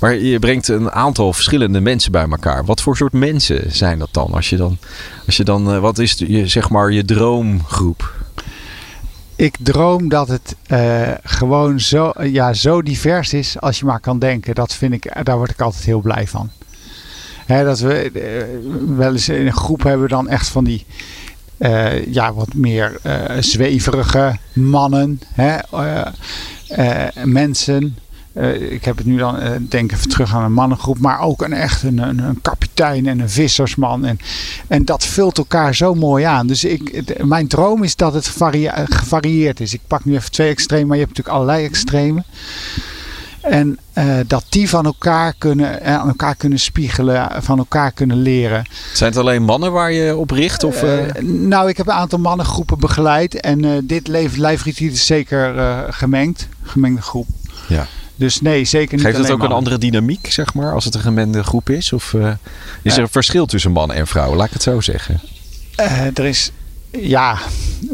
Maar 0.00 0.14
je 0.14 0.38
brengt 0.38 0.68
een 0.68 0.90
aantal 0.90 1.32
verschillende 1.32 1.80
mensen 1.80 2.12
bij 2.12 2.26
elkaar. 2.30 2.64
Wat 2.64 2.80
voor 2.80 2.96
soort 2.96 3.12
mensen 3.12 3.74
zijn 3.74 3.98
dat 3.98 4.08
dan? 4.10 4.32
Als 4.32 4.50
je 4.50 4.56
dan, 4.56 4.78
als 5.26 5.36
je 5.36 5.44
dan 5.44 5.80
wat 5.80 5.98
is 5.98 6.14
je, 6.18 6.46
zeg 6.46 6.70
maar 6.70 6.92
je 6.92 7.04
droomgroep? 7.04 8.21
Ik 9.42 9.56
droom 9.60 10.08
dat 10.08 10.28
het 10.28 10.56
uh, 10.68 11.08
gewoon 11.22 11.80
zo, 11.80 12.12
ja, 12.22 12.52
zo 12.52 12.82
divers 12.82 13.32
is 13.32 13.60
als 13.60 13.78
je 13.78 13.84
maar 13.84 14.00
kan 14.00 14.18
denken. 14.18 14.54
Dat 14.54 14.74
vind 14.74 14.92
ik, 14.92 15.24
daar 15.24 15.36
word 15.36 15.50
ik 15.50 15.60
altijd 15.60 15.84
heel 15.84 16.00
blij 16.00 16.26
van. 16.26 16.50
Dat 17.46 17.80
we 17.80 18.10
uh, 18.14 18.96
wel 18.96 19.12
eens 19.12 19.28
in 19.28 19.46
een 19.46 19.52
groep 19.52 19.82
hebben 19.82 20.08
dan 20.08 20.28
echt 20.28 20.48
van 20.48 20.64
die 20.64 20.86
uh, 21.58 22.06
ja, 22.06 22.32
wat 22.32 22.54
meer 22.54 23.00
zweverige 23.40 24.36
mannen, 24.52 25.20
mensen 27.24 27.96
uh, 28.34 28.72
ik 28.72 28.84
heb 28.84 28.96
het 28.96 29.06
nu 29.06 29.16
dan, 29.16 29.42
uh, 29.42 29.50
denk 29.60 29.92
even 29.92 30.08
terug 30.08 30.34
aan 30.34 30.44
een 30.44 30.52
mannengroep, 30.52 30.98
maar 30.98 31.20
ook 31.20 31.42
een 31.42 31.52
echt 31.52 31.82
een, 31.82 31.98
een, 31.98 32.18
een, 32.18 32.40
kapitein 32.42 33.06
en 33.06 33.20
een 33.20 33.30
vissersman. 33.30 34.04
En, 34.04 34.18
en 34.68 34.84
dat 34.84 35.04
vult 35.04 35.38
elkaar 35.38 35.74
zo 35.74 35.94
mooi 35.94 36.24
aan. 36.24 36.46
Dus 36.46 36.64
ik, 36.64 37.12
mijn 37.24 37.48
droom 37.48 37.82
is 37.82 37.96
dat 37.96 38.14
het 38.14 38.26
gevarieerd 38.90 39.60
is. 39.60 39.74
Ik 39.74 39.80
pak 39.86 40.04
nu 40.04 40.14
even 40.14 40.30
twee 40.30 40.48
extremen, 40.48 40.86
maar 40.86 40.96
je 40.96 41.02
hebt 41.02 41.16
natuurlijk 41.16 41.42
allerlei 41.42 41.66
extremen. 41.66 42.24
En 43.40 43.78
uh, 43.98 44.14
dat 44.26 44.44
die 44.48 44.68
van 44.68 44.84
elkaar 44.84 45.34
kunnen, 45.38 45.84
aan 45.84 46.08
elkaar 46.08 46.34
kunnen 46.34 46.58
spiegelen, 46.58 47.28
van 47.42 47.58
elkaar 47.58 47.92
kunnen 47.92 48.16
leren. 48.16 48.64
Zijn 48.92 49.10
het 49.10 49.20
alleen 49.20 49.42
mannen 49.42 49.72
waar 49.72 49.92
je 49.92 50.16
op 50.16 50.30
richt? 50.30 50.64
Of, 50.64 50.84
nou, 51.20 51.68
ik 51.68 51.76
heb 51.76 51.86
een 51.86 51.92
aantal 51.92 52.18
mannengroepen 52.18 52.78
begeleid. 52.78 53.40
En 53.40 53.86
dit 53.86 54.08
lijfretreat 54.36 54.92
is 54.92 55.06
zeker 55.06 55.54
gemengd. 55.92 56.48
Gemengde 56.62 57.02
groep. 57.02 57.26
Ja. 57.68 57.86
Dus 58.22 58.40
nee, 58.40 58.64
zeker 58.64 58.96
niet. 58.96 59.06
Geeft 59.06 59.18
het 59.18 59.30
ook 59.30 59.42
een 59.42 59.52
andere 59.52 59.78
dynamiek, 59.78 60.32
zeg 60.32 60.54
maar, 60.54 60.72
als 60.72 60.84
het 60.84 60.94
een 60.94 61.00
gemengde 61.00 61.42
groep 61.42 61.70
is? 61.70 61.92
Of 61.92 62.12
uh, 62.12 62.32
is 62.82 62.96
er 62.96 63.02
een 63.02 63.08
verschil 63.08 63.46
tussen 63.46 63.72
mannen 63.72 63.96
en 63.96 64.06
vrouwen? 64.06 64.36
Laat 64.36 64.46
ik 64.46 64.52
het 64.52 64.62
zo 64.62 64.80
zeggen. 64.80 65.20
Uh, 65.80 66.18
er 66.18 66.24
is, 66.24 66.50
ja, 66.90 67.38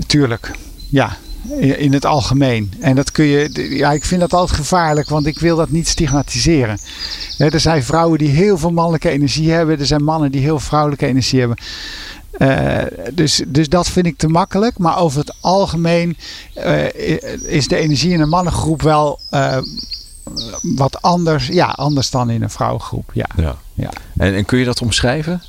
tuurlijk. 0.06 0.50
Ja, 0.88 1.16
in 1.58 1.92
het 1.92 2.04
algemeen. 2.04 2.72
En 2.80 2.94
dat 2.94 3.12
kun 3.12 3.24
je, 3.24 3.68
ja, 3.76 3.92
ik 3.92 4.04
vind 4.04 4.20
dat 4.20 4.32
altijd 4.32 4.58
gevaarlijk, 4.58 5.08
want 5.08 5.26
ik 5.26 5.38
wil 5.38 5.56
dat 5.56 5.70
niet 5.70 5.88
stigmatiseren. 5.88 6.78
Er 7.38 7.60
zijn 7.60 7.82
vrouwen 7.82 8.18
die 8.18 8.30
heel 8.30 8.58
veel 8.58 8.72
mannelijke 8.72 9.10
energie 9.10 9.50
hebben, 9.50 9.78
er 9.78 9.86
zijn 9.86 10.04
mannen 10.04 10.32
die 10.32 10.40
heel 10.40 10.60
vrouwelijke 10.60 11.06
energie 11.06 11.38
hebben. 11.38 11.58
Uh, 12.38 12.78
dus, 13.12 13.42
dus 13.46 13.68
dat 13.68 13.88
vind 13.88 14.06
ik 14.06 14.16
te 14.16 14.28
makkelijk. 14.28 14.78
Maar 14.78 14.98
over 14.98 15.20
het 15.20 15.34
algemeen 15.40 16.16
uh, 16.56 16.92
is 17.42 17.68
de 17.68 17.76
energie 17.76 18.12
in 18.12 18.20
een 18.20 18.28
mannengroep 18.28 18.82
wel 18.82 19.20
uh, 19.30 19.58
wat 20.62 21.02
anders, 21.02 21.46
ja, 21.46 21.66
anders 21.66 22.10
dan 22.10 22.30
in 22.30 22.42
een 22.42 22.50
vrouwengroep. 22.50 23.10
Ja. 23.14 23.28
ja. 23.36 23.56
ja. 23.74 23.90
En, 24.16 24.34
en 24.34 24.44
kun 24.44 24.58
je 24.58 24.64
dat 24.64 24.82
omschrijven? 24.82 25.42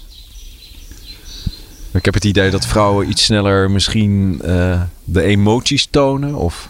Ik 1.92 2.06
heb 2.06 2.13
het 2.13 2.24
idee 2.26 2.52
dat 2.52 2.65
vrouwen 2.65 3.10
iets 3.10 3.24
sneller 3.24 3.72
misschien 3.72 4.42
uh, 4.46 4.82
de 5.04 5.22
emoties 5.22 5.88
tonen. 5.89 6.36
Of... 6.36 6.70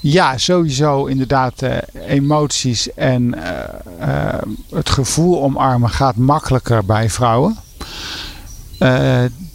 Ja, 0.00 0.38
sowieso 0.38 1.04
inderdaad 1.04 1.62
uh, 1.62 1.76
emoties 2.06 2.94
en 2.94 3.34
uh, 4.00 4.34
het 4.70 4.90
gevoel 4.90 5.42
omarmen 5.42 5.90
gaat 5.90 6.16
makkelijker 6.16 6.84
bij 6.84 7.10
vrouwen. 7.10 7.56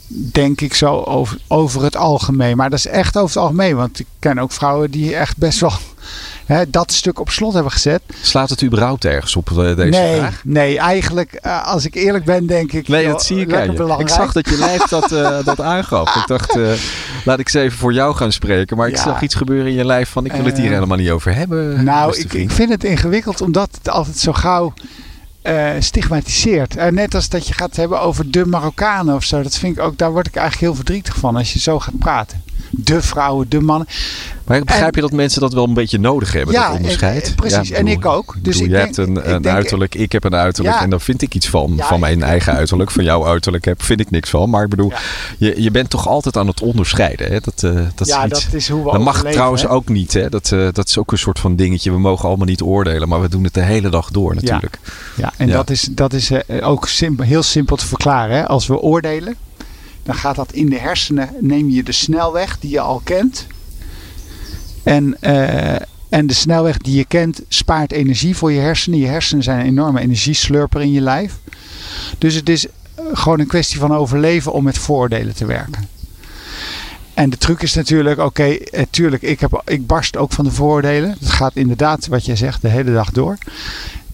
denk 0.09 0.61
ik 0.61 0.73
zo 0.73 1.01
over, 1.01 1.37
over 1.47 1.83
het 1.83 1.95
algemeen. 1.95 2.57
Maar 2.57 2.69
dat 2.69 2.79
is 2.79 2.87
echt 2.87 3.17
over 3.17 3.35
het 3.35 3.43
algemeen. 3.43 3.75
Want 3.75 3.99
ik 3.99 4.07
ken 4.19 4.39
ook 4.39 4.51
vrouwen 4.51 4.91
die 4.91 5.15
echt 5.15 5.37
best 5.37 5.59
wel 5.59 5.73
hè, 6.47 6.69
dat 6.69 6.91
stuk 6.91 7.19
op 7.19 7.29
slot 7.29 7.53
hebben 7.53 7.71
gezet. 7.71 8.01
Slaat 8.21 8.49
het 8.49 8.63
überhaupt 8.63 9.05
ergens 9.05 9.35
op 9.35 9.49
eh, 9.49 9.55
deze 9.55 9.75
nee, 9.75 10.17
vraag? 10.17 10.41
Nee, 10.43 10.77
eigenlijk 10.77 11.33
eh, 11.33 11.67
als 11.67 11.85
ik 11.85 11.95
eerlijk 11.95 12.25
ben 12.25 12.45
denk 12.45 12.71
ik... 12.71 12.87
Nee, 12.87 13.07
dat 13.07 13.23
zie 13.23 13.39
ik 13.39 13.53
aan. 13.53 13.99
Ik 13.99 14.09
zag 14.09 14.31
dat 14.31 14.49
je 14.49 14.57
lijf 14.57 14.81
dat, 14.83 15.11
uh, 15.11 15.37
dat 15.45 15.61
aangaf. 15.61 16.15
Ik 16.15 16.27
dacht, 16.27 16.57
laat 17.25 17.39
ik 17.39 17.45
eens 17.45 17.63
even 17.63 17.77
voor 17.77 17.93
jou 17.93 18.15
gaan 18.15 18.31
spreken. 18.31 18.77
Maar 18.77 18.87
ik 18.87 18.97
zag 18.97 19.21
iets 19.21 19.35
gebeuren 19.35 19.67
in 19.67 19.77
je 19.77 19.85
lijf 19.85 20.09
van 20.09 20.25
ik 20.25 20.31
wil 20.31 20.45
het 20.45 20.57
hier 20.57 20.71
helemaal 20.71 20.97
niet 20.97 21.09
over 21.09 21.35
hebben. 21.35 21.83
Nou, 21.83 22.17
ik, 22.17 22.33
ik 22.33 22.51
vind 22.51 22.69
het 22.69 22.83
ingewikkeld 22.83 23.41
omdat 23.41 23.69
het 23.77 23.89
altijd 23.89 24.17
zo 24.17 24.33
gauw... 24.33 24.73
Uh, 25.43 25.69
stigmatiseert. 25.79 26.77
Uh, 26.77 26.85
net 26.85 27.15
als 27.15 27.29
dat 27.29 27.47
je 27.47 27.53
gaat 27.53 27.75
hebben 27.75 28.01
over 28.01 28.31
de 28.31 28.45
Marokkanen 28.45 29.15
of 29.15 29.23
zo. 29.23 29.41
Dat 29.41 29.57
vind 29.57 29.77
ik 29.77 29.83
ook, 29.83 29.97
daar 29.97 30.11
word 30.11 30.27
ik 30.27 30.35
eigenlijk 30.35 30.65
heel 30.65 30.75
verdrietig 30.75 31.15
van 31.15 31.35
als 31.35 31.53
je 31.53 31.59
zo 31.59 31.79
gaat 31.79 31.97
praten 31.97 32.43
de 32.69 33.01
vrouwen, 33.01 33.49
de 33.49 33.61
mannen. 33.61 33.87
Maar 34.45 34.63
begrijp 34.63 34.95
je 34.95 35.01
dat 35.01 35.11
mensen 35.11 35.41
dat 35.41 35.53
wel 35.53 35.63
een 35.63 35.73
beetje 35.73 35.99
nodig 35.99 36.33
hebben, 36.33 36.53
ja, 36.53 36.67
dat 36.67 36.77
onderscheid? 36.77 37.33
precies, 37.35 37.71
en 37.71 37.87
ik 37.87 38.05
ook. 38.05 38.35
Dus 38.41 38.59
ik 38.59 38.69
je 38.69 38.75
hebt 38.75 38.97
een, 38.97 39.33
een 39.33 39.47
uiterlijk, 39.47 39.95
ik 39.95 40.11
heb 40.11 40.23
een 40.23 40.35
uiterlijk 40.35 40.75
en 40.75 40.89
dan 40.89 41.01
vind 41.01 41.21
ik 41.21 41.35
iets 41.35 41.49
van, 41.49 41.75
van 41.77 41.99
mijn 41.99 42.23
eigen 42.23 42.53
uiterlijk. 42.53 42.91
Van 42.91 43.03
jouw 43.03 43.25
uiterlijk 43.25 43.65
heb, 43.65 43.83
vind 43.83 43.99
ik 43.99 44.11
niks 44.11 44.29
van. 44.29 44.49
Maar 44.49 44.63
ik 44.63 44.69
bedoel, 44.69 44.91
je, 45.37 45.61
je 45.61 45.71
bent 45.71 45.89
toch 45.89 46.07
altijd 46.07 46.37
aan 46.37 46.47
het 46.47 46.61
onderscheiden. 46.61 47.31
Hè? 47.31 47.39
Dat, 47.39 47.63
uh, 47.63 47.81
dat 47.95 48.07
ja, 48.07 48.23
is 48.23 48.29
dat 48.29 48.47
is 48.51 48.69
hoe 48.69 48.83
we 48.83 48.91
Dat 48.91 49.01
mag 49.01 49.23
trouwens 49.23 49.67
ook 49.67 49.89
niet. 49.89 50.13
Hè? 50.13 50.29
Dat, 50.29 50.51
uh, 50.51 50.67
dat 50.71 50.87
is 50.87 50.97
ook 50.97 51.11
een 51.11 51.17
soort 51.17 51.39
van 51.39 51.55
dingetje. 51.55 51.91
We 51.91 51.99
mogen 51.99 52.27
allemaal 52.27 52.45
niet 52.45 52.61
oordelen, 52.61 53.07
maar 53.07 53.21
we 53.21 53.29
doen 53.29 53.43
het 53.43 53.53
de 53.53 53.61
hele 53.61 53.89
dag 53.89 54.11
door 54.11 54.35
natuurlijk. 54.35 54.79
Ja, 55.15 55.33
en 55.37 55.49
dat 55.49 55.69
is, 55.69 55.87
dat 55.91 56.13
is 56.13 56.31
uh, 56.31 56.39
ook 56.61 56.87
simpel, 56.87 57.25
heel 57.25 57.43
simpel 57.43 57.75
te 57.75 57.87
verklaren. 57.87 58.35
Hè? 58.35 58.47
Als 58.47 58.67
we 58.67 58.79
oordelen, 58.79 59.35
dan 60.07 60.15
gaat 60.15 60.35
dat 60.35 60.51
in 60.51 60.69
de 60.69 60.77
hersenen, 60.77 61.29
neem 61.39 61.69
je 61.69 61.83
de 61.83 61.91
snelweg 61.91 62.59
die 62.59 62.71
je 62.71 62.79
al 62.79 63.01
kent. 63.03 63.47
En, 64.83 65.17
uh, 65.21 65.75
en 66.09 66.27
de 66.27 66.33
snelweg 66.33 66.77
die 66.77 66.95
je 66.95 67.05
kent 67.05 67.41
spaart 67.47 67.91
energie 67.91 68.35
voor 68.35 68.51
je 68.51 68.59
hersenen. 68.59 68.99
Je 68.99 69.05
hersenen 69.05 69.43
zijn 69.43 69.59
een 69.59 69.65
enorme 69.65 69.99
energieslurper 69.99 70.81
in 70.81 70.91
je 70.91 71.01
lijf. 71.01 71.33
Dus 72.17 72.33
het 72.33 72.49
is 72.49 72.65
gewoon 73.13 73.39
een 73.39 73.47
kwestie 73.47 73.79
van 73.79 73.95
overleven 73.95 74.53
om 74.53 74.63
met 74.63 74.77
voordelen 74.77 75.35
te 75.35 75.45
werken. 75.45 75.89
En 77.13 77.29
de 77.29 77.37
truc 77.37 77.61
is 77.61 77.73
natuurlijk, 77.73 78.19
oké, 78.19 78.27
okay, 78.27 78.57
eh, 78.57 79.29
ik, 79.29 79.39
heb, 79.39 79.61
ik 79.65 79.87
barst 79.87 80.17
ook 80.17 80.31
van 80.31 80.45
de 80.45 80.51
voordelen. 80.51 81.15
Het 81.19 81.29
gaat 81.29 81.55
inderdaad, 81.55 82.07
wat 82.07 82.25
jij 82.25 82.35
zegt, 82.35 82.61
de 82.61 82.69
hele 82.69 82.93
dag 82.93 83.11
door. 83.11 83.37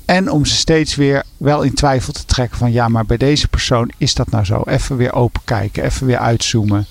En 0.05 0.31
om 0.31 0.45
ze 0.45 0.55
steeds 0.55 0.95
weer 0.95 1.23
wel 1.37 1.61
in 1.61 1.73
twijfel 1.73 2.13
te 2.13 2.25
trekken 2.25 2.57
van 2.57 2.71
ja, 2.71 2.87
maar 2.87 3.05
bij 3.05 3.17
deze 3.17 3.47
persoon 3.47 3.91
is 3.97 4.13
dat 4.13 4.29
nou 4.29 4.45
zo. 4.45 4.61
Even 4.65 4.97
weer 4.97 5.13
open 5.13 5.41
kijken, 5.43 5.83
even 5.83 6.07
weer 6.07 6.17
uitzoomen. 6.17 6.85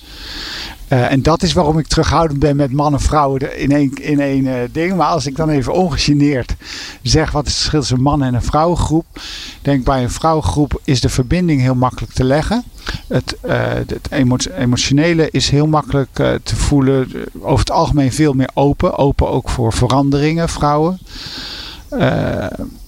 Uh, 0.89 1.11
en 1.11 1.21
dat 1.21 1.43
is 1.43 1.53
waarom 1.53 1.79
ik 1.79 1.87
terughoudend 1.87 2.39
ben 2.39 2.55
met 2.55 2.71
mannen 2.71 2.99
en 2.99 3.05
vrouwen 3.05 3.59
in 3.59 3.71
één, 3.71 3.93
in 3.93 4.19
één 4.19 4.45
uh, 4.45 4.55
ding. 4.71 4.95
Maar 4.95 5.07
als 5.07 5.25
ik 5.25 5.35
dan 5.35 5.49
even 5.49 5.73
ongegeneerd 5.73 6.55
zeg 7.01 7.31
wat 7.31 7.45
is 7.45 7.51
het 7.51 7.59
verschil 7.59 7.79
tussen 7.79 7.97
een 7.97 8.03
mannen- 8.03 8.27
en 8.27 8.33
een 8.33 8.43
vrouwengroep. 8.43 9.05
Denk 9.61 9.83
bij 9.83 10.03
een 10.03 10.11
vrouwengroep 10.11 10.81
is 10.83 11.01
de 11.01 11.09
verbinding 11.09 11.61
heel 11.61 11.75
makkelijk 11.75 12.13
te 12.13 12.23
leggen. 12.23 12.63
Het, 13.07 13.37
uh, 13.45 13.73
het 13.73 14.11
emotionele 14.57 15.29
is 15.31 15.49
heel 15.49 15.67
makkelijk 15.67 16.13
te 16.43 16.55
voelen. 16.55 17.11
Over 17.39 17.59
het 17.59 17.71
algemeen 17.71 18.11
veel 18.11 18.33
meer 18.33 18.49
open. 18.53 18.97
Open 18.97 19.29
ook 19.29 19.49
voor 19.49 19.73
veranderingen, 19.73 20.49
vrouwen 20.49 20.99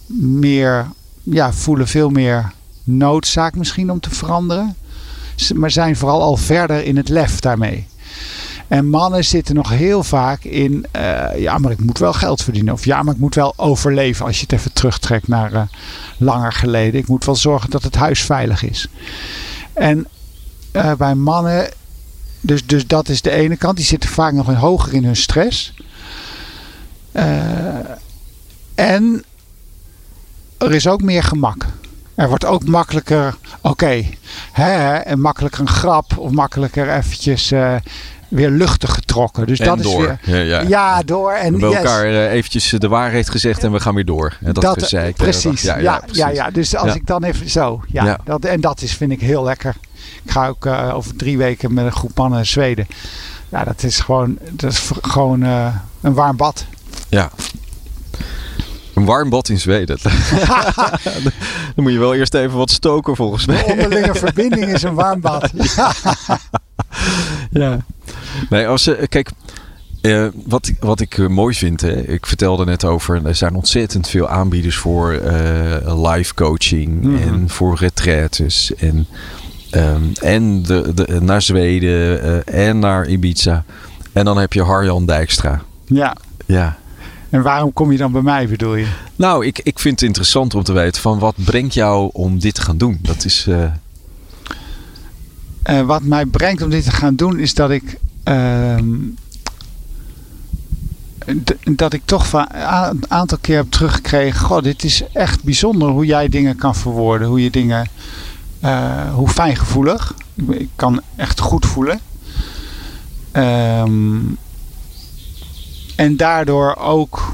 meer, 0.08 0.88
ja, 1.24 1.54
voelen 1.54 1.88
veel 1.88 2.10
meer 2.10 2.52
noodzaak 2.84 3.56
misschien 3.56 3.92
om 3.92 4.00
te 4.00 4.10
veranderen. 4.10 4.76
Maar 5.56 5.72
zijn 5.72 5.96
vooral 5.96 6.22
al 6.22 6.38
verder 6.38 6.84
in 6.84 6.98
het 6.98 7.10
lef 7.10 7.40
daarmee. 7.40 7.88
En 8.68 8.90
mannen 8.90 9.26
zitten 9.26 9.56
nog 9.56 9.70
heel 9.70 10.04
vaak 10.04 10.44
in, 10.44 10.86
uh, 10.96 11.26
ja, 11.38 11.58
maar 11.58 11.72
ik 11.72 11.80
moet 11.80 11.98
wel 11.98 12.14
geld 12.14 12.44
verdienen. 12.44 12.74
Of 12.74 12.86
ja, 12.86 13.04
maar 13.04 13.14
ik 13.14 13.20
moet 13.20 13.36
wel 13.36 13.54
overleven 13.56 14.26
als 14.26 14.36
je 14.36 14.42
het 14.42 14.52
even 14.52 14.74
terugtrekt 14.74 15.28
naar 15.28 15.54
uh, 15.54 15.62
langer 16.18 16.54
geleden. 16.54 17.00
Ik 17.00 17.08
moet 17.08 17.26
wel 17.26 17.36
zorgen 17.36 17.70
dat 17.70 17.84
het 17.84 17.96
huis 17.96 18.22
veilig 18.22 18.64
is. 18.64 18.88
En 19.74 20.08
uh, 20.72 20.94
bij 20.94 21.16
mannen, 21.16 21.70
dus, 22.42 22.66
dus 22.66 22.88
dat 22.88 23.10
is 23.10 23.22
de 23.22 23.32
ene 23.32 23.56
kant, 23.56 23.76
die 23.78 23.86
zitten 23.86 24.10
vaak 24.10 24.34
nog 24.34 24.54
hoger 24.54 24.94
in 24.94 25.06
hun 25.06 25.16
stress. 25.16 25.74
en 28.76 29.24
er 30.66 30.76
is 30.76 30.88
ook 30.88 31.02
meer 31.02 31.24
gemak. 31.24 31.66
Er 32.16 32.28
wordt 32.28 32.46
ook 32.46 32.66
makkelijker, 32.66 33.36
oké, 33.62 34.12
okay, 34.52 35.04
en 35.04 35.20
makkelijker 35.22 35.62
een 35.62 35.68
grap 35.68 36.18
of 36.18 36.32
makkelijker 36.32 36.90
eventjes 36.90 37.52
uh, 37.52 37.76
weer 38.28 38.50
luchtig 38.50 38.94
getrokken. 38.94 39.48
Dus 39.48 39.60
en 39.60 39.66
dat 39.66 39.82
door. 39.84 40.02
is 40.02 40.32
weer. 40.32 40.48
Ja, 40.48 40.60
ja. 40.60 40.68
ja 40.68 41.04
door. 41.04 41.32
En 41.32 41.60
we 41.60 41.68
yes. 41.68 41.76
elkaar 41.76 42.08
uh, 42.08 42.32
eventjes 42.32 42.70
de 42.70 42.88
waarheid 42.88 43.30
gezegd 43.30 43.64
en 43.64 43.72
we 43.72 43.80
gaan 43.80 43.96
weer 43.96 44.06
door. 44.06 44.38
En 44.42 44.54
dat, 44.54 44.64
dat 44.64 44.84
gezeik, 44.84 45.16
precies. 45.16 45.62
Ja, 45.62 45.78
ja, 45.78 45.82
ja, 45.82 45.92
ja, 45.92 46.00
precies. 46.00 46.18
ja, 46.18 46.30
ja. 46.30 46.52
Dus 46.52 46.76
als 46.76 46.96
ik 46.96 47.08
dan 47.08 47.24
even 47.24 47.50
zo. 47.50 47.84
Ja. 47.88 48.20
Dat, 48.24 48.46
en 48.46 48.62
dat 48.62 48.82
is, 48.82 48.94
vind 48.94 49.12
ik 49.12 49.22
heel 49.22 49.44
lekker. 49.44 49.76
Ik 50.24 50.32
ga 50.32 50.48
ook 50.48 50.66
uh, 50.66 50.96
over 50.96 51.16
drie 51.16 51.38
weken 51.38 51.74
met 51.74 51.86
een 51.86 51.92
groep 51.92 52.18
mannen 52.18 52.36
naar 52.36 52.46
Zweden. 52.46 52.88
Ja, 53.50 53.64
dat 53.64 53.84
is 53.84 54.00
gewoon, 54.00 54.38
dat 54.52 54.72
is 54.72 54.92
gewoon 55.02 55.44
uh, 55.44 55.76
een 56.02 56.14
warm 56.14 56.38
bad. 56.38 56.66
Ja. 57.10 57.32
Een 58.96 59.06
warm 59.06 59.30
bad 59.30 59.50
in 59.50 59.60
Zweden. 59.60 59.98
Dan 61.76 61.84
moet 61.84 61.92
je 61.92 62.00
wel 62.00 62.16
eerst 62.16 62.34
even 62.34 62.58
wat 62.58 62.70
stoken 62.72 63.16
volgens 63.16 63.46
De 63.46 63.52
mij. 63.52 63.64
onderlinge 63.64 64.16
verbinding 64.26 64.66
is 64.74 64.84
een 64.84 64.94
warm 64.94 65.22
bad. 65.22 65.50
Ja. 65.76 65.92
Ja. 67.52 67.86
Nee, 68.50 68.68
als 68.68 68.84
ze, 68.84 69.06
kijk, 69.10 69.30
eh, 70.02 70.28
wat, 70.46 70.68
ik- 70.68 70.78
wat 70.80 71.00
ik 71.00 71.18
eh, 71.18 71.28
mooi 71.28 71.56
vind, 71.56 71.82
hè, 71.82 71.92
ik 72.08 72.26
vertelde 72.26 72.66
net 72.66 72.84
over, 72.84 73.26
er 73.26 73.36
zijn 73.36 73.56
ontzettend 73.56 74.08
veel 74.10 74.28
aanbieders 74.30 74.76
voor 74.78 75.12
eh, 75.14 76.12
live 76.12 76.34
coaching 76.34 77.02
Mhm. 77.02 77.16
en 77.24 77.50
voor 77.50 77.76
retraites 77.78 78.74
en, 78.76 79.08
ehm, 79.72 80.04
en 80.22 80.64
de, 80.64 80.92
de, 80.94 81.18
naar 81.22 81.42
Zweden 81.42 82.22
eh, 82.48 82.68
en 82.70 82.80
naar 82.80 83.08
Ibiza. 83.08 83.64
En 84.14 84.26
dan 84.26 84.38
heb 84.38 84.54
je 84.54 84.64
Harjan 84.64 85.06
Dijkstra. 85.06 85.62
ja. 85.86 86.16
Ja. 86.46 86.78
En 87.36 87.42
waarom 87.42 87.74
kom 87.74 87.92
je 87.92 87.98
dan 87.98 88.12
bij 88.12 88.22
mij, 88.22 88.48
bedoel 88.48 88.76
je? 88.76 88.88
Nou, 89.16 89.46
ik, 89.46 89.60
ik 89.64 89.80
vind 89.80 90.00
het 90.00 90.08
interessant 90.08 90.54
om 90.56 90.64
te 90.64 90.74
weten 90.74 91.02
van 91.02 91.20
wat 91.20 91.36
brengt 91.38 91.74
jou 91.74 92.10
om 92.14 92.40
dit 92.40 92.56
te 92.56 92.62
gaan 92.62 92.78
doen? 92.78 93.00
Dat 93.02 93.26
is. 93.26 93.46
eh, 93.48 93.64
Eh, 95.64 95.82
wat 95.82 96.04
mij 96.04 96.26
brengt 96.26 96.62
om 96.62 96.70
dit 96.70 96.84
te 96.84 96.92
gaan 96.92 97.16
doen 97.16 97.40
is 97.40 97.54
dat 97.54 97.70
ik. 97.72 97.98
ehm, 98.24 98.94
dat 101.76 101.94
ik 101.94 102.02
toch 102.06 102.28
van 102.28 102.48
een 102.92 103.12
aantal 103.12 103.38
keer 103.42 103.56
heb 103.56 103.72
teruggekregen. 103.72 104.40
Goh, 104.46 104.64
dit 104.64 104.84
is 104.84 105.04
echt 105.14 105.44
bijzonder 105.44 105.90
hoe 105.90 106.06
jij 106.06 106.28
dingen 106.30 106.56
kan 106.56 106.76
verwoorden. 106.76 107.28
Hoe 107.28 107.44
je 107.44 107.50
dingen. 107.52 107.88
eh, 108.60 109.14
hoe 109.14 109.28
fijngevoelig. 109.30 110.14
Ik, 110.36 110.50
ik 110.60 110.70
kan 110.76 111.02
echt 111.16 111.40
goed 111.40 111.66
voelen. 111.66 112.00
Ehm, 113.32 114.18
en 115.96 116.18
daardoor 116.18 116.76
ook 116.76 117.25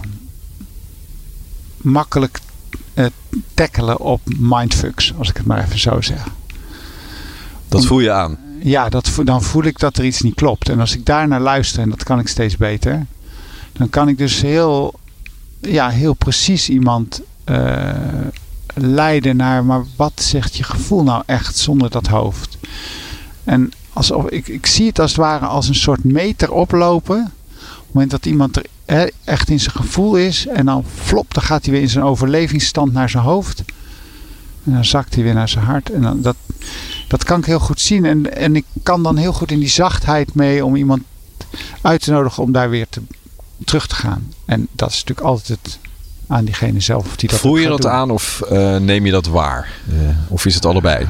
makkelijk 1.83 2.39
eh, 2.93 3.05
tackelen 3.53 3.99
op 3.99 4.21
mindfucks, 4.37 5.13
als 5.17 5.29
ik 5.29 5.37
het 5.37 5.45
maar 5.45 5.63
even 5.63 5.79
zo 5.79 6.01
zeg. 6.01 6.23
dat 7.67 7.81
Om- 7.81 7.87
voel 7.87 7.99
je 7.99 8.11
aan. 8.11 8.37
Ja, 8.63 8.89
dat, 8.89 9.11
dan 9.23 9.43
voel 9.43 9.63
ik 9.63 9.79
dat 9.79 9.97
er 9.97 10.05
iets 10.05 10.21
niet 10.21 10.35
klopt. 10.35 10.69
En 10.69 10.79
als 10.79 10.95
ik 10.95 11.05
daar 11.05 11.27
naar 11.27 11.39
luister, 11.41 11.81
en 11.81 11.89
dat 11.89 12.03
kan 12.03 12.19
ik 12.19 12.27
steeds 12.27 12.57
beter, 12.57 13.05
dan 13.73 13.89
kan 13.89 14.07
ik 14.07 14.17
dus 14.17 14.41
heel, 14.41 14.93
ja, 15.61 15.89
heel 15.89 16.13
precies 16.13 16.69
iemand 16.69 17.21
eh, 17.43 17.91
leiden 18.73 19.35
naar, 19.35 19.65
maar 19.65 19.85
wat 19.95 20.11
zegt 20.15 20.55
je 20.57 20.63
gevoel 20.63 21.03
nou 21.03 21.23
echt 21.25 21.57
zonder 21.57 21.89
dat 21.89 22.07
hoofd? 22.07 22.57
En 23.43 23.71
alsof, 23.93 24.29
ik, 24.29 24.47
ik 24.47 24.65
zie 24.65 24.87
het 24.87 24.99
als 24.99 25.11
het 25.11 25.19
ware 25.19 25.45
als 25.45 25.67
een 25.67 25.75
soort 25.75 26.03
meter 26.03 26.51
oplopen. 26.51 27.31
Op 27.91 27.97
het 27.97 28.03
moment 28.03 28.23
dat 28.23 28.31
iemand 28.31 28.61
er 28.85 29.11
echt 29.23 29.49
in 29.49 29.59
zijn 29.59 29.75
gevoel 29.75 30.15
is, 30.15 30.47
en 30.47 30.65
dan 30.65 30.83
flop, 30.95 31.33
dan 31.33 31.43
gaat 31.43 31.63
hij 31.63 31.73
weer 31.73 31.81
in 31.81 31.89
zijn 31.89 32.03
overlevingsstand 32.03 32.93
naar 32.93 33.09
zijn 33.09 33.23
hoofd. 33.23 33.63
En 34.63 34.71
dan 34.73 34.85
zakt 34.85 35.15
hij 35.15 35.23
weer 35.23 35.33
naar 35.33 35.49
zijn 35.49 35.65
hart. 35.65 35.89
En 35.89 36.01
dan, 36.01 36.21
dat, 36.21 36.35
dat 37.07 37.23
kan 37.23 37.39
ik 37.39 37.45
heel 37.45 37.59
goed 37.59 37.81
zien. 37.81 38.05
En, 38.05 38.35
en 38.37 38.55
ik 38.55 38.65
kan 38.83 39.03
dan 39.03 39.17
heel 39.17 39.33
goed 39.33 39.51
in 39.51 39.59
die 39.59 39.69
zachtheid 39.69 40.33
mee 40.33 40.65
om 40.65 40.75
iemand 40.75 41.01
uit 41.81 42.01
te 42.01 42.11
nodigen 42.11 42.43
om 42.43 42.51
daar 42.51 42.69
weer 42.69 42.85
te, 42.89 43.01
terug 43.65 43.87
te 43.87 43.95
gaan. 43.95 44.33
En 44.45 44.67
dat 44.71 44.89
is 44.89 44.95
natuurlijk 44.95 45.27
altijd 45.27 45.47
het, 45.47 45.79
aan 46.27 46.45
diegene 46.45 46.79
zelf. 46.79 47.05
Of 47.05 47.15
die 47.15 47.29
dat 47.29 47.39
Voel 47.39 47.57
je 47.57 47.67
dat 47.67 47.81
doen. 47.81 47.91
aan 47.91 48.11
of 48.11 48.41
eh, 48.41 48.77
neem 48.77 49.05
je 49.05 49.11
dat 49.11 49.27
waar? 49.27 49.71
Eh, 49.89 49.97
of 50.27 50.45
is 50.45 50.55
het 50.55 50.65
allebei? 50.65 51.07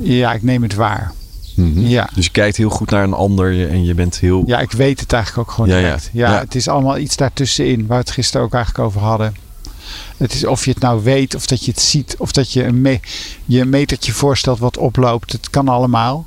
Ja, 0.00 0.32
ik 0.32 0.42
neem 0.42 0.62
het 0.62 0.74
waar. 0.74 1.12
Mhm. 1.54 1.80
Ja. 1.86 2.08
Dus 2.14 2.24
je 2.24 2.30
kijkt 2.30 2.56
heel 2.56 2.70
goed 2.70 2.90
naar 2.90 3.02
een 3.04 3.12
ander 3.12 3.70
en 3.70 3.84
je 3.84 3.94
bent 3.94 4.18
heel. 4.18 4.42
Ja, 4.46 4.60
ik 4.60 4.72
weet 4.72 5.00
het 5.00 5.12
eigenlijk 5.12 5.48
ook 5.48 5.54
gewoon 5.54 5.70
Ja, 5.70 5.76
direct. 5.78 6.10
Ja, 6.12 6.32
Ja. 6.32 6.38
het 6.38 6.54
is 6.54 6.68
allemaal 6.68 6.98
iets 6.98 7.16
daartussenin, 7.16 7.78
waar 7.86 7.98
we 7.98 8.04
het 8.04 8.10
gisteren 8.10 8.46
ook 8.46 8.54
eigenlijk 8.54 8.84
over 8.84 9.00
hadden. 9.00 9.34
Het 10.16 10.32
is 10.34 10.44
of 10.46 10.64
je 10.64 10.70
het 10.70 10.80
nou 10.80 11.02
weet, 11.02 11.34
of 11.34 11.46
dat 11.46 11.64
je 11.64 11.70
het 11.70 11.80
ziet, 11.80 12.14
of 12.18 12.32
dat 12.32 12.52
je 12.52 12.64
een, 12.64 12.80
me- 12.80 13.00
je 13.44 13.60
een 13.60 13.68
metertje 13.68 14.12
voorstelt 14.12 14.58
wat 14.58 14.76
oploopt. 14.78 15.32
Het 15.32 15.50
kan 15.50 15.68
allemaal. 15.68 16.26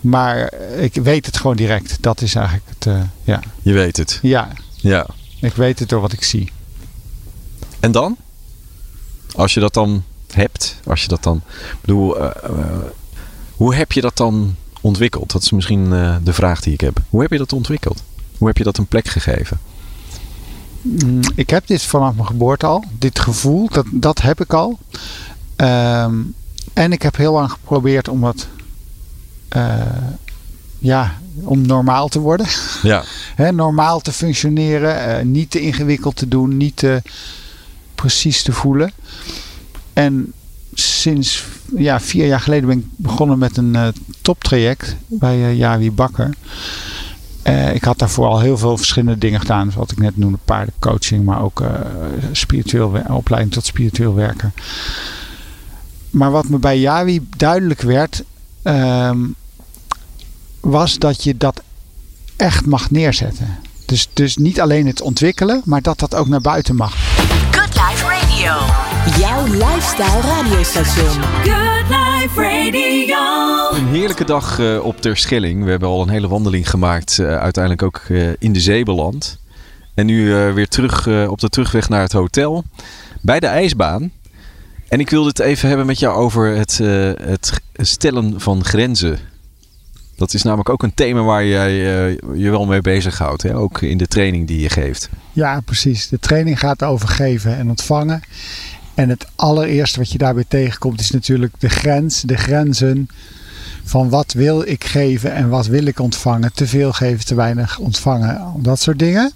Maar 0.00 0.52
ik 0.78 0.94
weet 0.94 1.26
het 1.26 1.36
gewoon 1.36 1.56
direct. 1.56 1.96
Dat 2.00 2.20
is 2.20 2.34
eigenlijk 2.34 2.66
het. 2.68 2.86
eh, 2.86 3.00
ja. 3.24 3.40
Je 3.62 3.72
weet 3.72 3.96
het. 3.96 4.18
ja, 4.22 4.48
Ja. 4.76 5.06
ik 5.40 5.54
weet 5.54 5.78
het 5.78 5.88
door 5.88 6.00
wat 6.00 6.12
ik 6.12 6.22
zie. 6.22 6.50
En 7.80 7.92
dan? 7.92 8.16
Als 9.34 9.54
je 9.54 9.60
dat 9.60 9.74
dan 9.74 10.04
hebt, 10.32 10.76
als 10.86 11.02
je 11.02 11.08
dat 11.08 11.22
dan. 11.22 11.36
Ik 11.46 11.76
bedoel, 11.80 12.18
eh, 12.18 12.44
eh, 12.50 12.66
hoe 13.60 13.74
heb 13.74 13.92
je 13.92 14.00
dat 14.00 14.16
dan 14.16 14.54
ontwikkeld? 14.80 15.32
Dat 15.32 15.42
is 15.42 15.50
misschien 15.50 15.92
eh, 15.92 16.16
de 16.22 16.32
vraag 16.32 16.60
die 16.60 16.72
ik 16.72 16.80
heb. 16.80 16.98
Hoe 17.08 17.20
heb 17.22 17.30
je 17.30 17.38
dat 17.38 17.52
ontwikkeld? 17.52 18.02
Hoe 18.38 18.48
heb 18.48 18.56
je 18.56 18.64
dat 18.64 18.78
een 18.78 18.86
plek 18.86 19.08
gegeven? 19.08 19.58
Mm, 20.82 21.20
Ik 21.34 21.50
heb 21.50 21.66
dit 21.66 21.82
vanaf 21.82 22.14
mijn 22.14 22.26
geboorte 22.26 22.66
al. 22.66 22.84
Dit 22.98 23.18
gevoel, 23.18 23.68
dat, 23.68 23.84
dat 23.92 24.20
heb 24.22 24.40
ik 24.40 24.52
al. 24.52 24.78
Ehm, 25.56 26.14
en 26.72 26.92
ik 26.92 27.02
heb 27.02 27.16
heel 27.16 27.32
lang 27.32 27.50
geprobeerd 27.50 28.08
om 28.08 28.20
wat. 28.20 28.46
eh, 29.48 29.76
ja, 30.78 31.18
om 31.44 31.66
normaal 31.66 32.08
te 32.08 32.18
worden. 32.18 32.46
Ja. 32.82 33.02
Normaal 33.52 34.00
te 34.00 34.12
functioneren. 34.12 35.18
eh, 35.18 35.24
niet 35.24 35.50
te 35.50 35.60
ingewikkeld 35.60 36.16
te 36.16 36.28
doen. 36.28 36.56
Niet 36.56 36.76
te 36.76 37.02
precies 37.94 38.42
te 38.42 38.52
voelen. 38.52 38.92
En 39.92 40.32
sinds 40.80 41.44
ja, 41.76 42.00
vier 42.00 42.26
jaar 42.26 42.40
geleden 42.40 42.68
ben 42.68 42.78
ik 42.78 42.84
begonnen 42.96 43.38
met 43.38 43.56
een 43.56 43.76
eh, 43.76 43.88
toptraject 44.22 44.96
bij 45.06 45.56
Jawi 45.56 45.92
Bakker. 45.92 46.34
Eh, 47.42 47.74
ik 47.74 47.84
had 47.84 47.98
daarvoor 47.98 48.26
al 48.26 48.40
heel 48.40 48.58
veel 48.58 48.76
verschillende 48.76 49.18
dingen 49.18 49.40
gedaan. 49.40 49.72
Wat 49.74 49.90
ik 49.90 49.98
net 49.98 50.16
noemde, 50.16 50.38
paardencoaching, 50.44 51.24
maar 51.24 51.42
ook 51.42 51.62
spiritueel 52.32 53.02
opleiding 53.08 53.52
tot 53.52 53.66
spiritueel 53.66 54.14
werker. 54.14 54.52
Maar 56.10 56.30
wat 56.30 56.48
me 56.48 56.58
bij 56.58 56.78
Jawi 56.78 57.26
duidelijk 57.36 57.80
werd, 57.80 58.22
ehm, 58.62 59.18
was 60.60 60.98
dat 60.98 61.24
je 61.24 61.36
dat 61.36 61.62
echt 62.36 62.66
mag 62.66 62.90
neerzetten. 62.90 63.58
Dus, 63.86 64.08
dus 64.12 64.36
niet 64.36 64.60
alleen 64.60 64.86
het 64.86 65.00
ontwikkelen, 65.00 65.62
maar 65.64 65.82
dat 65.82 65.98
dat 65.98 66.14
ook 66.14 66.28
naar 66.28 66.40
buiten 66.40 66.76
mag. 66.76 66.94
Good 67.50 67.74
Life 67.74 68.06
Radio. 68.06 68.89
Jouw 69.06 69.44
lifestyle 69.46 70.20
radiostation. 70.20 71.22
Good 71.22 71.88
Life 71.88 72.42
Radio. 72.42 73.78
Een 73.78 73.86
heerlijke 73.86 74.24
dag 74.24 74.58
uh, 74.58 74.84
op 74.84 75.00
Terschelling. 75.00 75.64
We 75.64 75.70
hebben 75.70 75.88
al 75.88 76.02
een 76.02 76.08
hele 76.08 76.28
wandeling 76.28 76.70
gemaakt. 76.70 77.18
Uh, 77.18 77.36
uiteindelijk 77.36 77.82
ook 77.82 78.02
uh, 78.08 78.30
in 78.38 78.52
de 78.52 78.60
zee 78.60 78.84
beland. 78.84 79.38
En 79.94 80.06
nu 80.06 80.32
weer 80.32 80.68
terug 80.68 81.06
op 81.28 81.40
de 81.40 81.48
terugweg 81.48 81.88
naar 81.88 82.02
het 82.02 82.12
hotel. 82.12 82.64
Bij 83.20 83.40
de 83.40 83.46
ijsbaan. 83.46 84.12
En 84.88 85.00
ik 85.00 85.10
wilde 85.10 85.28
het 85.28 85.38
even 85.38 85.68
hebben 85.68 85.86
met 85.86 85.98
jou 85.98 86.16
over 86.16 86.56
het, 86.56 86.78
het 87.22 87.60
stellen 87.74 88.40
van 88.40 88.64
grenzen. 88.64 89.18
Dat 90.16 90.34
is 90.34 90.42
namelijk 90.42 90.68
ook 90.68 90.82
een 90.82 90.94
thema 90.94 91.22
waar 91.22 91.44
jij 91.44 91.72
uh, 91.72 92.18
je 92.34 92.50
wel 92.50 92.66
mee 92.66 92.80
bezighoudt. 92.80 93.42
Hè? 93.42 93.56
Ook 93.56 93.82
in 93.82 93.98
de 93.98 94.06
training 94.06 94.46
die 94.46 94.60
je 94.60 94.68
geeft. 94.68 95.08
Ja, 95.32 95.60
precies. 95.60 96.08
De 96.08 96.18
training 96.18 96.58
gaat 96.58 96.82
over 96.82 97.08
geven 97.08 97.56
en 97.56 97.68
ontvangen. 97.68 98.20
En 99.00 99.08
het 99.08 99.26
allereerste 99.36 99.98
wat 99.98 100.12
je 100.12 100.18
daarbij 100.18 100.44
tegenkomt 100.48 101.00
is 101.00 101.10
natuurlijk 101.10 101.54
de 101.58 101.68
grens, 101.68 102.20
de 102.20 102.36
grenzen 102.36 103.08
van 103.84 104.08
wat 104.08 104.32
wil 104.32 104.62
ik 104.66 104.84
geven 104.84 105.32
en 105.32 105.48
wat 105.48 105.66
wil 105.66 105.84
ik 105.84 105.98
ontvangen. 105.98 106.52
Te 106.52 106.66
veel 106.66 106.92
geven, 106.92 107.24
te 107.24 107.34
weinig 107.34 107.78
ontvangen, 107.78 108.52
dat 108.56 108.80
soort 108.80 108.98
dingen. 108.98 109.32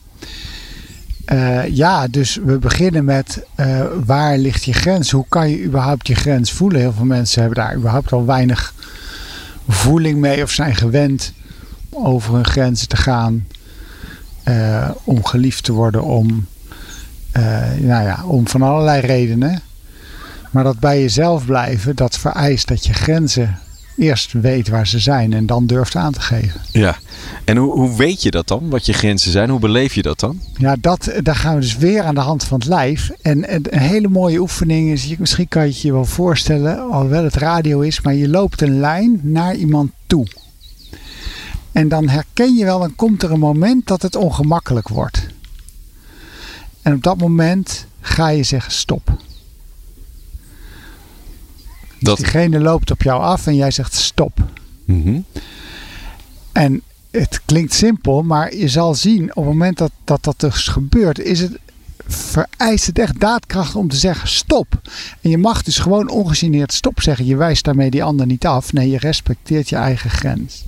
Uh, 1.32 1.66
ja, 1.66 2.08
dus 2.08 2.38
we 2.44 2.58
beginnen 2.58 3.04
met 3.04 3.46
uh, 3.56 3.84
waar 4.04 4.38
ligt 4.38 4.64
je 4.64 4.72
grens? 4.72 5.10
Hoe 5.10 5.26
kan 5.28 5.50
je 5.50 5.64
überhaupt 5.64 6.06
je 6.06 6.14
grens 6.14 6.52
voelen? 6.52 6.80
Heel 6.80 6.92
veel 6.92 7.04
mensen 7.04 7.40
hebben 7.40 7.64
daar 7.64 7.76
überhaupt 7.76 8.12
al 8.12 8.26
weinig 8.26 8.74
voeling 9.68 10.18
mee 10.18 10.42
of 10.42 10.50
zijn 10.50 10.76
gewend 10.76 11.32
over 11.90 12.34
hun 12.34 12.46
grenzen 12.46 12.88
te 12.88 12.96
gaan. 12.96 13.46
Uh, 14.48 14.90
om 15.04 15.24
geliefd 15.24 15.64
te 15.64 15.72
worden, 15.72 16.02
om, 16.02 16.46
nou 17.78 18.04
ja, 18.04 18.24
om 18.26 18.48
van 18.48 18.62
allerlei 18.62 19.00
redenen. 19.00 19.60
Maar 20.50 20.64
dat 20.64 20.78
bij 20.78 21.00
jezelf 21.00 21.46
blijven, 21.46 21.96
dat 21.96 22.18
vereist 22.18 22.68
dat 22.68 22.86
je 22.86 22.92
grenzen 22.92 23.58
eerst 23.96 24.32
weet 24.32 24.68
waar 24.68 24.86
ze 24.86 24.98
zijn 24.98 25.32
en 25.32 25.46
dan 25.46 25.66
durft 25.66 25.96
aan 25.96 26.12
te 26.12 26.20
geven. 26.20 26.60
Ja, 26.70 26.96
en 27.44 27.56
hoe, 27.56 27.72
hoe 27.72 27.96
weet 27.96 28.22
je 28.22 28.30
dat 28.30 28.48
dan, 28.48 28.70
wat 28.70 28.86
je 28.86 28.92
grenzen 28.92 29.30
zijn? 29.30 29.50
Hoe 29.50 29.60
beleef 29.60 29.94
je 29.94 30.02
dat 30.02 30.20
dan? 30.20 30.40
Ja, 30.56 30.76
dat, 30.80 31.12
daar 31.22 31.36
gaan 31.36 31.54
we 31.54 31.60
dus 31.60 31.76
weer 31.76 32.02
aan 32.02 32.14
de 32.14 32.20
hand 32.20 32.44
van 32.44 32.58
het 32.58 32.68
lijf. 32.68 33.10
En, 33.22 33.48
en 33.48 33.62
een 33.74 33.78
hele 33.78 34.08
mooie 34.08 34.40
oefening 34.40 34.90
is, 34.90 35.16
misschien 35.16 35.48
kan 35.48 35.62
je 35.62 35.68
het 35.68 35.80
je 35.80 35.92
wel 35.92 36.04
voorstellen, 36.04 36.90
alhoewel 36.90 37.24
het 37.24 37.34
radio 37.34 37.80
is, 37.80 38.00
maar 38.00 38.14
je 38.14 38.28
loopt 38.28 38.60
een 38.60 38.80
lijn 38.80 39.20
naar 39.22 39.54
iemand 39.54 39.90
toe. 40.06 40.26
En 41.72 41.88
dan 41.88 42.08
herken 42.08 42.54
je 42.54 42.64
wel, 42.64 42.78
dan 42.78 42.94
komt 42.96 43.22
er 43.22 43.32
een 43.32 43.38
moment 43.38 43.86
dat 43.86 44.02
het 44.02 44.16
ongemakkelijk 44.16 44.88
wordt. 44.88 45.26
En 46.84 46.94
op 46.94 47.02
dat 47.02 47.18
moment 47.18 47.86
ga 48.00 48.28
je 48.28 48.42
zeggen 48.42 48.72
stop. 48.72 49.16
Dat... 52.00 52.16
diegene 52.16 52.60
loopt 52.60 52.90
op 52.90 53.02
jou 53.02 53.22
af 53.22 53.46
en 53.46 53.54
jij 53.54 53.70
zegt 53.70 53.94
stop. 53.94 54.44
Mhm. 54.84 55.20
En 56.52 56.82
het 57.10 57.40
klinkt 57.44 57.74
simpel, 57.74 58.22
maar 58.22 58.54
je 58.54 58.68
zal 58.68 58.94
zien 58.94 59.22
op 59.22 59.44
het 59.44 59.52
moment 59.52 59.78
dat 59.78 59.90
dat, 60.04 60.24
dat 60.24 60.40
dus 60.40 60.68
gebeurt, 60.68 61.18
is 61.18 61.40
het, 61.40 61.58
vereist 62.06 62.86
het 62.86 62.98
echt 62.98 63.20
daadkracht 63.20 63.74
om 63.74 63.88
te 63.88 63.96
zeggen 63.96 64.28
stop. 64.28 64.80
En 65.20 65.30
je 65.30 65.38
mag 65.38 65.62
dus 65.62 65.78
gewoon 65.78 66.08
ongegeneerd 66.08 66.72
stop 66.72 67.00
zeggen. 67.00 67.26
Je 67.26 67.36
wijst 67.36 67.64
daarmee 67.64 67.90
die 67.90 68.04
ander 68.04 68.26
niet 68.26 68.46
af. 68.46 68.72
Nee, 68.72 68.90
je 68.90 68.98
respecteert 68.98 69.68
je 69.68 69.76
eigen 69.76 70.10
grens. 70.10 70.64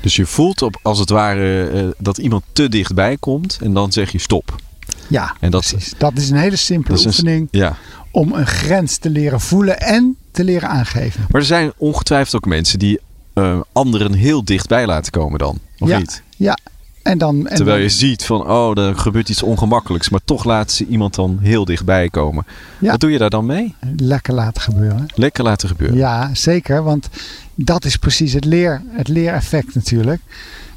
Dus 0.00 0.16
je 0.16 0.26
voelt 0.26 0.62
op, 0.62 0.78
als 0.82 0.98
het 0.98 1.10
ware 1.10 1.70
uh, 1.72 1.90
dat 1.98 2.18
iemand 2.18 2.44
te 2.52 2.68
dichtbij 2.68 3.16
komt 3.16 3.58
en 3.62 3.74
dan 3.74 3.92
zeg 3.92 4.12
je 4.12 4.18
stop. 4.18 4.62
Ja, 5.08 5.34
en 5.40 5.50
dat, 5.50 5.66
precies. 5.68 5.94
Dat 5.98 6.12
is 6.16 6.30
een 6.30 6.36
hele 6.36 6.56
simpele 6.56 7.06
oefening 7.06 7.48
ja. 7.50 7.76
om 8.10 8.32
een 8.32 8.46
grens 8.46 8.96
te 8.96 9.10
leren 9.10 9.40
voelen 9.40 9.80
en 9.80 10.16
te 10.30 10.44
leren 10.44 10.68
aangeven. 10.68 11.24
Maar 11.30 11.40
er 11.40 11.46
zijn 11.46 11.72
ongetwijfeld 11.76 12.34
ook 12.34 12.46
mensen 12.46 12.78
die 12.78 13.00
uh, 13.34 13.60
anderen 13.72 14.12
heel 14.12 14.44
dichtbij 14.44 14.86
laten 14.86 15.12
komen 15.12 15.38
dan, 15.38 15.58
of 15.78 15.88
ja, 15.88 15.98
niet? 15.98 16.22
Ja, 16.36 16.58
en 17.04 17.18
dan, 17.18 17.46
en 17.46 17.56
Terwijl 17.56 17.82
je 17.82 17.88
ziet 17.88 18.24
van, 18.24 18.50
oh, 18.50 18.78
er 18.78 18.98
gebeurt 18.98 19.28
iets 19.28 19.42
ongemakkelijks. 19.42 20.08
Maar 20.08 20.20
toch 20.24 20.44
laat 20.44 20.72
ze 20.72 20.86
iemand 20.86 21.14
dan 21.14 21.38
heel 21.40 21.64
dichtbij 21.64 22.08
komen. 22.08 22.46
Ja. 22.78 22.90
Wat 22.90 23.00
doe 23.00 23.10
je 23.10 23.18
daar 23.18 23.30
dan 23.30 23.46
mee? 23.46 23.74
Lekker 23.96 24.34
laten 24.34 24.62
gebeuren. 24.62 25.06
Lekker 25.14 25.44
laten 25.44 25.68
gebeuren. 25.68 25.96
Ja, 25.96 26.30
zeker. 26.32 26.82
Want 26.82 27.08
dat 27.54 27.84
is 27.84 27.96
precies 27.96 28.32
het, 28.32 28.44
leer, 28.44 28.82
het 28.88 29.08
leereffect 29.08 29.74
natuurlijk. 29.74 30.20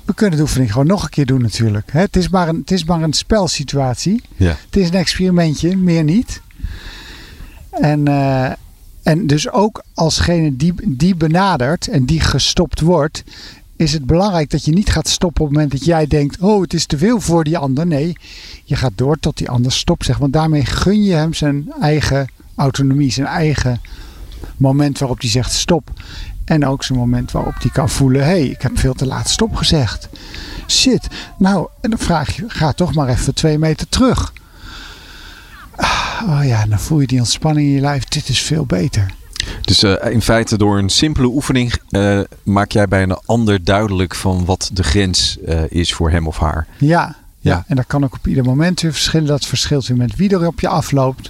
We 0.07 0.13
kunnen 0.13 0.37
de 0.37 0.43
oefening 0.43 0.71
gewoon 0.71 0.87
nog 0.87 1.03
een 1.03 1.09
keer 1.09 1.25
doen 1.25 1.41
natuurlijk. 1.41 1.91
Het 1.91 2.15
is 2.15 2.29
maar 2.29 2.47
een, 2.47 2.55
het 2.55 2.71
is 2.71 2.83
maar 2.83 3.01
een 3.01 3.13
spelsituatie. 3.13 4.21
Ja. 4.35 4.55
Het 4.65 4.75
is 4.75 4.87
een 4.87 4.93
experimentje, 4.93 5.77
meer 5.77 6.03
niet. 6.03 6.41
En, 7.69 8.09
uh, 8.09 8.51
en 9.03 9.27
dus 9.27 9.49
ook 9.49 9.83
alsgene 9.93 10.55
die, 10.55 10.73
die 10.85 11.15
benadert 11.15 11.87
en 11.87 12.05
die 12.05 12.19
gestopt 12.19 12.79
wordt, 12.79 13.23
is 13.75 13.93
het 13.93 14.05
belangrijk 14.05 14.49
dat 14.49 14.65
je 14.65 14.71
niet 14.71 14.89
gaat 14.89 15.07
stoppen 15.07 15.41
op 15.41 15.47
het 15.47 15.55
moment 15.55 15.71
dat 15.71 15.85
jij 15.85 16.07
denkt: 16.07 16.39
oh, 16.39 16.61
het 16.61 16.73
is 16.73 16.85
te 16.85 16.97
veel 16.97 17.21
voor 17.21 17.43
die 17.43 17.57
ander. 17.57 17.87
Nee, 17.87 18.17
je 18.63 18.75
gaat 18.75 18.93
door 18.95 19.19
tot 19.19 19.37
die 19.37 19.49
ander 19.49 19.71
stopt 19.71 20.05
zegt. 20.05 20.19
Want 20.19 20.33
daarmee 20.33 20.65
gun 20.65 21.03
je 21.03 21.13
hem 21.13 21.33
zijn 21.33 21.73
eigen 21.81 22.27
autonomie, 22.55 23.11
zijn 23.11 23.27
eigen 23.27 23.81
moment 24.57 24.99
waarop 24.99 25.19
hij 25.19 25.29
zegt 25.29 25.53
stop. 25.53 25.91
En 26.47 26.65
ook 26.65 26.83
zijn 26.83 26.99
moment 26.99 27.31
waarop 27.31 27.53
hij 27.59 27.69
kan 27.71 27.89
voelen: 27.89 28.21
hé, 28.21 28.27
hey, 28.27 28.47
ik 28.47 28.61
heb 28.61 28.79
veel 28.79 28.93
te 28.93 29.05
laat 29.05 29.29
stop 29.29 29.55
gezegd. 29.55 30.09
Shit, 30.67 31.07
nou, 31.37 31.67
en 31.81 31.89
dan 31.89 31.99
vraag 31.99 32.35
je: 32.35 32.43
ga 32.47 32.71
toch 32.71 32.93
maar 32.93 33.07
even 33.07 33.33
twee 33.33 33.57
meter 33.57 33.89
terug. 33.89 34.33
Oh 36.25 36.39
ja, 36.43 36.65
dan 36.65 36.79
voel 36.79 36.99
je 36.99 37.07
die 37.07 37.19
ontspanning 37.19 37.67
in 37.67 37.73
je 37.73 37.81
lijf. 37.81 38.03
Dit 38.03 38.29
is 38.29 38.41
veel 38.41 38.65
beter. 38.65 39.13
Dus 39.61 39.83
uh, 39.83 39.95
in 40.09 40.21
feite 40.21 40.57
door 40.57 40.77
een 40.77 40.89
simpele 40.89 41.27
oefening 41.27 41.73
uh, 41.89 42.19
maak 42.43 42.71
jij 42.71 42.87
bij 42.87 43.03
een 43.03 43.17
ander 43.25 43.63
duidelijk 43.63 44.15
van 44.15 44.45
wat 44.45 44.69
de 44.73 44.83
grens 44.83 45.37
uh, 45.47 45.61
is 45.69 45.93
voor 45.93 46.09
hem 46.09 46.27
of 46.27 46.37
haar. 46.37 46.67
Ja, 46.77 47.15
ja, 47.39 47.63
en 47.67 47.75
dat 47.75 47.87
kan 47.87 48.03
ook 48.03 48.13
op 48.13 48.27
ieder 48.27 48.43
moment 48.43 48.81
weer 48.81 48.91
verschillen. 48.91 49.27
Dat 49.27 49.45
verschilt 49.45 49.87
weer 49.87 49.97
met 49.97 50.15
wie 50.15 50.29
er 50.29 50.47
op 50.47 50.59
je 50.59 50.67
afloopt. 50.67 51.29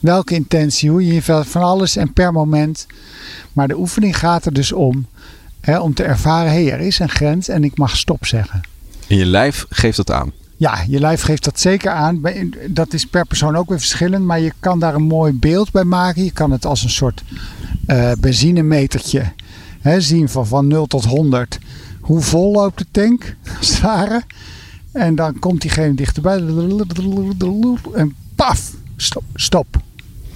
Welke 0.00 0.34
intentie, 0.34 0.90
hoe 0.90 1.06
je 1.06 1.14
je 1.14 1.22
van 1.22 1.62
alles 1.62 1.96
en 1.96 2.12
per 2.12 2.32
moment. 2.32 2.86
Maar 3.52 3.68
de 3.68 3.78
oefening 3.78 4.18
gaat 4.18 4.46
er 4.46 4.52
dus 4.52 4.72
om. 4.72 5.06
Hè, 5.60 5.78
om 5.78 5.94
te 5.94 6.02
ervaren, 6.02 6.52
hé, 6.52 6.64
hey, 6.64 6.72
er 6.72 6.80
is 6.80 6.98
een 6.98 7.08
grens 7.08 7.48
en 7.48 7.64
ik 7.64 7.76
mag 7.76 7.96
stop 7.96 8.26
zeggen. 8.26 8.60
En 9.08 9.16
je 9.16 9.26
lijf 9.26 9.66
geeft 9.68 9.96
dat 9.96 10.10
aan. 10.10 10.32
Ja, 10.56 10.84
je 10.88 11.00
lijf 11.00 11.22
geeft 11.22 11.44
dat 11.44 11.60
zeker 11.60 11.90
aan. 11.90 12.22
Dat 12.66 12.92
is 12.92 13.04
per 13.04 13.26
persoon 13.26 13.56
ook 13.56 13.68
weer 13.68 13.78
verschillend, 13.78 14.24
maar 14.24 14.40
je 14.40 14.52
kan 14.60 14.78
daar 14.78 14.94
een 14.94 15.02
mooi 15.02 15.32
beeld 15.32 15.70
bij 15.70 15.84
maken. 15.84 16.24
Je 16.24 16.32
kan 16.32 16.50
het 16.50 16.66
als 16.66 16.82
een 16.82 16.90
soort 16.90 17.22
uh, 17.86 18.12
benzinemetertje 18.20 19.32
hè, 19.80 20.00
zien 20.00 20.28
van, 20.28 20.46
van 20.46 20.66
0 20.66 20.86
tot 20.86 21.04
100. 21.04 21.58
Hoe 22.00 22.20
vol 22.20 22.52
loopt 22.52 22.78
de 22.78 22.86
tank? 22.90 23.36
Staren. 23.60 24.24
En 24.92 25.14
dan 25.14 25.38
komt 25.38 25.60
diegene 25.60 25.94
dichterbij. 25.94 26.38
En 27.94 28.14
paf, 28.34 28.72
stop. 28.96 29.22
stop. 29.34 29.66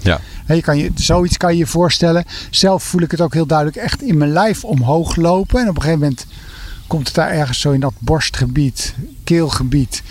Ja. 0.03 0.21
je 0.47 0.61
kan 0.61 0.79
je, 0.79 0.91
zoiets 0.95 1.37
kan 1.37 1.53
je 1.53 1.59
je 1.59 1.67
voorstellen. 1.67 2.25
Zelf 2.51 2.83
voel 2.83 3.03
ik 3.03 3.11
het 3.11 3.21
ook 3.21 3.35
heel 3.35 3.47
duidelijk 3.47 3.77
echt 3.77 4.03
in 4.03 4.17
mijn 4.17 4.33
lijf 4.33 4.65
omhoog 4.65 5.17
lopen. 5.17 5.61
En 5.61 5.69
op 5.69 5.77
een 5.77 5.83
gegeven 5.83 6.01
moment 6.01 6.27
komt 6.87 7.07
het 7.07 7.17
daar 7.17 7.31
ergens 7.31 7.61
zo 7.61 7.71
in 7.71 7.81
dat 7.81 7.95
borstgebied, 7.99 8.95
keelgebied. 9.25 10.03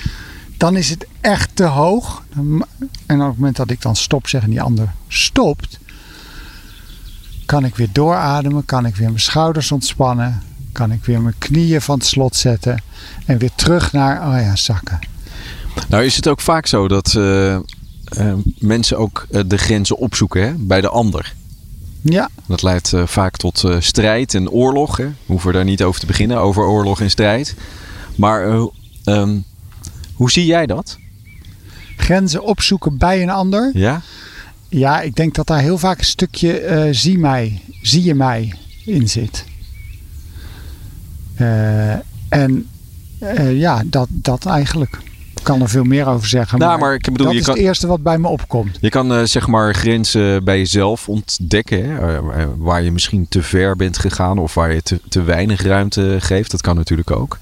Dan 0.58 0.78
is 0.78 0.90
het 0.90 1.08
echt 1.22 1.56
te 1.56 1.64
hoog. 1.64 2.24
En 3.06 3.22
op 3.22 3.28
het 3.28 3.38
moment 3.38 3.56
dat 3.56 3.70
ik 3.70 3.82
dan 3.82 3.96
stop 3.96 4.28
zeg 4.28 4.44
en 4.44 4.50
die 4.50 4.62
ander 4.62 4.92
stopt, 5.08 5.80
kan 7.46 7.66
ik 7.66 7.76
weer 7.76 7.90
doorademen, 7.92 8.66
kan 8.66 8.86
ik 8.86 8.96
weer 8.96 9.08
mijn 9.08 9.20
schouders 9.20 9.72
ontspannen, 9.72 10.42
kan 10.72 10.92
ik 10.92 11.06
weer 11.06 11.22
mijn 11.22 11.36
knieën 11.38 11.82
van 11.82 11.98
het 11.98 12.08
slot 12.08 12.36
zetten 12.36 12.84
en 13.26 13.38
weer 13.38 13.52
terug 13.56 13.92
naar, 13.92 14.28
oh 14.28 14.42
ja, 14.42 14.56
zakken. 14.56 15.00
Nou 15.88 16.04
is 16.04 16.16
het 16.16 16.28
ook 16.28 16.42
vaak 16.42 16.68
zo 16.68 16.88
dat 16.88 17.14
uh, 17.18 17.60
mensen 18.58 18.98
ook 18.98 19.28
uh, 19.32 19.42
de 19.46 19.58
grenzen 19.58 19.98
opzoeken 19.98 20.42
hè, 20.42 20.54
bij 20.54 20.82
de 20.82 20.90
ander. 20.90 21.34
Ja. 22.02 22.30
Dat 22.48 22.62
leidt 22.62 22.92
uh, 22.92 23.08
vaak 23.08 23.38
tot 23.38 23.64
strijd 23.80 24.34
en 24.34 24.50
oorlog. 24.50 24.98
Hè. 24.98 25.06
We 25.06 25.14
hoeven 25.26 25.54
daar 25.54 25.64
niet 25.64 25.84
over 25.84 26.00
te 26.00 26.06
beginnen, 26.06 26.38
over 26.38 26.64
oorlog 26.64 27.02
en 27.02 27.10
strijd. 27.10 27.56
Maar 28.16 28.68
um, 29.06 29.44
hoe 30.14 30.32
zie 30.32 30.46
jij 30.46 30.66
dat? 30.66 30.98
Grenzen 31.98 32.44
opzoeken 32.44 32.98
bij 32.98 33.22
een 33.22 33.30
ander? 33.30 33.72
Ja. 33.74 34.02
Ja, 34.70 35.02
ik 35.02 35.16
denk 35.16 35.36
dat 35.36 35.48
daar 35.48 35.62
heel 35.62 35.78
vaak 35.78 35.98
een 35.98 36.06
stukje 36.06 36.88
zie 36.92 37.18
mij, 37.18 37.62
zie 37.82 38.04
je 38.04 38.16
mij 38.16 38.54
in 38.86 39.10
zit. 39.10 39.46
en 42.30 42.68
ja, 43.50 43.84
dat, 43.86 44.08
dat 44.10 44.46
eigenlijk 44.46 45.00
kan 45.44 45.62
er 45.62 45.70
veel 45.70 45.84
meer 45.84 46.08
over 46.08 46.28
zeggen. 46.28 46.60
Nou, 46.60 46.80
maar, 46.80 46.94
ik 46.94 47.04
bedoel, 47.04 47.26
dat 47.26 47.34
je 47.34 47.40
is 47.40 47.46
kan, 47.46 47.56
het 47.56 47.64
eerste 47.64 47.88
wat 47.88 48.04
bij 48.04 48.18
me 48.18 48.28
opkomt. 48.28 48.78
Je 48.82 48.90
kan 48.90 49.12
uh, 49.12 49.24
zeg 49.24 49.48
maar 49.48 49.76
grenzen 49.76 50.44
bij 50.44 50.58
jezelf 50.58 51.10
ontdekken. 51.10 51.86
Hè? 51.86 52.20
Uh, 52.20 52.46
waar 52.58 52.84
je 52.84 52.92
misschien 52.92 53.26
te 53.30 53.44
ver 53.44 53.76
bent 53.76 53.98
gegaan 53.98 54.38
of 54.38 54.54
waar 54.54 54.74
je 54.74 54.82
te, 54.82 55.00
te 55.10 55.24
weinig 55.24 55.62
ruimte 55.62 56.18
geeft. 56.20 56.52
Dat 56.52 56.62
kan 56.62 56.76
natuurlijk 56.76 57.12
ook. 57.12 57.38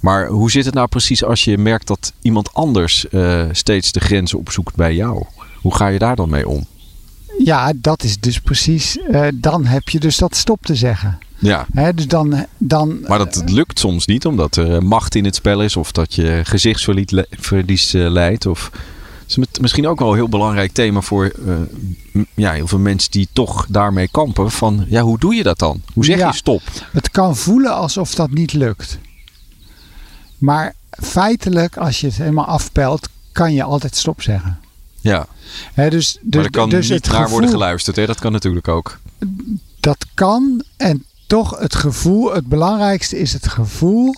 Maar 0.00 0.26
hoe 0.26 0.50
zit 0.50 0.64
het 0.64 0.74
nou 0.74 0.88
precies 0.88 1.24
als 1.24 1.44
je 1.44 1.58
merkt 1.58 1.86
dat 1.86 2.12
iemand 2.22 2.54
anders 2.54 3.06
uh, 3.10 3.44
steeds 3.52 3.92
de 3.92 4.00
grenzen 4.00 4.38
opzoekt 4.38 4.76
bij 4.76 4.94
jou? 4.94 5.24
Hoe 5.60 5.74
ga 5.74 5.86
je 5.86 5.98
daar 5.98 6.16
dan 6.16 6.30
mee 6.30 6.48
om? 6.48 6.66
Ja, 7.38 7.72
dat 7.76 8.02
is 8.02 8.20
dus 8.20 8.40
precies. 8.40 8.98
Uh, 9.10 9.26
dan 9.34 9.64
heb 9.64 9.88
je 9.88 10.00
dus 10.00 10.16
dat 10.16 10.36
stop 10.36 10.66
te 10.66 10.74
zeggen. 10.74 11.18
Ja. 11.38 11.66
Dus 11.94 12.08
dan, 12.08 12.46
dan, 12.58 13.00
maar 13.06 13.18
dat 13.18 13.42
lukt 13.46 13.78
soms 13.78 14.06
niet, 14.06 14.26
omdat 14.26 14.56
er 14.56 14.82
macht 14.82 15.14
in 15.14 15.24
het 15.24 15.34
spel 15.34 15.62
is, 15.62 15.76
of 15.76 15.92
dat 15.92 16.14
je 16.14 16.40
gezichtsverlies 16.44 17.92
leidt. 17.92 18.46
Of 18.46 18.70
het 19.26 19.48
is 19.52 19.58
misschien 19.58 19.86
ook 19.86 19.98
wel 19.98 20.08
een 20.08 20.14
heel 20.14 20.28
belangrijk 20.28 20.72
thema 20.72 21.00
voor 21.00 21.32
uh, 21.46 22.24
ja, 22.34 22.52
heel 22.52 22.66
veel 22.66 22.78
mensen 22.78 23.10
die 23.10 23.28
toch 23.32 23.66
daarmee 23.68 24.08
kampen. 24.10 24.50
Van 24.50 24.84
ja, 24.88 25.02
hoe 25.02 25.18
doe 25.18 25.34
je 25.34 25.42
dat 25.42 25.58
dan? 25.58 25.82
Hoe 25.94 26.04
zeg 26.04 26.18
je 26.18 26.32
stop? 26.34 26.62
Het 26.92 27.10
kan 27.10 27.36
voelen 27.36 27.74
alsof 27.74 28.14
dat 28.14 28.30
niet 28.30 28.52
lukt. 28.52 28.98
Maar 30.38 30.74
feitelijk, 30.90 31.76
als 31.76 32.00
je 32.00 32.06
het 32.06 32.16
helemaal 32.16 32.46
afpelt, 32.46 33.08
kan 33.32 33.52
je 33.52 33.62
altijd 33.62 33.96
stop 33.96 34.22
zeggen. 34.22 34.58
Ja. 35.04 35.26
He, 35.74 35.90
dus, 35.90 36.18
dus, 36.20 36.34
maar 36.34 36.44
er 36.44 36.50
kan 36.50 36.68
dus 36.68 36.88
niet 36.88 37.10
naar 37.10 37.30
worden 37.30 37.50
geluisterd. 37.50 37.96
Hè? 37.96 38.06
Dat 38.06 38.20
kan 38.20 38.32
natuurlijk 38.32 38.68
ook. 38.68 38.98
Dat 39.80 40.06
kan. 40.14 40.64
En 40.76 41.04
toch 41.26 41.58
het 41.58 41.74
gevoel, 41.74 42.34
het 42.34 42.46
belangrijkste 42.46 43.18
is 43.18 43.32
het 43.32 43.48
gevoel 43.48 44.14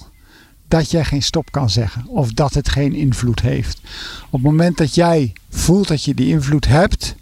dat 0.68 0.90
jij 0.90 1.04
geen 1.04 1.22
stop 1.22 1.50
kan 1.50 1.70
zeggen. 1.70 2.06
Of 2.06 2.32
dat 2.32 2.54
het 2.54 2.68
geen 2.68 2.94
invloed 2.94 3.40
heeft. 3.40 3.80
Op 4.26 4.32
het 4.32 4.42
moment 4.42 4.76
dat 4.76 4.94
jij 4.94 5.32
voelt 5.50 5.88
dat 5.88 6.04
je 6.04 6.14
die 6.14 6.28
invloed 6.28 6.66
hebt, 6.66 7.14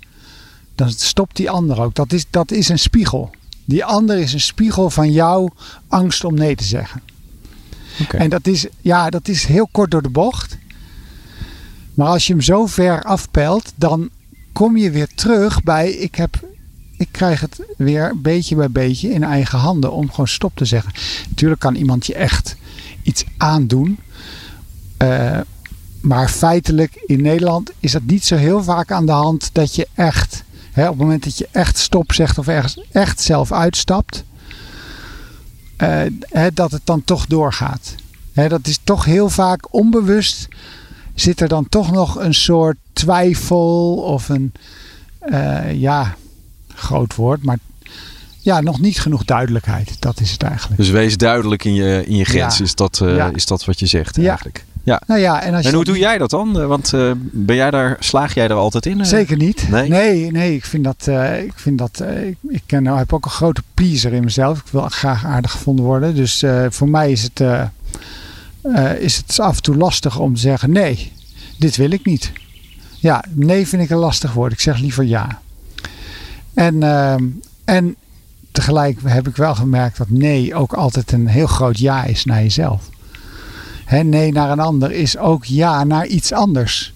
dan 0.74 0.90
stopt 0.90 1.36
die 1.36 1.50
ander 1.50 1.80
ook. 1.80 1.94
Dat 1.94 2.12
is, 2.12 2.24
dat 2.30 2.50
is 2.50 2.68
een 2.68 2.78
spiegel. 2.78 3.30
Die 3.64 3.84
ander 3.84 4.18
is 4.18 4.32
een 4.32 4.40
spiegel 4.40 4.90
van 4.90 5.12
jouw 5.12 5.52
angst 5.88 6.24
om 6.24 6.34
nee 6.34 6.56
te 6.56 6.64
zeggen. 6.64 7.02
Okay. 8.02 8.20
En 8.20 8.30
dat 8.30 8.46
is, 8.46 8.66
ja, 8.80 9.10
dat 9.10 9.28
is 9.28 9.44
heel 9.44 9.68
kort 9.72 9.90
door 9.90 10.02
de 10.02 10.08
bocht. 10.08 10.56
Maar 11.94 12.06
als 12.06 12.26
je 12.26 12.32
hem 12.32 12.42
zo 12.42 12.66
ver 12.66 13.02
afpelt, 13.02 13.72
dan 13.76 14.10
kom 14.52 14.76
je 14.76 14.90
weer 14.90 15.08
terug 15.14 15.62
bij 15.62 15.90
ik 15.90 16.14
heb 16.14 16.52
ik 16.96 17.08
krijg 17.10 17.40
het 17.40 17.60
weer 17.76 18.20
beetje 18.20 18.56
bij 18.56 18.70
beetje 18.70 19.10
in 19.10 19.24
eigen 19.24 19.58
handen 19.58 19.92
om 19.92 20.10
gewoon 20.10 20.28
stop 20.28 20.56
te 20.56 20.64
zeggen. 20.64 20.92
Natuurlijk 21.28 21.60
kan 21.60 21.74
iemand 21.74 22.06
je 22.06 22.14
echt 22.14 22.56
iets 23.02 23.24
aandoen. 23.36 23.98
Uh, 25.02 25.40
maar 26.00 26.28
feitelijk 26.28 27.02
in 27.06 27.22
Nederland 27.22 27.70
is 27.80 27.92
het 27.92 28.06
niet 28.06 28.24
zo 28.24 28.36
heel 28.36 28.62
vaak 28.62 28.92
aan 28.92 29.06
de 29.06 29.12
hand 29.12 29.50
dat 29.52 29.74
je 29.74 29.88
echt, 29.94 30.44
hè, 30.72 30.82
op 30.82 30.88
het 30.88 30.98
moment 30.98 31.24
dat 31.24 31.38
je 31.38 31.48
echt 31.50 31.78
stop 31.78 32.12
zegt 32.12 32.38
of 32.38 32.48
ergens 32.48 32.80
echt 32.92 33.20
zelf 33.20 33.52
uitstapt, 33.52 34.24
hè, 36.28 36.52
dat 36.52 36.70
het 36.70 36.82
dan 36.84 37.04
toch 37.04 37.26
doorgaat. 37.26 37.94
Hè, 38.32 38.48
dat 38.48 38.66
is 38.66 38.78
toch 38.84 39.04
heel 39.04 39.28
vaak 39.30 39.74
onbewust. 39.74 40.48
Zit 41.14 41.40
er 41.40 41.48
dan 41.48 41.68
toch 41.68 41.92
nog 41.92 42.16
een 42.20 42.34
soort 42.34 42.76
twijfel 42.92 43.96
of 43.96 44.28
een, 44.28 44.52
uh, 45.26 45.72
ja, 45.72 46.14
groot 46.74 47.14
woord, 47.14 47.42
maar 47.42 47.58
ja, 48.44 48.60
nog 48.60 48.80
niet 48.80 49.00
genoeg 49.00 49.24
duidelijkheid. 49.24 49.96
Dat 49.98 50.20
is 50.20 50.30
het 50.30 50.42
eigenlijk. 50.42 50.80
Dus 50.80 50.90
wees 50.90 51.16
duidelijk 51.16 51.64
in 51.64 51.74
je, 51.74 52.04
in 52.06 52.16
je 52.16 52.24
grens. 52.24 52.60
Is, 52.60 52.74
dat, 52.74 53.00
uh, 53.02 53.26
is 53.32 53.46
dat 53.46 53.64
wat 53.64 53.78
je 53.78 53.86
zegt 53.86 54.18
eigenlijk? 54.18 54.64
Ja. 54.82 55.02
Nou 55.06 55.20
ja, 55.20 55.42
en, 55.42 55.54
als 55.54 55.66
en 55.66 55.74
hoe 55.74 55.84
doe 55.84 55.98
jij 55.98 56.18
dat 56.18 56.30
dan? 56.30 56.60
Eh, 56.60 56.66
want 56.66 56.92
uh, 56.92 57.12
ben 57.16 57.56
jij 57.56 57.70
daar, 57.70 57.96
slaag 57.98 58.34
jij 58.34 58.48
er 58.48 58.52
altijd 58.52 58.86
in? 58.86 59.06
Zeker 59.06 59.36
niet. 59.36 59.68
Nee, 59.70 59.88
nee, 59.88 60.30
nee 60.30 60.54
ik 60.54 60.64
vind 60.64 60.84
dat. 60.84 61.06
Uh, 61.08 61.42
ik, 61.42 61.52
vind 61.54 61.78
dat 61.78 62.04
ik, 62.22 62.36
ik 62.48 62.62
ken, 62.66 62.82
nou, 62.82 62.98
heb 62.98 63.12
ook 63.12 63.24
een 63.24 63.30
grote 63.30 63.62
pleaser 63.74 64.12
in 64.12 64.24
mezelf. 64.24 64.58
Ik 64.58 64.64
wil 64.70 64.88
graag 64.88 65.24
aardig 65.24 65.50
gevonden 65.50 65.84
worden. 65.84 66.14
Dus 66.14 66.44
voor 66.68 66.88
mij 66.88 67.10
is 67.10 67.22
het, 67.22 67.40
is 68.98 69.16
het 69.16 69.40
af 69.40 69.56
en 69.56 69.62
toe 69.62 69.76
lastig 69.76 70.18
om 70.18 70.34
te 70.34 70.40
zeggen: 70.40 70.72
nee, 70.72 71.12
dit 71.58 71.76
wil 71.76 71.90
ik 71.90 72.04
niet. 72.04 72.32
Ja, 72.98 73.24
nee 73.30 73.68
vind 73.68 73.82
ik 73.82 73.90
een 73.90 73.96
lastig 73.96 74.32
woord. 74.32 74.52
Ik 74.52 74.60
zeg 74.60 74.78
liever 74.78 75.04
ja. 75.04 75.40
En, 76.54 76.82
ehm, 76.82 77.24
en 77.64 77.96
tegelijk 78.50 78.98
heb 79.04 79.28
ik 79.28 79.36
wel 79.36 79.54
gemerkt 79.54 79.96
dat 79.96 80.10
nee 80.10 80.54
ook 80.54 80.72
altijd 80.72 81.12
een 81.12 81.26
heel 81.26 81.46
groot 81.46 81.78
ja 81.78 82.04
is 82.04 82.24
naar 82.24 82.42
jezelf. 82.42 82.88
He, 83.84 84.02
nee 84.02 84.32
naar 84.32 84.50
een 84.50 84.60
ander 84.60 84.92
is 84.92 85.16
ook 85.16 85.44
ja 85.44 85.84
naar 85.84 86.06
iets 86.06 86.32
anders. 86.32 86.94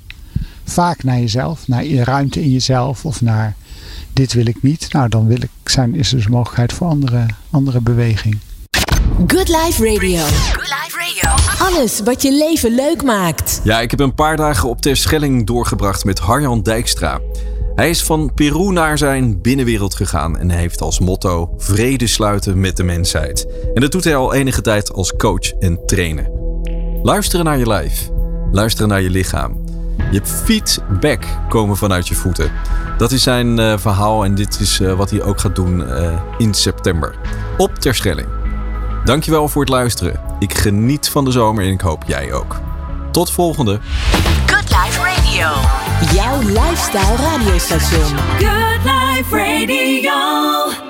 Vaak 0.65 1.03
naar 1.03 1.19
jezelf, 1.19 1.69
naar 1.69 1.87
ruimte 1.87 2.43
in 2.43 2.51
jezelf 2.51 3.05
of 3.05 3.21
naar 3.21 3.57
dit 4.13 4.33
wil 4.33 4.47
ik 4.47 4.63
niet. 4.63 4.93
Nou, 4.93 5.09
dan 5.09 5.27
wil 5.27 5.43
ik 5.43 5.51
zijn, 5.65 5.95
is 5.95 6.09
dus 6.09 6.29
mogelijkheid 6.29 6.73
voor 6.73 6.89
andere, 6.89 7.27
andere 7.51 7.81
beweging. 7.81 8.39
Good 9.17 9.49
Life 9.49 9.85
Radio. 9.85 10.21
Good 10.21 10.67
Life 10.67 10.99
Radio. 10.99 11.67
Alles 11.67 12.01
wat 12.05 12.23
je 12.23 12.33
leven 12.33 12.75
leuk 12.75 13.03
maakt. 13.03 13.61
Ja, 13.65 13.81
ik 13.81 13.91
heb 13.91 14.01
een 14.01 14.15
paar 14.15 14.37
dagen 14.37 14.69
op 14.69 14.81
Terschelling 14.81 15.47
doorgebracht 15.47 16.05
met 16.05 16.19
Harjan 16.19 16.63
Dijkstra. 16.63 17.21
Hij 17.75 17.91
is 17.91 18.03
van 18.03 18.35
Peru 18.35 18.73
naar 18.73 18.99
zijn 18.99 19.41
binnenwereld 19.41 19.95
gegaan 19.95 20.39
en 20.39 20.51
heeft 20.51 20.81
als 20.81 20.99
motto 20.99 21.55
vrede 21.57 22.07
sluiten 22.07 22.61
met 22.61 22.77
de 22.77 22.85
mensheid. 22.85 23.47
En 23.75 23.81
dat 23.81 23.93
doet 23.93 24.05
hij 24.05 24.17
al 24.17 24.35
enige 24.35 24.61
tijd 24.61 24.93
als 24.93 25.17
coach 25.17 25.53
en 25.53 25.87
trainer. 25.87 26.31
Luisteren 27.03 27.45
naar 27.45 27.59
je 27.59 27.67
lijf, 27.67 28.11
luisteren 28.53 28.89
naar 28.89 29.03
je 29.03 29.11
lichaam. 29.11 29.65
Je 30.11 30.21
feedback 30.25 31.25
komen 31.49 31.77
vanuit 31.77 32.09
je 32.09 32.15
voeten. 32.15 32.53
Dat 32.99 33.13
is 33.13 33.23
zijn 33.23 33.59
uh, 33.59 33.79
verhaal 33.79 34.25
en 34.25 34.35
dit 34.35 34.61
is 34.61 34.81
uh, 34.81 34.93
wat 34.93 35.11
hij 35.11 35.23
ook 35.23 35.41
gaat 35.41 35.55
doen 35.55 35.81
uh, 35.81 36.21
in 36.39 36.55
september. 36.55 37.15
Op 37.57 37.75
Terschelling. 37.75 38.38
Dankjewel 39.09 39.49
voor 39.49 39.63
het 39.63 39.71
luisteren. 39.71 40.21
Ik 40.39 40.55
geniet 40.55 41.09
van 41.09 41.25
de 41.25 41.31
zomer 41.31 41.65
en 41.65 41.71
ik 41.71 41.81
hoop 41.81 42.03
jij 42.07 42.33
ook. 42.33 42.61
Tot 43.11 43.31
volgende. 43.31 43.81
Good 44.47 44.69
Life 44.69 45.01
Radio. 45.01 45.49
Jouw 46.15 46.39
lifestyle 46.41 47.17
radiostation. 47.17 48.19
Good 48.39 48.85
Life 48.85 49.37
Radio. 49.37 50.88